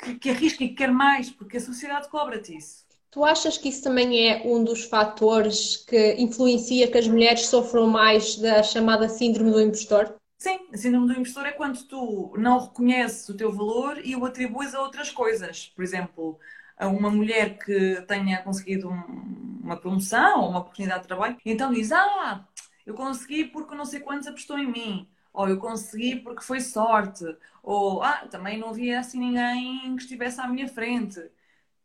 que, 0.00 0.14
que 0.14 0.30
arrisca 0.30 0.64
e 0.64 0.68
que 0.68 0.74
quer 0.74 0.92
mais, 0.92 1.30
porque 1.30 1.56
a 1.56 1.60
sociedade 1.60 2.08
cobra-te 2.08 2.56
isso. 2.56 2.86
Tu 3.10 3.24
achas 3.24 3.58
que 3.58 3.68
isso 3.68 3.82
também 3.82 4.28
é 4.28 4.42
um 4.46 4.62
dos 4.62 4.84
fatores 4.84 5.76
que 5.76 6.14
influencia 6.14 6.90
que 6.90 6.96
as 6.96 7.08
mulheres 7.08 7.46
sofram 7.46 7.88
mais 7.88 8.36
da 8.36 8.62
chamada 8.62 9.08
síndrome 9.08 9.50
do 9.50 9.60
impostor? 9.60 10.14
Sim, 10.38 10.58
a 10.72 10.76
síndrome 10.76 11.06
do 11.08 11.20
impostor 11.20 11.46
é 11.46 11.52
quando 11.52 11.82
tu 11.84 12.32
não 12.38 12.58
reconheces 12.60 13.28
o 13.28 13.36
teu 13.36 13.52
valor 13.52 13.98
e 14.04 14.16
o 14.16 14.24
atribuis 14.24 14.74
a 14.74 14.80
outras 14.80 15.10
coisas. 15.10 15.66
Por 15.74 15.82
exemplo, 15.82 16.38
a 16.78 16.88
uma 16.88 17.10
mulher 17.10 17.58
que 17.58 18.00
tenha 18.08 18.42
conseguido 18.42 18.88
um, 18.88 19.60
uma 19.62 19.76
promoção 19.76 20.42
ou 20.42 20.48
uma 20.50 20.60
oportunidade 20.60 21.02
de 21.02 21.08
trabalho, 21.08 21.36
então 21.44 21.72
diz: 21.72 21.92
Ah, 21.92 22.46
eu 22.86 22.94
consegui 22.94 23.44
porque 23.44 23.74
não 23.74 23.84
sei 23.84 24.00
quantos 24.00 24.26
apostou 24.28 24.58
em 24.58 24.70
mim, 24.70 25.08
ou 25.32 25.48
eu 25.48 25.58
consegui 25.58 26.16
porque 26.16 26.42
foi 26.42 26.60
sorte, 26.60 27.24
ou 27.62 28.02
ah, 28.02 28.26
também 28.30 28.58
não 28.58 28.70
havia 28.70 29.00
assim 29.00 29.18
ninguém 29.18 29.94
que 29.96 30.02
estivesse 30.02 30.40
à 30.40 30.46
minha 30.48 30.68
frente. 30.68 31.20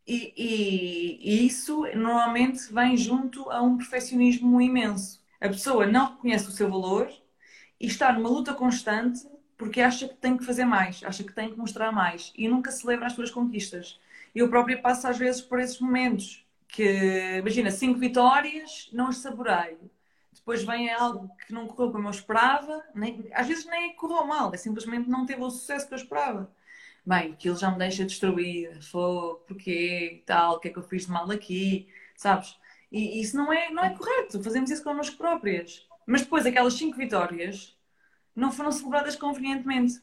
E, 0.07 0.33
e, 0.37 1.19
e, 1.23 1.47
isso 1.47 1.81
normalmente 1.95 2.71
vem 2.71 2.95
junto 2.95 3.49
a 3.49 3.61
um 3.61 3.77
perfeccionismo 3.77 4.61
imenso. 4.61 5.23
A 5.41 5.47
pessoa 5.47 5.87
não 5.87 6.11
reconhece 6.11 6.47
o 6.47 6.51
seu 6.51 6.69
valor 6.69 7.11
e 7.79 7.87
está 7.87 8.13
numa 8.13 8.29
luta 8.29 8.53
constante 8.53 9.27
porque 9.57 9.81
acha 9.81 10.07
que 10.07 10.15
tem 10.15 10.37
que 10.37 10.45
fazer 10.45 10.65
mais, 10.65 11.01
acha 11.03 11.23
que 11.23 11.33
tem 11.33 11.49
que 11.49 11.57
mostrar 11.57 11.91
mais 11.91 12.31
e 12.37 12.47
nunca 12.47 12.71
celebra 12.71 13.07
as 13.07 13.13
suas 13.13 13.31
conquistas. 13.31 13.99
Eu 14.33 14.49
própria 14.49 14.79
passo 14.79 15.07
às 15.07 15.17
vezes 15.17 15.41
por 15.41 15.59
esses 15.59 15.79
momentos 15.79 16.45
que, 16.67 17.37
imagina, 17.39 17.71
cinco 17.71 17.99
vitórias, 17.99 18.89
não 18.93 19.07
as 19.07 19.17
saboreio. 19.17 19.89
Depois 20.33 20.63
vem 20.63 20.91
algo 20.91 21.31
que 21.47 21.53
não 21.53 21.67
correu 21.67 21.91
como 21.91 22.07
eu 22.07 22.11
esperava, 22.11 22.83
nem, 22.93 23.25
às 23.33 23.47
vezes 23.47 23.65
nem 23.65 23.95
correu 23.95 24.27
mal, 24.27 24.53
é 24.53 24.57
simplesmente 24.57 25.09
não 25.09 25.25
teve 25.25 25.41
o 25.41 25.49
sucesso 25.49 25.87
que 25.87 25.93
eu 25.93 25.97
esperava 25.97 26.51
bem, 27.05 27.33
aquilo 27.33 27.55
já 27.55 27.71
me 27.71 27.77
deixa 27.77 28.03
destruída, 28.03 28.81
foi, 28.81 29.35
porquê, 29.47 30.23
tal, 30.25 30.55
o 30.55 30.59
que 30.59 30.69
é 30.69 30.71
que 30.71 30.79
eu 30.79 30.83
fiz 30.83 31.05
de 31.05 31.11
mal 31.11 31.29
aqui, 31.31 31.87
sabes? 32.15 32.57
E 32.91 33.21
isso 33.21 33.37
não 33.37 33.51
é, 33.53 33.69
não 33.71 33.83
é 33.83 33.95
correto, 33.95 34.41
fazemos 34.43 34.71
isso 34.71 34.83
connosco 34.83 35.17
próprias. 35.17 35.87
Mas 36.07 36.21
depois 36.21 36.45
aquelas 36.45 36.73
cinco 36.73 36.97
vitórias 36.97 37.77
não 38.35 38.51
foram 38.51 38.71
celebradas 38.71 39.15
convenientemente. 39.15 40.01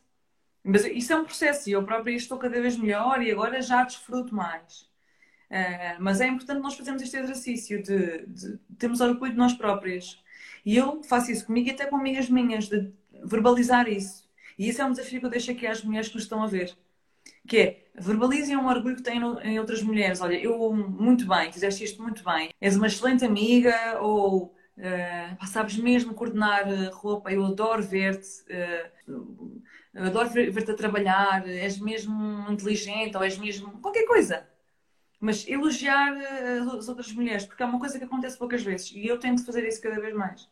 Mas 0.64 0.84
isso 0.84 1.12
é 1.12 1.16
um 1.16 1.24
processo 1.24 1.68
e 1.68 1.72
eu 1.72 1.84
própria 1.84 2.14
estou 2.14 2.38
cada 2.38 2.60
vez 2.60 2.76
melhor 2.76 3.22
e 3.22 3.30
agora 3.30 3.60
já 3.62 3.84
desfruto 3.84 4.34
mais. 4.34 4.82
Uh, 5.50 6.00
mas 6.00 6.20
é 6.20 6.26
importante 6.28 6.60
nós 6.60 6.74
fazermos 6.74 7.02
este 7.02 7.16
exercício 7.16 7.82
de, 7.82 8.26
de 8.26 8.58
termos 8.78 9.00
orgulho 9.00 9.32
de 9.32 9.38
nós 9.38 9.54
próprias. 9.54 10.22
E 10.64 10.76
eu 10.76 11.02
faço 11.02 11.30
isso 11.32 11.46
comigo 11.46 11.68
e 11.68 11.72
até 11.72 11.86
com 11.86 11.96
amigas 11.96 12.28
minhas, 12.28 12.68
de 12.68 12.92
verbalizar 13.24 13.88
isso. 13.88 14.28
E 14.58 14.68
isso 14.68 14.80
é 14.80 14.84
um 14.84 14.92
desafio 14.92 15.20
que 15.20 15.26
eu 15.26 15.30
deixo 15.30 15.50
aqui 15.50 15.66
às 15.66 15.82
mulheres 15.82 16.08
que 16.08 16.14
nos 16.14 16.24
estão 16.24 16.42
a 16.42 16.46
ver 16.46 16.76
que 17.46 17.58
é 17.58 17.82
verbalizem 17.94 18.56
um 18.56 18.68
orgulho 18.68 18.96
que 18.96 19.02
têm 19.02 19.20
em 19.44 19.58
outras 19.58 19.82
mulheres. 19.82 20.20
Olha, 20.20 20.36
eu 20.36 20.72
muito 20.72 21.26
bem, 21.26 21.52
fizeste 21.52 21.84
isto 21.84 22.02
muito 22.02 22.24
bem, 22.24 22.50
és 22.60 22.76
uma 22.76 22.86
excelente 22.86 23.24
amiga 23.24 23.98
ou 24.00 24.54
uh, 24.78 25.46
sabes 25.46 25.76
mesmo 25.76 26.14
coordenar 26.14 26.70
eh, 26.70 26.90
roupa, 26.92 27.30
eu 27.30 27.44
adoro 27.44 27.82
ver-te, 27.82 28.28
uh, 29.08 29.62
adoro 29.94 30.28
ver-te 30.30 30.70
a 30.70 30.76
trabalhar, 30.76 31.46
és 31.46 31.78
mesmo 31.78 32.50
inteligente 32.50 33.16
ou 33.16 33.22
és 33.22 33.36
mesmo 33.36 33.72
qualquer 33.80 34.06
coisa. 34.06 34.46
Mas 35.20 35.46
elogiar 35.46 36.16
as 36.78 36.88
outras 36.88 37.12
mulheres, 37.12 37.46
porque 37.46 37.62
é 37.62 37.66
uma 37.66 37.78
coisa 37.78 37.96
que 37.96 38.04
acontece 38.04 38.36
poucas 38.36 38.62
vezes 38.62 38.90
e 38.90 39.06
eu 39.06 39.20
tento 39.20 39.44
fazer 39.44 39.64
isso 39.64 39.80
cada 39.80 40.00
vez 40.00 40.12
mais. 40.14 40.48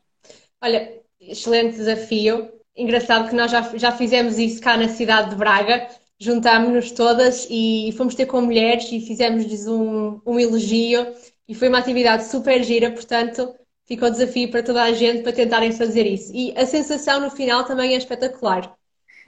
Olha, 0.61 1.00
excelente 1.20 1.76
desafio. 1.76 2.53
Engraçado 2.76 3.29
que 3.29 3.35
nós 3.35 3.50
já, 3.50 3.62
já 3.76 3.90
fizemos 3.90 4.38
isso 4.38 4.62
cá 4.62 4.76
na 4.76 4.88
cidade 4.88 5.31
de 5.31 5.37
Braga 5.37 5.88
juntámos-nos 6.20 6.92
todas 6.92 7.48
e 7.50 7.92
fomos 7.96 8.14
ter 8.14 8.26
com 8.26 8.42
mulheres 8.42 8.92
e 8.92 9.00
fizemos-lhes 9.00 9.66
um, 9.66 10.20
um 10.26 10.38
elogio 10.38 11.14
e 11.48 11.54
foi 11.54 11.68
uma 11.68 11.78
atividade 11.78 12.26
super 12.26 12.62
gira, 12.62 12.90
portanto 12.90 13.54
fica 13.87 14.06
o 14.06 14.11
desafio 14.11 14.50
para 14.50 14.62
toda 14.62 14.83
a 14.85 14.92
gente 14.92 15.22
para 15.22 15.33
tentarem 15.33 15.72
fazer 15.72 16.06
isso. 16.06 16.30
E 16.33 16.56
a 16.56 16.66
sensação 16.66 17.20
no 17.20 17.30
final 17.30 17.64
também 17.64 17.94
é 17.94 17.96
espetacular. 17.96 18.76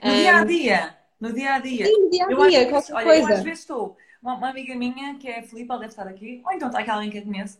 No 0.01 0.11
um... 0.11 0.15
dia 0.15 0.37
a 0.37 0.43
dia, 0.45 0.97
no 1.19 1.33
dia 1.33 1.55
a 1.55 1.59
dia. 1.59 1.85
Sim, 1.87 2.03
no 2.03 2.09
dia 2.09 2.25
a 2.25 2.47
dia, 2.47 2.69
qualquer 2.69 2.93
olha, 2.93 3.05
coisa. 3.05 3.29
Eu 3.29 3.35
às 3.37 3.43
vezes 3.43 3.59
estou, 3.59 3.97
uma, 4.21 4.35
uma, 4.35 4.49
amiga 4.49 4.75
minha 4.75 5.15
que 5.15 5.27
é 5.27 5.39
a 5.39 5.43
Filipe, 5.43 5.69
ela 5.69 5.79
deve 5.79 5.91
estar 5.91 6.07
aqui, 6.07 6.41
ou 6.45 6.53
então 6.53 6.67
está 6.67 6.79
aqui 6.79 6.89
alguém 6.91 7.09
que 7.09 7.17
eu 7.17 7.23
conheço, 7.23 7.57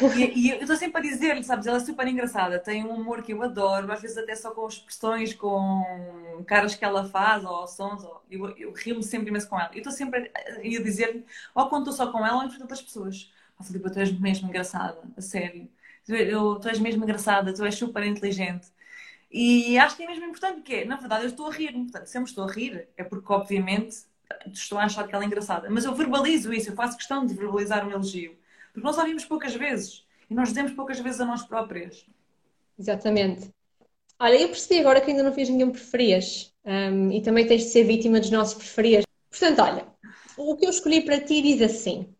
e, 0.00 0.46
e, 0.46 0.50
eu 0.50 0.60
estou 0.60 0.76
sempre 0.76 0.98
a 0.98 1.02
dizer-lhe, 1.02 1.44
sabes, 1.44 1.66
ela 1.66 1.76
é 1.76 1.80
super 1.80 2.06
engraçada, 2.06 2.58
tem 2.58 2.84
um 2.84 2.94
humor 2.94 3.22
que 3.22 3.32
eu 3.32 3.42
adoro, 3.42 3.92
às 3.92 4.00
vezes 4.00 4.16
até 4.16 4.34
só 4.34 4.50
com 4.50 4.66
expressões, 4.66 5.34
com 5.34 6.42
caras 6.46 6.74
que 6.74 6.84
ela 6.84 7.04
faz, 7.04 7.44
ou 7.44 7.66
sons, 7.66 8.02
ou, 8.02 8.22
eu, 8.30 8.48
eu 8.56 8.72
rio-me 8.72 9.02
sempre 9.02 9.28
imenso 9.28 9.48
com 9.48 9.60
ela. 9.60 9.70
Eu 9.72 9.78
estou 9.78 9.92
sempre 9.92 10.30
a, 10.34 10.82
dizer-lhe, 10.82 11.24
ou 11.54 11.68
quando 11.68 11.90
estou 11.90 12.06
só 12.06 12.10
com 12.10 12.24
ela, 12.26 12.38
ou 12.38 12.44
em 12.44 12.48
frente 12.48 12.62
outras 12.62 12.82
pessoas. 12.82 13.30
Oh, 13.58 13.62
Filipe, 13.62 13.90
tu 13.90 13.98
és 13.98 14.18
mesmo 14.18 14.48
engraçada, 14.48 14.98
a 15.16 15.20
sério. 15.20 15.68
Tu, 16.06 16.14
eu, 16.14 16.58
tu 16.58 16.68
és 16.68 16.78
mesmo 16.78 17.04
engraçada, 17.04 17.54
tu 17.54 17.64
és 17.64 17.74
super 17.74 18.02
inteligente. 18.04 18.68
E 19.30 19.78
acho 19.78 19.96
que 19.96 20.02
é 20.02 20.06
mesmo 20.06 20.24
importante, 20.26 20.56
porque, 20.56 20.84
na 20.84 20.96
verdade, 20.96 21.24
eu 21.24 21.30
estou 21.30 21.46
a 21.48 21.52
rir. 21.52 21.72
Portanto, 21.72 22.06
sempre 22.06 22.30
estou 22.30 22.44
a 22.48 22.52
rir, 22.52 22.88
é 22.96 23.04
porque, 23.04 23.32
obviamente, 23.32 24.04
estou 24.52 24.78
a 24.78 24.84
achar 24.84 25.06
que 25.06 25.14
ela 25.14 25.24
é 25.24 25.26
engraçada. 25.26 25.70
Mas 25.70 25.84
eu 25.84 25.94
verbalizo 25.94 26.52
isso, 26.52 26.70
eu 26.70 26.74
faço 26.76 26.96
questão 26.96 27.26
de 27.26 27.34
verbalizar 27.34 27.86
um 27.86 27.90
elogio. 27.90 28.36
Porque 28.72 28.86
nós 28.86 28.98
ouvimos 28.98 29.24
poucas 29.24 29.54
vezes 29.54 30.04
e 30.30 30.34
nós 30.34 30.48
dizemos 30.48 30.72
poucas 30.72 30.98
vezes 30.98 31.20
a 31.20 31.26
nós 31.26 31.44
próprias. 31.44 32.06
Exatamente. 32.78 33.50
Olha, 34.18 34.40
eu 34.40 34.48
percebi 34.48 34.80
agora 34.80 35.00
que 35.00 35.10
ainda 35.10 35.22
não 35.22 35.32
fiz 35.32 35.48
nenhum 35.48 35.70
preferias 35.70 36.54
um, 36.64 37.10
e 37.10 37.20
também 37.20 37.46
tens 37.46 37.64
de 37.64 37.68
ser 37.70 37.84
vítima 37.84 38.20
dos 38.20 38.30
nossos 38.30 38.54
preferias. 38.54 39.04
Portanto, 39.28 39.60
olha, 39.60 39.86
o 40.36 40.56
que 40.56 40.64
eu 40.64 40.70
escolhi 40.70 41.04
para 41.04 41.20
ti 41.20 41.42
diz 41.42 41.60
assim: 41.60 42.14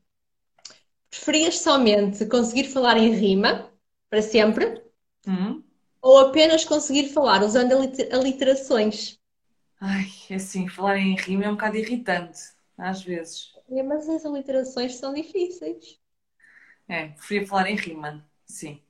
preferias 1.09 1.59
somente 1.61 2.26
conseguir 2.26 2.64
falar 2.64 2.97
em 2.97 3.12
rima 3.12 3.70
para 4.11 4.20
sempre 4.20 4.83
hum? 5.26 5.62
ou 6.01 6.18
apenas 6.18 6.64
conseguir 6.64 7.09
falar 7.09 7.43
usando 7.43 7.72
aliterações? 8.12 9.18
Ai, 9.81 10.07
é 10.31 10.35
assim, 10.35 10.68
falar 10.68 10.99
em 10.99 11.16
rima 11.16 11.45
é 11.45 11.49
um 11.49 11.53
bocado 11.53 11.76
irritante, 11.76 12.41
às 12.76 13.03
vezes. 13.03 13.53
É, 13.70 13.83
mas 13.83 14.09
as 14.09 14.24
aliterações 14.26 14.97
são 14.97 15.14
difíceis. 15.14 16.01
É, 16.93 17.09
preferia 17.09 17.47
falar 17.47 17.70
em 17.70 17.74
rima, 17.74 18.22
sim. 18.45 18.82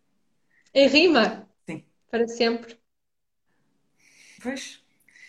Em 0.74 0.88
rima? 0.88 1.48
Sim. 1.64 1.84
Para 2.11 2.26
sempre. 2.26 2.76
Pois. 4.42 4.82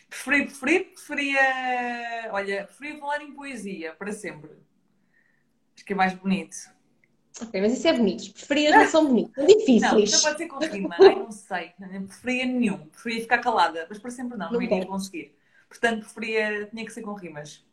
Preferia, 0.10 0.46
preferia, 0.48 0.86
preferia. 0.86 2.30
Olha, 2.32 2.66
preferia 2.66 2.98
falar 2.98 3.22
em 3.22 3.32
poesia 3.32 3.94
para 3.94 4.12
sempre. 4.12 4.50
Acho 5.76 5.86
que 5.86 5.94
é 5.94 5.96
mais 5.96 6.16
bonito. 6.16 6.56
Ok, 7.40 7.62
mas 7.62 7.74
isso 7.74 7.88
é 7.88 7.94
bonito. 7.94 8.34
Preferias 8.34 8.76
não 8.76 8.88
são 8.88 9.08
bonitos, 9.08 9.36
são 9.36 9.46
difíceis. 9.46 10.12
Não, 10.12 10.22
pode 10.22 10.38
ser 10.38 10.48
com 10.48 10.58
rima. 10.58 10.96
Ai, 11.00 11.16
não 11.16 11.32
sei. 11.32 11.74
Preferia 12.08 12.46
nenhum. 12.48 12.88
Preferia 12.88 13.22
ficar 13.22 13.38
calada, 13.38 13.86
mas 13.88 14.00
para 14.00 14.10
sempre 14.10 14.36
não, 14.36 14.48
não, 14.48 14.54
não 14.54 14.62
iria 14.64 14.84
conseguir. 14.88 15.38
Portanto, 15.70 16.06
preferia, 16.06 16.66
tinha 16.68 16.86
que 16.86 16.92
ser 16.92 17.04
com 17.04 17.14
rimas. 17.14 17.64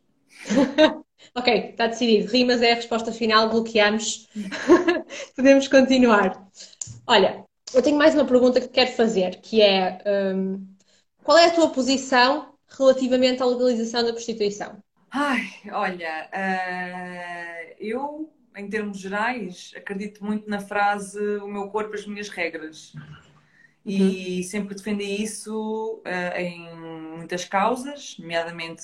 ok, 1.35 1.69
está 1.71 1.87
decidido. 1.87 2.31
Rimas 2.31 2.61
é 2.61 2.71
a 2.71 2.75
resposta 2.75 3.11
final, 3.11 3.49
bloqueamos. 3.49 4.27
Podemos 5.35 5.67
continuar. 5.67 6.47
Olha, 7.07 7.45
eu 7.73 7.81
tenho 7.81 7.97
mais 7.97 8.13
uma 8.13 8.25
pergunta 8.25 8.59
que 8.59 8.67
quero 8.67 8.91
fazer, 8.91 9.41
que 9.41 9.61
é 9.61 10.01
um, 10.35 10.65
qual 11.23 11.37
é 11.37 11.45
a 11.45 11.51
tua 11.51 11.69
posição 11.69 12.53
relativamente 12.77 13.41
à 13.41 13.45
legalização 13.45 14.03
da 14.03 14.13
prostituição? 14.13 14.81
Ai, 15.09 15.49
olha, 15.71 16.29
uh, 16.33 17.75
eu, 17.79 18.33
em 18.55 18.69
termos 18.69 18.99
gerais, 18.99 19.73
acredito 19.75 20.23
muito 20.23 20.49
na 20.49 20.59
frase 20.59 21.19
o 21.37 21.47
meu 21.47 21.69
corpo, 21.69 21.95
as 21.95 22.05
minhas 22.05 22.29
regras. 22.29 22.93
E 23.85 24.37
uhum. 24.37 24.43
sempre 24.43 24.75
defendi 24.75 25.23
isso 25.23 26.01
uh, 26.05 26.37
em 26.37 26.73
muitas 27.17 27.45
causas, 27.45 28.15
nomeadamente 28.19 28.83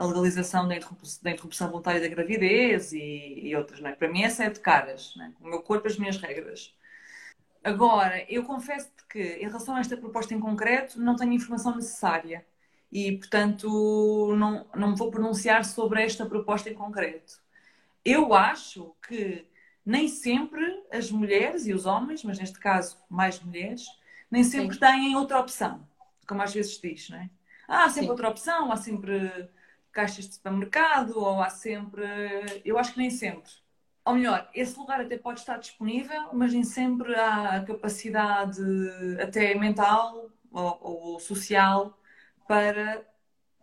a 0.00 0.06
legalização 0.06 0.66
da 0.66 0.76
interrupção, 0.76 1.22
da 1.22 1.30
interrupção 1.30 1.68
voluntária 1.68 2.00
da 2.00 2.08
gravidez 2.08 2.90
e, 2.94 3.40
e 3.42 3.54
outras. 3.54 3.80
Não 3.80 3.90
é? 3.90 3.92
Para 3.92 4.08
mim, 4.08 4.22
essa 4.22 4.44
é 4.44 4.48
de 4.48 4.58
caras. 4.58 5.14
É? 5.20 5.30
O 5.44 5.46
meu 5.46 5.60
corpo, 5.60 5.86
as 5.86 5.98
minhas 5.98 6.16
regras. 6.16 6.74
Agora, 7.62 8.24
eu 8.26 8.42
confesso 8.44 8.90
que, 9.10 9.20
em 9.20 9.46
relação 9.46 9.76
a 9.76 9.80
esta 9.80 9.98
proposta 9.98 10.32
em 10.32 10.40
concreto, 10.40 10.98
não 10.98 11.16
tenho 11.16 11.34
informação 11.34 11.76
necessária 11.76 12.46
e, 12.90 13.12
portanto, 13.18 14.34
não, 14.38 14.66
não 14.74 14.92
me 14.92 14.96
vou 14.96 15.10
pronunciar 15.10 15.66
sobre 15.66 16.02
esta 16.02 16.24
proposta 16.24 16.70
em 16.70 16.74
concreto. 16.74 17.38
Eu 18.02 18.32
acho 18.32 18.94
que 19.06 19.46
nem 19.84 20.08
sempre 20.08 20.82
as 20.90 21.10
mulheres 21.10 21.66
e 21.66 21.74
os 21.74 21.84
homens, 21.84 22.24
mas 22.24 22.38
neste 22.38 22.58
caso 22.58 22.96
mais 23.10 23.38
mulheres, 23.38 23.84
nem 24.30 24.42
sempre 24.44 24.74
Sim. 24.76 24.80
têm 24.80 25.16
outra 25.16 25.38
opção, 25.38 25.86
como 26.26 26.40
às 26.40 26.54
vezes 26.54 26.80
diz, 26.80 27.10
não 27.10 27.18
é? 27.18 27.28
Ah, 27.68 27.84
há 27.84 27.88
sempre 27.90 28.04
Sim. 28.04 28.10
outra 28.10 28.30
opção, 28.30 28.72
há 28.72 28.76
sempre 28.76 29.50
caixas 29.92 30.28
de 30.28 30.34
supermercado, 30.34 31.18
ou 31.18 31.42
há 31.42 31.50
sempre. 31.50 32.04
Eu 32.64 32.78
acho 32.78 32.92
que 32.92 32.98
nem 32.98 33.10
sempre. 33.10 33.50
Ou 34.04 34.14
melhor, 34.14 34.48
esse 34.54 34.78
lugar 34.78 35.00
até 35.00 35.18
pode 35.18 35.40
estar 35.40 35.58
disponível, 35.58 36.30
mas 36.32 36.52
nem 36.52 36.64
sempre 36.64 37.14
há 37.14 37.56
a 37.56 37.64
capacidade, 37.64 38.60
até 39.22 39.54
mental 39.54 40.30
ou, 40.50 40.78
ou 40.80 41.20
social, 41.20 41.98
para 42.48 43.04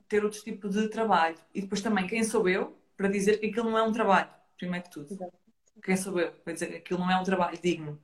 ter 0.07 0.23
outro 0.23 0.41
tipo 0.41 0.69
de 0.69 0.89
trabalho. 0.89 1.37
E 1.53 1.61
depois 1.61 1.81
também, 1.81 2.07
quem 2.07 2.23
sou 2.23 2.47
eu 2.47 2.77
para 2.95 3.09
dizer 3.09 3.39
que 3.39 3.47
aquilo 3.47 3.69
não 3.69 3.77
é 3.77 3.83
um 3.83 3.91
trabalho, 3.91 4.29
primeiro 4.57 4.85
que 4.85 4.91
tudo. 4.91 5.17
Quem 5.83 5.97
sou 5.97 6.19
eu 6.19 6.31
para 6.31 6.53
dizer 6.53 6.67
que 6.67 6.77
aquilo 6.77 6.99
não 6.99 7.11
é 7.11 7.19
um 7.19 7.23
trabalho 7.23 7.59
digno. 7.61 8.01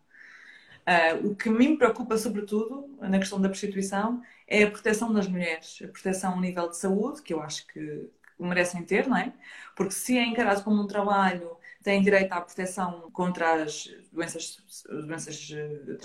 Uh, 0.85 1.27
o 1.27 1.35
que 1.35 1.49
me 1.49 1.77
preocupa, 1.77 2.17
sobretudo, 2.17 2.89
na 2.99 3.19
questão 3.19 3.39
da 3.39 3.47
prostituição, 3.49 4.21
é 4.47 4.63
a 4.63 4.71
proteção 4.71 5.13
das 5.13 5.27
mulheres, 5.27 5.79
a 5.83 5.87
proteção 5.87 6.33
ao 6.33 6.41
nível 6.41 6.69
de 6.69 6.77
saúde, 6.77 7.21
que 7.21 7.33
eu 7.33 7.41
acho 7.41 7.65
que, 7.67 8.09
merecem 8.39 8.83
ter, 8.83 9.07
não 9.07 9.17
é? 9.17 9.33
Porque 9.75 9.93
se 9.93 10.17
é 10.17 10.23
encarado 10.25 10.63
como 10.63 10.81
um 10.81 10.87
trabalho, 10.87 11.57
têm 11.81 12.01
direito 12.01 12.31
à 12.31 12.41
proteção 12.41 13.09
contra 13.11 13.63
as 13.63 13.89
doenças, 14.11 14.57
doenças 14.89 15.49
eh, 15.53 15.95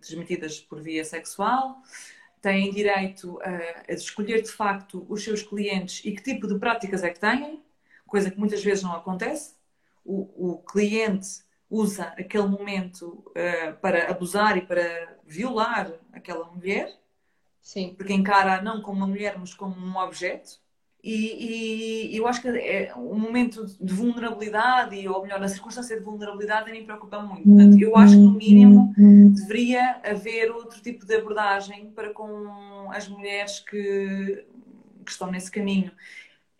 transmitidas 0.00 0.60
por 0.60 0.80
via 0.80 1.04
sexual, 1.04 1.82
têm 2.40 2.70
direito 2.72 3.40
a, 3.42 3.90
a 3.90 3.94
escolher 3.94 4.42
de 4.42 4.50
facto 4.50 5.06
os 5.08 5.22
seus 5.24 5.42
clientes 5.42 6.04
e 6.04 6.12
que 6.12 6.22
tipo 6.22 6.46
de 6.46 6.58
práticas 6.58 7.02
é 7.02 7.10
que 7.10 7.20
têm, 7.20 7.62
coisa 8.06 8.30
que 8.30 8.38
muitas 8.38 8.62
vezes 8.62 8.84
não 8.84 8.92
acontece. 8.92 9.54
O, 10.04 10.52
o 10.52 10.58
cliente 10.58 11.44
usa 11.70 12.14
aquele 12.18 12.46
momento 12.46 13.24
uh, 13.30 13.76
para 13.80 14.10
abusar 14.10 14.56
e 14.56 14.62
para 14.62 15.16
violar 15.26 15.92
aquela 16.12 16.46
mulher, 16.46 16.92
Sim. 17.60 17.94
porque 17.96 18.12
encara 18.12 18.62
não 18.62 18.80
como 18.80 18.98
uma 18.98 19.06
mulher, 19.06 19.36
mas 19.38 19.52
como 19.52 19.74
um 19.74 19.96
objeto. 19.98 20.64
E, 21.02 22.10
e, 22.10 22.16
eu 22.16 22.26
acho 22.26 22.42
que 22.42 22.48
é 22.48 22.92
um 22.96 23.16
momento 23.16 23.64
de 23.80 23.94
vulnerabilidade, 23.94 25.06
ou 25.06 25.22
melhor, 25.22 25.38
na 25.38 25.46
circunstância 25.46 25.96
de 25.96 26.02
vulnerabilidade, 26.02 26.72
me 26.72 26.82
preocupa 26.82 27.20
muito. 27.20 27.44
Portanto, 27.44 27.80
eu 27.80 27.96
acho 27.96 28.14
que, 28.14 28.18
no 28.18 28.32
mínimo, 28.32 28.92
deveria 28.96 30.00
haver 30.04 30.50
outro 30.50 30.82
tipo 30.82 31.06
de 31.06 31.14
abordagem 31.14 31.92
para 31.94 32.12
com 32.12 32.90
as 32.90 33.06
mulheres 33.06 33.60
que, 33.60 34.44
que 35.04 35.10
estão 35.12 35.30
nesse 35.30 35.48
caminho. 35.48 35.92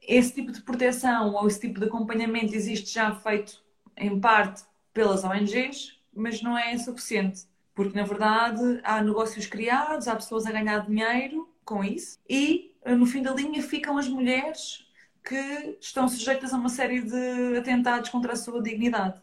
Esse 0.01 0.35
tipo 0.35 0.53
de 0.53 0.61
proteção 0.61 1.35
ou 1.35 1.49
esse 1.49 1.61
tipo 1.61 1.81
de 1.81 1.87
acompanhamento 1.87 2.55
existe 2.55 2.95
já 2.95 3.13
feito, 3.17 3.61
em 3.97 4.21
parte, 4.21 4.63
pelas 4.97 5.25
ONGs, 5.25 5.93
mas 6.15 6.41
não 6.41 6.57
é 6.57 6.79
suficiente. 6.79 7.43
Porque, 7.75 7.95
na 7.95 8.07
verdade, 8.07 8.81
há 8.83 9.03
negócios 9.03 9.45
criados, 9.47 10.09
há 10.09 10.17
pessoas 10.17 10.47
a 10.47 10.51
ganhar 10.51 10.87
dinheiro 10.87 11.47
com 11.63 11.85
isso 11.85 12.19
e 12.31 12.73
no 12.87 13.05
fim 13.05 13.21
da 13.21 13.35
linha 13.35 13.63
ficam 13.63 13.99
as 13.99 14.09
mulheres 14.09 14.87
que 15.23 15.77
estão 15.79 16.09
sujeitas 16.09 16.55
a 16.55 16.57
uma 16.57 16.71
série 16.71 17.03
de 17.03 17.59
atentados 17.59 18.09
contra 18.09 18.33
a 18.33 18.37
sua 18.37 18.63
dignidade. 18.63 19.21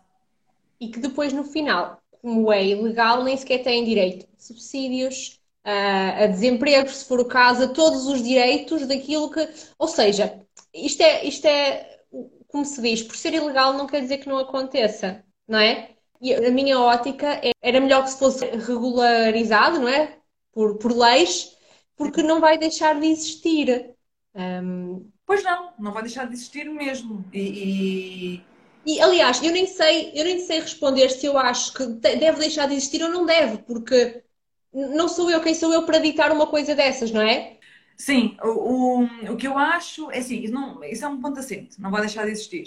E 0.80 0.90
que 0.90 1.00
depois, 1.00 1.34
no 1.34 1.44
final, 1.44 2.00
como 2.22 2.52
é 2.52 2.64
ilegal, 2.64 3.24
nem 3.24 3.36
sequer 3.36 3.64
têm 3.64 3.84
direito 3.84 4.28
a 4.38 4.40
subsídios, 4.40 5.40
a, 5.64 6.26
a 6.26 6.28
desemprego, 6.28 6.90
se 6.90 7.06
for 7.06 7.20
o 7.20 7.26
caso, 7.26 7.64
a 7.64 7.68
todos 7.70 8.06
os 8.06 8.22
direitos 8.22 8.86
daquilo 8.86 9.32
que. 9.32 9.50
Ou 9.80 9.88
seja, 9.88 10.40
isto 10.72 11.02
é, 11.02 11.26
isto 11.26 11.46
é, 11.46 12.02
como 12.50 12.66
se 12.66 12.80
diz, 12.82 13.02
por 13.02 13.16
ser 13.16 13.34
ilegal 13.34 13.74
não 13.74 13.88
quer 13.88 14.02
dizer 14.02 14.20
que 14.20 14.30
não 14.30 14.38
aconteça, 14.38 15.24
não 15.48 15.60
é? 15.60 15.96
E 16.22 16.34
a 16.34 16.52
minha 16.52 16.80
ótica 16.80 17.28
é, 17.44 17.52
era 17.62 17.82
melhor 17.82 18.04
que 18.04 18.12
se 18.12 18.20
fosse 18.20 18.46
regularizado, 18.46 19.80
não 19.80 19.90
é? 19.90 20.18
Por, 20.54 20.78
por 20.78 20.92
leis, 20.92 21.56
porque 21.98 22.24
não 22.24 22.40
vai 22.40 22.58
deixar 22.58 23.00
de 23.00 23.08
existir. 23.08 23.94
Um... 24.36 25.12
Pois 25.26 25.44
não, 25.44 25.74
não 25.80 25.92
vai 25.92 26.04
deixar 26.04 26.26
de 26.28 26.34
existir 26.34 26.66
mesmo. 26.66 27.26
E, 27.34 28.42
e... 28.86 28.96
e, 28.96 29.02
aliás, 29.02 29.42
eu 29.44 29.52
nem 29.52 29.66
sei, 29.68 30.12
eu 30.16 30.24
nem 30.24 30.40
sei 30.40 30.60
responder 30.60 31.10
se 31.10 31.26
eu 31.26 31.38
acho 31.38 31.74
que 31.74 31.86
deve 31.88 32.40
deixar 32.40 32.68
de 32.68 32.76
existir 32.76 33.04
ou 33.04 33.10
não 33.10 33.26
deve, 33.26 33.58
porque 33.60 34.24
não 34.74 35.08
sou 35.08 35.30
eu 35.30 35.42
quem 35.42 35.54
sou 35.54 35.72
eu 35.74 35.86
para 35.86 36.00
ditar 36.00 36.32
uma 36.32 36.48
coisa 36.48 36.74
dessas, 36.76 37.12
não 37.12 37.22
é? 37.22 37.58
Sim, 37.98 38.38
o, 38.44 39.02
o, 39.02 39.34
o 39.34 39.38
que 39.38 39.48
eu 39.48 39.58
acho 39.58 40.10
é 40.12 40.20
assim, 40.20 40.40
isso, 40.42 40.54
não, 40.54 40.84
isso 40.84 41.06
é 41.06 41.08
um 41.08 41.22
ponto 41.22 41.40
assente, 41.40 41.80
não 41.80 41.92
vai 41.92 42.02
deixar 42.02 42.26
de 42.26 42.32
existir. 42.32 42.66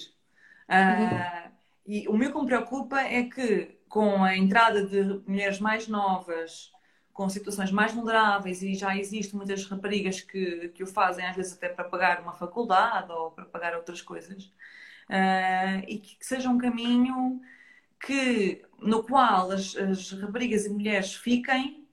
Uh, 0.68 1.50
E 1.86 2.08
o 2.08 2.16
meu 2.16 2.32
que 2.32 2.40
me 2.40 2.46
preocupa 2.46 3.00
é 3.00 3.22
que 3.24 3.76
com 3.88 4.24
a 4.24 4.36
entrada 4.36 4.84
de 4.84 5.22
mulheres 5.26 5.60
mais 5.60 5.86
novas, 5.86 6.72
com 7.12 7.28
situações 7.28 7.70
mais 7.70 7.92
vulneráveis 7.92 8.62
e 8.62 8.74
já 8.74 8.96
existem 8.96 9.36
muitas 9.36 9.64
raparigas 9.66 10.20
que, 10.20 10.68
que 10.70 10.82
o 10.82 10.86
fazem, 10.86 11.26
às 11.26 11.36
vezes 11.36 11.54
até 11.54 11.68
para 11.68 11.84
pagar 11.84 12.20
uma 12.20 12.34
faculdade 12.34 13.10
ou 13.10 13.30
para 13.30 13.46
pagar 13.46 13.74
outras 13.74 14.02
coisas, 14.02 14.44
uh, 15.08 15.82
e 15.88 15.98
que, 15.98 16.16
que, 16.16 16.26
seja 16.26 16.50
um 16.50 16.58
caminho 16.58 17.40
que, 17.98 18.62
no 18.78 19.02
qual 19.02 19.50
as, 19.50 19.74
as, 19.76 20.12
raparigas 20.12 20.66
e 20.66 20.68
mulheres 20.68 21.14
fiquem 21.14 21.86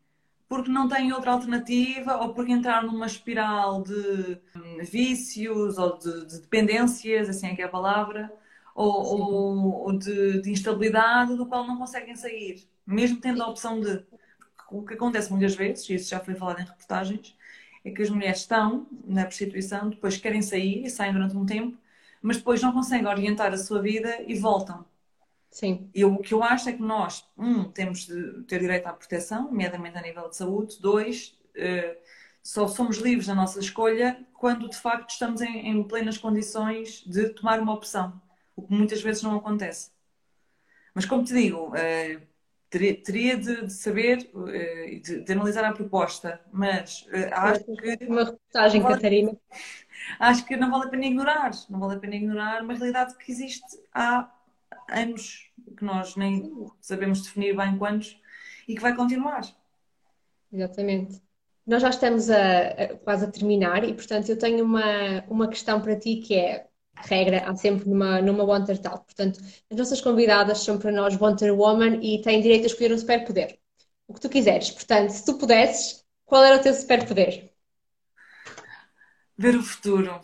porque 0.49 0.69
não 0.69 0.87
têm 0.89 1.13
outra 1.13 1.31
alternativa 1.31 2.17
ou 2.17 2.33
porque 2.33 2.51
entraram 2.51 2.91
numa 2.91 3.07
espiral 3.07 3.81
de 3.81 4.39
hum, 4.55 4.77
vícios 4.83 5.77
ou 5.77 5.97
de, 5.97 6.27
de 6.27 6.41
dependências, 6.41 7.29
assim 7.29 7.47
é 7.47 7.55
que 7.55 7.61
é 7.61 7.65
a 7.65 7.69
palavra, 7.69 8.31
ou, 8.75 8.91
ou, 9.03 9.83
ou 9.85 9.97
de, 9.97 10.41
de 10.41 10.51
instabilidade 10.51 11.35
do 11.35 11.45
qual 11.45 11.65
não 11.67 11.77
conseguem 11.77 12.15
sair, 12.15 12.67
mesmo 12.85 13.19
tendo 13.19 13.41
a 13.43 13.47
opção 13.47 13.79
de 13.79 14.03
o 14.71 14.83
que 14.83 14.95
acontece 14.95 15.31
muitas 15.31 15.55
vezes, 15.55 15.87
e 15.89 15.95
isso 15.95 16.09
já 16.09 16.19
foi 16.19 16.33
falado 16.33 16.59
em 16.59 16.65
reportagens, 16.65 17.35
é 17.85 17.91
que 17.91 18.01
as 18.01 18.09
mulheres 18.09 18.39
estão 18.39 18.87
na 19.05 19.25
prostituição, 19.25 19.89
depois 19.89 20.17
querem 20.17 20.41
sair 20.41 20.83
e 20.83 20.89
saem 20.89 21.13
durante 21.13 21.37
um 21.37 21.45
tempo, 21.45 21.77
mas 22.21 22.37
depois 22.37 22.61
não 22.61 22.71
conseguem 22.71 23.05
orientar 23.05 23.53
a 23.53 23.57
sua 23.57 23.81
vida 23.81 24.23
e 24.25 24.33
voltam. 24.33 24.85
Sim. 25.51 25.87
E 25.93 26.03
o 26.03 26.17
que 26.17 26.33
eu 26.33 26.41
acho 26.41 26.69
é 26.69 26.73
que 26.73 26.81
nós, 26.81 27.23
um, 27.37 27.65
temos 27.65 28.07
de 28.07 28.43
ter 28.43 28.59
direito 28.59 28.87
à 28.87 28.93
proteção, 28.93 29.43
nomeadamente 29.43 29.97
a 29.97 30.01
nível 30.01 30.27
de 30.27 30.35
saúde, 30.35 30.81
dois, 30.81 31.37
uh, 31.55 31.95
só 32.41 32.67
somos 32.67 32.97
livres 32.97 33.27
na 33.27 33.35
nossa 33.35 33.59
escolha 33.59 34.19
quando 34.33 34.67
de 34.67 34.77
facto 34.77 35.11
estamos 35.11 35.41
em, 35.41 35.69
em 35.69 35.83
plenas 35.83 36.17
condições 36.17 37.03
de 37.05 37.29
tomar 37.29 37.59
uma 37.59 37.73
opção, 37.73 38.19
o 38.55 38.61
que 38.61 38.73
muitas 38.73 39.01
vezes 39.01 39.23
não 39.23 39.35
acontece. 39.37 39.91
Mas 40.93 41.05
como 41.05 41.23
te 41.23 41.33
digo, 41.33 41.69
uh, 41.69 42.21
teria, 42.69 43.01
teria 43.01 43.37
de, 43.37 43.65
de, 43.65 43.73
saber 43.73 44.29
e 44.33 44.97
uh, 44.97 45.01
de, 45.01 45.21
de, 45.21 45.31
analisar 45.31 45.63
a 45.65 45.73
proposta, 45.73 46.39
mas 46.51 47.05
uh, 47.07 47.33
acho 47.33 47.63
que. 47.75 48.05
Uma 48.05 48.25
reportagem, 48.25 48.81
vale, 48.81 48.95
Catarina. 48.95 49.37
Acho 50.19 50.45
que 50.45 50.57
não 50.57 50.69
vale 50.69 50.85
a 50.85 50.89
pena 50.89 51.05
ignorar, 51.05 51.51
não 51.69 51.79
vale 51.79 51.95
a 51.95 51.99
pena 51.99 52.15
ignorar 52.15 52.61
uma 52.61 52.73
realidade 52.73 53.15
que 53.15 53.31
existe 53.31 53.79
há 53.93 54.29
anos, 54.89 55.49
que 55.77 55.85
nós 55.85 56.17
nem 56.17 56.51
sabemos 56.81 57.21
definir 57.21 57.55
bem 57.55 57.77
quantos, 57.77 58.19
e 58.67 58.75
que 58.75 58.81
vai 58.81 58.93
continuar. 58.93 59.43
Exatamente. 60.51 61.21
Nós 61.65 61.81
já 61.81 61.89
estamos 61.89 62.29
a, 62.29 62.67
a, 62.67 62.97
quase 62.97 63.23
a 63.23 63.31
terminar 63.31 63.85
e, 63.85 63.93
portanto, 63.93 64.27
eu 64.27 64.37
tenho 64.37 64.65
uma, 64.65 65.23
uma 65.29 65.47
questão 65.47 65.79
para 65.79 65.97
ti 65.97 66.17
que 66.17 66.35
é 66.35 66.67
regra, 66.95 67.43
há 67.45 67.55
sempre 67.55 67.89
numa, 67.89 68.21
numa 68.21 68.43
Wonder 68.43 68.77
Talk. 68.79 69.05
Portanto, 69.05 69.39
as 69.69 69.77
nossas 69.77 70.01
convidadas 70.01 70.59
são 70.59 70.77
para 70.77 70.91
nós 70.91 71.19
Wonder 71.19 71.53
Woman 71.53 71.99
e 72.01 72.21
têm 72.21 72.41
direito 72.41 72.63
a 72.63 72.67
escolher 72.67 72.93
um 72.93 72.97
superpoder. 72.97 73.59
O 74.07 74.13
que 74.13 74.21
tu 74.21 74.29
quiseres. 74.29 74.71
Portanto, 74.71 75.09
se 75.09 75.25
tu 75.25 75.37
pudesses, 75.37 76.05
qual 76.25 76.43
era 76.43 76.57
o 76.57 76.61
teu 76.61 76.73
superpoder? 76.73 77.51
Ver 79.37 79.55
o 79.55 79.63
futuro. 79.63 80.19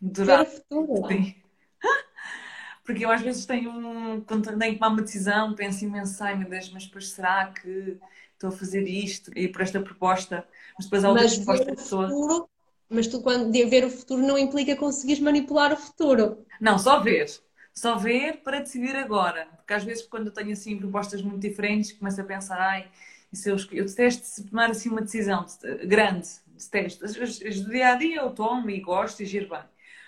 Durar. 0.00 0.44
Ver 0.44 0.50
o 0.50 0.50
futuro? 0.50 1.08
Sim. 1.08 1.34
Porque 2.84 3.04
eu 3.04 3.10
às 3.10 3.20
vezes 3.20 3.46
tenho 3.46 3.70
um. 3.70 4.20
Quando 4.22 4.56
tenho 4.58 4.72
que 4.72 4.78
tomar 4.78 4.92
uma 4.92 5.02
decisão, 5.02 5.54
penso 5.54 5.84
imenso, 5.84 6.22
ai 6.22 6.36
meu 6.36 6.48
Deus, 6.48 6.70
mas 6.70 6.86
depois 6.86 7.10
será 7.10 7.52
que 7.52 7.98
estou 8.32 8.48
a 8.48 8.52
fazer 8.52 8.82
isto 8.88 9.30
e 9.36 9.48
por 9.48 9.62
esta 9.62 9.80
proposta? 9.80 10.46
Mas 10.76 10.86
depois 10.86 11.04
há 11.04 11.10
outras 11.10 11.36
propostas 11.36 11.66
da 11.66 11.74
pessoa. 11.74 12.08
Futuro 12.08 12.50
mas 12.90 13.06
tu, 13.06 13.22
quando 13.22 13.50
de 13.50 13.64
ver 13.64 13.84
o 13.84 13.90
futuro, 13.90 14.20
não 14.20 14.36
implica 14.36 14.74
conseguires 14.74 15.22
manipular 15.22 15.72
o 15.72 15.76
futuro. 15.76 16.44
Não, 16.60 16.78
só 16.78 17.00
ver. 17.00 17.30
Só 17.72 17.96
ver 17.96 18.38
para 18.42 18.58
decidir 18.60 18.96
agora. 18.96 19.46
Porque 19.56 19.72
às 19.72 19.84
vezes, 19.84 20.04
quando 20.04 20.26
eu 20.26 20.32
tenho 20.32 20.52
assim 20.52 20.76
propostas 20.76 21.22
muito 21.22 21.40
diferentes, 21.40 21.92
começo 21.92 22.20
a 22.20 22.24
pensar, 22.24 22.60
ai, 22.60 22.90
e 23.32 23.36
se 23.36 23.48
eu, 23.48 23.56
eu 23.70 23.84
detesto 23.84 24.44
tomar 24.48 24.70
assim 24.70 24.88
uma 24.88 25.00
decisão 25.00 25.46
grande, 25.86 26.28
detesto. 26.48 27.06
Do 27.06 27.70
dia 27.70 27.92
a 27.92 27.94
dia 27.94 28.16
eu 28.16 28.30
tomo 28.30 28.68
e 28.68 28.80
gosto 28.80 29.22
e 29.22 29.26
giro 29.26 29.48
bem. 29.48 29.62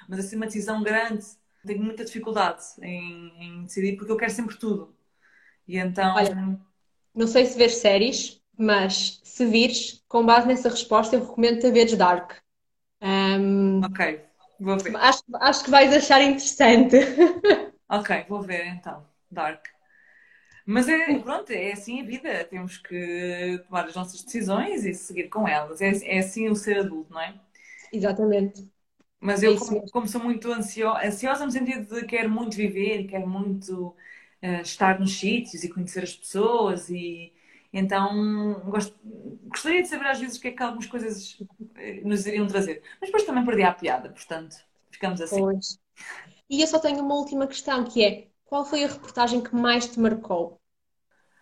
Mas 0.09 0.18
assim, 0.18 0.37
uma 0.37 0.47
decisão 0.47 0.83
grande, 0.83 1.24
tenho 1.64 1.83
muita 1.83 2.05
dificuldade 2.05 2.62
em, 2.83 3.33
em 3.39 3.62
decidir 3.62 3.97
porque 3.97 4.11
eu 4.11 4.16
quero 4.16 4.33
sempre 4.33 4.57
tudo. 4.57 4.93
E 5.68 5.78
então. 5.78 6.16
Olha, 6.16 6.59
não 7.14 7.26
sei 7.28 7.47
se 7.47 7.57
vês 7.57 7.76
séries, 7.76 8.43
mas 8.59 9.20
se 9.22 9.47
vires, 9.47 10.03
com 10.09 10.26
base 10.26 10.49
nessa 10.49 10.68
resposta, 10.68 11.14
eu 11.14 11.20
recomendo-te 11.20 11.66
a 11.66 11.70
veres 11.70 11.97
Dark. 11.97 12.41
Um, 13.03 13.81
ok, 13.85 14.21
vou 14.61 14.79
ver. 14.79 14.97
Acho, 14.97 15.23
acho 15.35 15.65
que 15.65 15.71
vais 15.71 15.93
achar 15.93 16.23
interessante. 16.23 16.97
Ok, 17.89 18.25
vou 18.27 18.41
ver 18.41 18.69
então. 18.69 19.05
Dark. 19.31 19.67
Mas 20.65 20.89
é, 20.89 21.19
pronto, 21.19 21.51
é 21.51 21.73
assim 21.73 22.01
a 22.01 22.05
vida. 22.07 22.45
Temos 22.45 22.79
que 22.79 23.61
tomar 23.67 23.85
as 23.85 23.95
nossas 23.95 24.25
decisões 24.25 24.87
e 24.87 24.95
seguir 24.95 25.29
com 25.29 25.47
elas. 25.47 25.83
É, 25.83 25.91
é 26.05 26.21
assim 26.21 26.49
o 26.49 26.57
ser 26.57 26.79
adulto, 26.79 27.13
não 27.13 27.21
é? 27.21 27.35
Exatamente. 27.93 28.67
Mas 29.21 29.43
eu, 29.43 29.55
é 29.55 29.59
como, 29.59 29.91
como, 29.91 30.09
sou 30.09 30.23
muito 30.23 30.51
ansiosa, 30.51 31.07
ansiosa 31.07 31.45
no 31.45 31.53
sentido 31.53 31.95
de 31.95 32.07
quero 32.07 32.31
muito 32.31 32.57
viver, 32.57 33.05
quero 33.05 33.29
muito 33.29 33.89
uh, 34.43 34.63
estar 34.63 34.99
nos 34.99 35.19
sítios 35.19 35.63
e 35.63 35.69
conhecer 35.69 36.03
as 36.03 36.15
pessoas 36.15 36.89
e 36.89 37.33
então, 37.73 38.61
gost... 38.66 38.95
gostaria 39.49 39.83
de 39.83 39.89
saber 39.89 40.07
às 40.07 40.20
vezes 40.20 40.37
o 40.37 40.41
que 40.41 40.49
é 40.49 40.53
que 40.53 40.62
algumas 40.62 40.87
coisas 40.87 41.39
eh, 41.77 42.01
nos 42.05 42.27
iriam 42.27 42.47
trazer. 42.47 42.83
Mas 43.01 43.09
depois 43.09 43.25
também 43.25 43.45
perdi 43.45 43.62
a 43.62 43.73
piada, 43.73 44.11
portanto, 44.11 44.57
ficamos 44.91 45.20
assim. 45.20 45.41
Pois. 45.41 45.79
E 46.51 46.61
eu 46.61 46.66
só 46.66 46.79
tenho 46.79 47.03
uma 47.03 47.14
última 47.14 47.47
questão, 47.47 47.85
que 47.85 48.05
é, 48.05 48.29
qual 48.45 48.64
foi 48.64 48.85
a 48.85 48.89
reportagem 48.89 49.43
que 49.43 49.55
mais 49.55 49.87
te 49.87 49.99
marcou? 49.99 50.61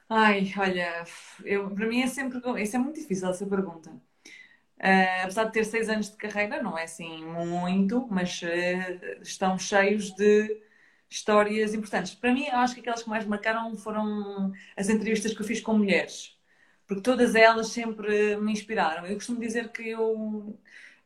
Ai, 0.08 0.52
olha, 0.56 1.04
eu, 1.44 1.70
para 1.70 1.86
mim 1.86 2.02
é 2.02 2.06
sempre, 2.06 2.40
isso 2.62 2.76
é 2.76 2.78
muito 2.78 3.00
difícil 3.00 3.28
essa 3.28 3.46
pergunta. 3.46 3.90
Uh, 3.90 5.22
apesar 5.22 5.44
de 5.44 5.52
ter 5.52 5.64
seis 5.64 5.88
anos 5.88 6.10
de 6.10 6.16
carreira, 6.16 6.62
não 6.62 6.76
é 6.76 6.84
assim 6.84 7.24
muito, 7.24 8.06
mas 8.10 8.40
uh, 8.42 9.20
estão 9.22 9.58
cheios 9.58 10.14
de 10.14 10.62
histórias 11.10 11.74
importantes. 11.74 12.14
Para 12.14 12.32
mim, 12.32 12.48
acho 12.48 12.74
que 12.74 12.80
aquelas 12.80 13.02
que 13.02 13.08
mais 13.10 13.26
marcaram 13.26 13.76
foram 13.76 14.52
as 14.76 14.88
entrevistas 14.88 15.34
que 15.34 15.40
eu 15.42 15.46
fiz 15.46 15.60
com 15.60 15.76
mulheres, 15.76 16.38
porque 16.86 17.02
todas 17.02 17.34
elas 17.34 17.68
sempre 17.68 18.36
me 18.36 18.52
inspiraram. 18.52 19.06
Eu 19.06 19.16
costumo 19.16 19.40
dizer 19.40 19.70
que 19.72 19.88
eu, 19.90 20.58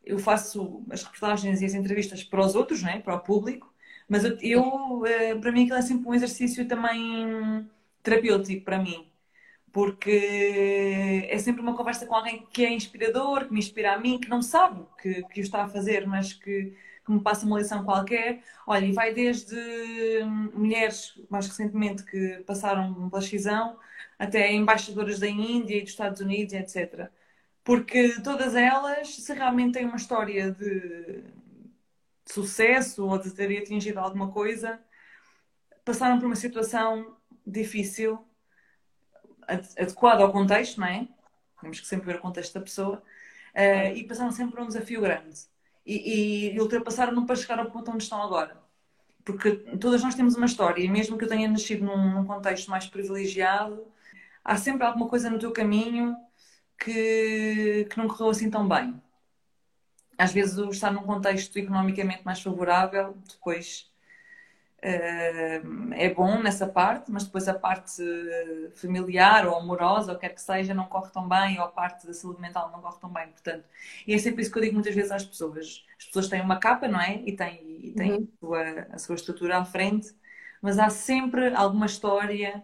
eu 0.04 0.18
faço 0.18 0.84
as 0.90 1.02
reportagens 1.02 1.62
e 1.62 1.64
as 1.64 1.74
entrevistas 1.74 2.22
para 2.24 2.44
os 2.44 2.54
outros, 2.54 2.82
né? 2.82 3.00
para 3.00 3.14
o 3.14 3.20
público, 3.20 3.72
mas 4.08 4.24
eu, 4.24 4.38
eu 4.40 5.06
eh, 5.06 5.34
para 5.36 5.52
mim 5.52 5.64
aquilo 5.64 5.78
é 5.78 5.82
sempre 5.82 6.08
um 6.08 6.14
exercício 6.14 6.68
também 6.68 7.68
terapêutico 8.02 8.64
para 8.64 8.78
mim 8.78 9.10
porque 9.74 11.26
é 11.28 11.38
sempre 11.38 11.60
uma 11.60 11.76
conversa 11.76 12.06
com 12.06 12.14
alguém 12.14 12.46
que 12.52 12.64
é 12.64 12.72
inspirador, 12.72 13.46
que 13.46 13.52
me 13.52 13.58
inspira 13.58 13.94
a 13.94 13.98
mim, 13.98 14.20
que 14.20 14.28
não 14.28 14.40
sabe 14.40 14.86
que, 15.02 15.24
que 15.24 15.40
o 15.40 15.42
está 15.42 15.64
a 15.64 15.68
fazer, 15.68 16.06
mas 16.06 16.32
que 16.32 16.76
que 17.04 17.12
me 17.12 17.20
passa 17.20 17.46
uma 17.46 17.58
lição 17.58 17.84
qualquer. 17.84 18.42
Olha, 18.66 18.86
e 18.86 18.92
vai 18.92 19.12
desde 19.14 19.54
hum, 20.24 20.50
mulheres, 20.54 21.20
mais 21.30 21.46
recentemente, 21.46 22.04
que 22.04 22.42
passaram 22.46 23.08
pela 23.10 23.22
cisão, 23.22 23.78
até 24.18 24.52
embaixadoras 24.52 25.18
da 25.18 25.28
Índia 25.28 25.76
e 25.76 25.82
dos 25.82 25.90
Estados 25.90 26.20
Unidos, 26.20 26.54
etc. 26.54 27.10
Porque 27.64 28.20
todas 28.22 28.54
elas, 28.54 29.16
se 29.16 29.32
realmente 29.34 29.74
têm 29.74 29.86
uma 29.86 29.96
história 29.96 30.50
de 30.52 31.24
sucesso 32.26 33.06
ou 33.06 33.18
de 33.18 33.30
terem 33.32 33.58
atingido 33.58 33.98
alguma 34.00 34.30
coisa, 34.32 34.80
passaram 35.84 36.18
por 36.18 36.26
uma 36.26 36.36
situação 36.36 37.16
difícil, 37.46 38.26
adequada 39.46 40.22
ao 40.22 40.32
contexto, 40.32 40.80
não 40.80 40.86
é? 40.86 41.08
Temos 41.60 41.80
que 41.80 41.86
sempre 41.86 42.06
ver 42.06 42.16
o 42.16 42.20
contexto 42.20 42.54
da 42.54 42.60
pessoa, 42.62 43.02
uh, 43.54 43.96
e 43.96 44.04
passaram 44.04 44.32
sempre 44.32 44.54
por 44.56 44.62
um 44.62 44.68
desafio 44.68 45.00
grande 45.00 45.53
e, 45.86 46.52
e 46.54 46.60
ultrapassaram-no 46.60 47.26
para 47.26 47.36
chegar 47.36 47.58
ao 47.58 47.70
ponto 47.70 47.90
onde 47.90 48.04
estão 48.04 48.22
agora. 48.22 48.62
Porque 49.24 49.52
todas 49.80 50.02
nós 50.02 50.14
temos 50.14 50.36
uma 50.36 50.46
história, 50.46 50.82
e 50.82 50.88
mesmo 50.88 51.16
que 51.18 51.24
eu 51.24 51.28
tenha 51.28 51.48
nascido 51.48 51.84
num, 51.84 52.14
num 52.14 52.26
contexto 52.26 52.70
mais 52.70 52.86
privilegiado, 52.86 53.86
há 54.44 54.56
sempre 54.56 54.84
alguma 54.86 55.08
coisa 55.08 55.30
no 55.30 55.38
teu 55.38 55.52
caminho 55.52 56.16
que, 56.78 57.86
que 57.90 57.98
não 57.98 58.08
correu 58.08 58.30
assim 58.30 58.50
tão 58.50 58.68
bem. 58.68 59.00
Às 60.18 60.32
vezes, 60.32 60.56
estar 60.70 60.92
num 60.92 61.02
contexto 61.02 61.56
economicamente 61.58 62.24
mais 62.24 62.40
favorável, 62.40 63.16
depois 63.28 63.90
é 64.86 66.12
bom 66.12 66.42
nessa 66.42 66.66
parte, 66.66 67.10
mas 67.10 67.24
depois 67.24 67.48
a 67.48 67.54
parte 67.54 68.02
familiar 68.74 69.46
ou 69.46 69.56
amorosa, 69.56 70.12
ou 70.12 70.18
quer 70.18 70.28
que 70.28 70.42
seja, 70.42 70.74
não 70.74 70.84
corre 70.84 71.10
tão 71.10 71.26
bem, 71.26 71.58
ou 71.58 71.64
a 71.64 71.68
parte 71.68 72.06
da 72.06 72.12
saúde 72.12 72.40
mental 72.40 72.70
não 72.70 72.82
corre 72.82 73.00
tão 73.00 73.10
bem, 73.10 73.28
portanto. 73.28 73.64
E 74.06 74.12
é 74.12 74.18
sempre 74.18 74.42
isso 74.42 74.52
que 74.52 74.58
eu 74.58 74.62
digo 74.62 74.74
muitas 74.74 74.94
vezes 74.94 75.10
às 75.10 75.24
pessoas. 75.24 75.86
As 75.98 76.04
pessoas 76.04 76.28
têm 76.28 76.42
uma 76.42 76.58
capa, 76.58 76.86
não 76.86 77.00
é? 77.00 77.22
E 77.24 77.34
têm, 77.34 77.78
e 77.82 77.92
têm 77.92 78.12
uhum. 78.12 78.28
a, 78.34 78.38
sua, 78.38 78.86
a 78.92 78.98
sua 78.98 79.14
estrutura 79.14 79.58
à 79.58 79.64
frente, 79.64 80.14
mas 80.60 80.78
há 80.78 80.90
sempre 80.90 81.54
alguma 81.54 81.86
história 81.86 82.62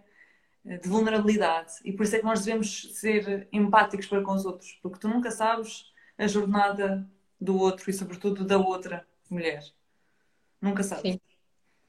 eh, 0.66 0.76
de 0.76 0.88
vulnerabilidade. 0.90 1.72
E 1.84 1.92
por 1.92 2.04
isso 2.04 2.16
é 2.16 2.18
que 2.18 2.24
nós 2.26 2.44
devemos 2.44 2.94
ser 2.98 3.48
empáticos 3.50 4.06
para 4.06 4.22
com 4.22 4.32
os 4.32 4.44
outros, 4.44 4.78
porque 4.82 4.98
tu 4.98 5.08
nunca 5.08 5.30
sabes 5.30 5.90
a 6.18 6.26
jornada 6.26 7.08
do 7.40 7.56
outro 7.56 7.88
e, 7.88 7.94
sobretudo, 7.94 8.44
da 8.44 8.58
outra 8.58 9.06
mulher. 9.30 9.62
Nunca 10.60 10.82
sabes. 10.82 11.12
Sim 11.12 11.29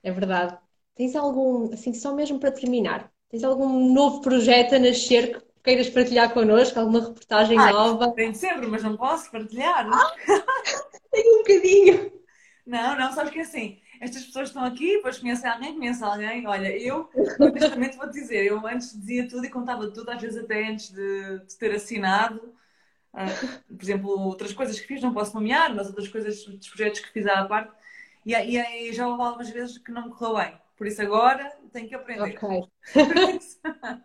é 0.04 0.12
verdade. 0.12 0.58
Tens 0.96 1.16
algum, 1.16 1.74
assim, 1.74 1.94
só 1.94 2.14
mesmo 2.14 2.40
para 2.40 2.52
terminar, 2.52 3.12
tens 3.30 3.44
algum 3.44 3.94
novo 3.94 4.22
projeto 4.22 4.76
a 4.76 4.80
nascer 4.80 5.40
que 5.40 5.52
queiras 5.64 5.90
partilhar 5.90 6.34
connosco? 6.34 6.80
Alguma 6.80 7.02
reportagem 7.02 7.58
Ai, 7.58 7.72
nova? 7.72 8.12
Tenho 8.14 8.36
sempre, 8.36 8.68
mas 8.68 8.84
não 8.84 8.98
posso 8.98 9.32
partilhar. 9.32 9.88
Ah, 9.92 10.14
tenho 11.12 11.36
um 11.36 11.38
bocadinho. 11.40 12.12
Não, 12.66 12.98
não, 12.98 13.12
sabes 13.12 13.32
que 13.32 13.40
é 13.40 13.42
assim, 13.42 13.80
estas 14.00 14.26
pessoas 14.26 14.50
estão 14.50 14.64
aqui, 14.64 14.96
depois 14.98 15.20
conhecem 15.20 15.50
alguém, 15.50 15.76
conhecem 15.76 16.08
alguém. 16.08 16.48
Olha, 16.48 16.76
eu, 16.76 17.10
honestamente, 17.40 17.98
vou-te 17.98 18.14
dizer, 18.14 18.46
eu 18.46 18.66
antes 18.66 19.00
dizia 19.00 19.28
tudo 19.28 19.46
e 19.46 19.50
contava 19.50 19.92
tudo, 19.92 20.10
às 20.10 20.22
vezes 20.22 20.44
até 20.44 20.68
antes 20.68 20.92
de, 20.92 21.40
de 21.48 21.58
ter 21.58 21.72
assinado. 21.74 22.54
Uh, 23.14 23.76
por 23.76 23.84
exemplo, 23.84 24.10
outras 24.10 24.54
coisas 24.54 24.80
que 24.80 24.88
fiz, 24.88 25.02
não 25.02 25.14
posso 25.14 25.34
nomear, 25.36 25.76
mas 25.76 25.88
outras 25.88 26.08
coisas, 26.08 26.44
dos 26.46 26.70
projetos 26.70 27.02
que 27.02 27.12
fiz 27.12 27.28
à 27.28 27.44
parte, 27.46 27.72
e, 28.26 28.34
e, 28.34 28.90
e 28.90 28.94
já 28.94 29.08
houve 29.08 29.22
algumas 29.22 29.50
vezes 29.50 29.78
que 29.78 29.92
não 29.92 30.06
me 30.06 30.12
correu 30.12 30.36
bem. 30.36 30.54
Por 30.78 30.88
isso 30.88 31.02
agora 31.02 31.52
tenho 31.72 31.88
que 31.88 31.96
aprender. 31.96 32.38
Ok. 32.38 32.64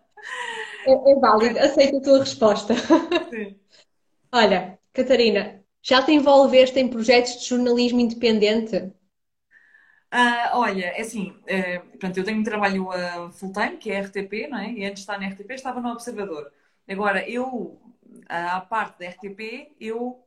é, 0.86 0.92
é 0.92 1.14
válido, 1.16 1.58
aceito 1.58 1.96
a 1.96 2.02
tua 2.02 2.18
resposta. 2.20 2.74
Sim. 3.30 3.58
Olha, 4.32 4.78
Catarina, 4.92 5.62
já 5.82 6.02
te 6.02 6.12
envolveste 6.12 6.78
em 6.78 6.88
projetos 6.88 7.40
de 7.40 7.48
jornalismo 7.48 8.00
independente? 8.00 8.92
Uh, 10.12 10.52
olha, 10.52 10.86
é 10.86 11.00
assim, 11.00 11.30
uh, 11.30 11.88
portanto, 11.90 12.18
eu 12.18 12.24
tenho 12.24 12.40
um 12.40 12.44
trabalho 12.44 12.88
uh, 12.88 13.32
full-time, 13.32 13.76
que 13.76 13.90
é 13.90 14.00
RTP, 14.00 14.48
não 14.48 14.58
é? 14.58 14.72
E 14.72 14.84
antes 14.84 14.96
de 14.96 15.00
estar 15.00 15.18
na 15.18 15.28
RTP 15.28 15.50
estava 15.52 15.80
no 15.80 15.90
Observador. 15.90 16.50
Agora, 16.88 17.28
eu, 17.28 17.80
à 18.28 18.60
parte 18.60 18.98
da 18.98 19.08
RTP, 19.08 19.74
eu 19.80 20.22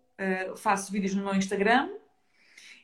faço 0.57 0.91
vídeos 0.91 1.15
no 1.15 1.23
meu 1.23 1.33
Instagram, 1.33 1.89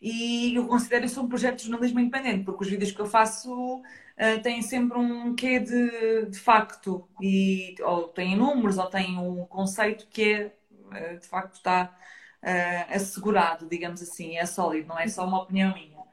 e 0.07 0.53
eu 0.55 0.67
considero 0.67 1.03
isso 1.03 1.19
um 1.19 1.27
projeto 1.27 1.57
de 1.57 1.63
jornalismo 1.63 1.99
independente, 1.99 2.45
porque 2.45 2.63
os 2.63 2.69
vídeos 2.69 2.91
que 2.91 2.99
eu 3.01 3.07
faço 3.07 3.79
uh, 3.79 4.41
têm 4.43 4.61
sempre 4.61 4.99
um 4.99 5.35
quê 5.35 5.59
de, 5.59 6.27
de 6.27 6.37
facto, 6.37 7.09
e, 7.19 7.75
ou 7.81 8.09
têm 8.09 8.35
números, 8.37 8.77
ou 8.77 8.85
têm 8.87 9.17
um 9.17 9.45
conceito 9.47 10.07
que 10.09 10.51
é, 10.91 11.15
uh, 11.15 11.19
de 11.19 11.27
facto 11.27 11.55
está 11.55 11.97
uh, 12.43 12.95
assegurado, 12.95 13.67
digamos 13.67 13.99
assim, 13.99 14.37
é 14.37 14.45
sólido, 14.45 14.89
não 14.89 14.99
é 14.99 15.07
só 15.07 15.25
uma 15.25 15.41
opinião 15.41 15.73
minha. 15.73 16.03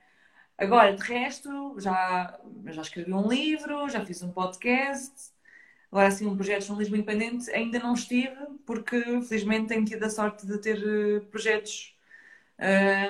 Agora, 0.57 0.95
de 0.97 1.03
resto, 1.03 1.78
já, 1.78 2.40
já 2.68 2.82
escrevi 2.82 3.12
um 3.12 3.28
livro, 3.28 3.90
já 3.90 4.05
fiz 4.07 4.22
um 4.22 4.32
podcast, 4.32 5.32
agora 5.90 6.09
assim, 6.09 6.26
um 6.26 6.34
projeto 6.36 6.61
de 6.61 6.66
jornalismo 6.68 6.97
independente 6.97 7.51
ainda 7.51 7.78
não 7.78 7.93
estive, 7.93 8.36
porque 8.64 9.20
felizmente 9.22 9.68
tenho 9.68 9.84
tido 9.84 10.03
a 10.05 10.11
sorte 10.11 10.47
de 10.47 10.59
ter 10.59 11.26
projetos 11.30 11.91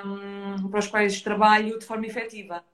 um, 0.05 0.69
para 0.69 0.79
os 0.79 0.87
quais 0.87 1.21
trabalho 1.21 1.79
de 1.79 1.85
forma 1.85 2.07
efetiva. 2.07 2.65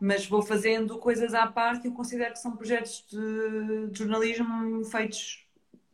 Mas 0.00 0.26
vou 0.26 0.42
fazendo 0.42 0.98
coisas 0.98 1.34
à 1.34 1.46
parte 1.46 1.86
e 1.86 1.90
eu 1.90 1.94
considero 1.94 2.32
que 2.32 2.40
são 2.40 2.56
projetos 2.56 3.04
de, 3.08 3.88
de 3.90 3.98
jornalismo 3.98 4.84
feitos 4.84 5.46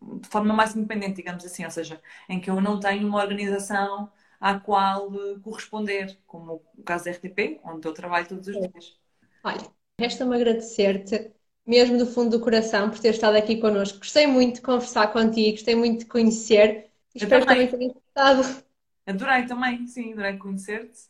de 0.03 0.29
forma 0.29 0.55
mais 0.55 0.75
independente, 0.75 1.17
digamos 1.17 1.45
assim, 1.45 1.65
ou 1.65 1.71
seja, 1.71 2.01
em 2.29 2.41
que 2.41 2.51
eu 2.51 2.61
não 2.61 2.81
tenho 2.81 3.07
uma 3.07 3.19
organização 3.21 4.11
à 4.41 4.59
qual 4.59 5.11
corresponder, 5.43 6.17
como 6.27 6.63
o 6.77 6.83
caso 6.83 7.05
da 7.05 7.11
RTP, 7.11 7.61
onde 7.63 7.87
eu 7.87 7.93
trabalho 7.93 8.27
todos 8.27 8.49
os 8.49 8.57
dias. 8.59 8.99
Olha, 9.45 9.71
resta-me 9.99 10.35
agradecer-te, 10.37 11.31
mesmo 11.67 11.99
do 11.99 12.07
fundo 12.07 12.39
do 12.39 12.43
coração, 12.43 12.89
por 12.91 12.99
ter 12.99 13.11
estado 13.11 13.37
aqui 13.37 13.61
connosco. 13.61 13.99
Gostei 13.99 14.27
muito 14.27 14.57
de 14.57 14.63
conversar 14.63 15.13
contigo, 15.13 15.53
gostei 15.53 15.75
muito 15.75 16.01
de 16.01 16.07
conhecer. 16.07 16.91
Espero 17.15 17.47
também. 17.47 17.69
que 17.69 17.77
tenhas 17.77 17.93
gostado. 17.93 18.70
Adorei 19.11 19.47
também, 19.47 19.87
sim, 19.87 20.13
adorei 20.13 20.37
conhecer-te. 20.37 21.01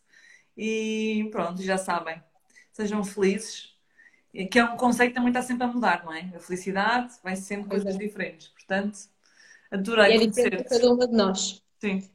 E 0.56 1.28
pronto, 1.30 1.62
já 1.62 1.78
sabem, 1.78 2.22
sejam 2.72 3.04
felizes. 3.04 3.70
Que 4.50 4.58
é 4.58 4.64
um 4.64 4.76
conceito 4.76 5.10
que 5.10 5.16
também 5.16 5.30
está 5.30 5.42
sempre 5.42 5.64
a 5.64 5.66
mudar, 5.66 6.04
não 6.04 6.12
é? 6.12 6.30
A 6.34 6.38
felicidade 6.38 7.14
vai 7.22 7.34
sempre 7.34 7.68
coisas 7.68 7.94
é. 7.94 7.98
diferentes. 7.98 8.48
Portanto, 8.48 8.98
adorei 9.70 10.14
é 10.14 10.18
conhecer-te. 10.18 10.64
cada 10.64 10.92
uma 10.92 11.06
de 11.06 11.14
nós. 11.14 11.62
Sim. 11.80 12.08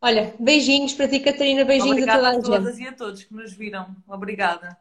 Olha, 0.00 0.34
beijinhos 0.38 0.94
para 0.94 1.08
ti, 1.08 1.20
Catarina, 1.20 1.64
beijinhos 1.64 1.92
Obrigada 1.92 2.28
a 2.28 2.32
toda 2.32 2.54
a, 2.54 2.56
a 2.56 2.58
todas 2.58 2.76
gente. 2.76 2.84
e 2.84 2.88
a 2.88 2.92
todos 2.92 3.24
que 3.24 3.34
nos 3.34 3.52
viram. 3.52 3.96
Obrigada. 4.08 4.76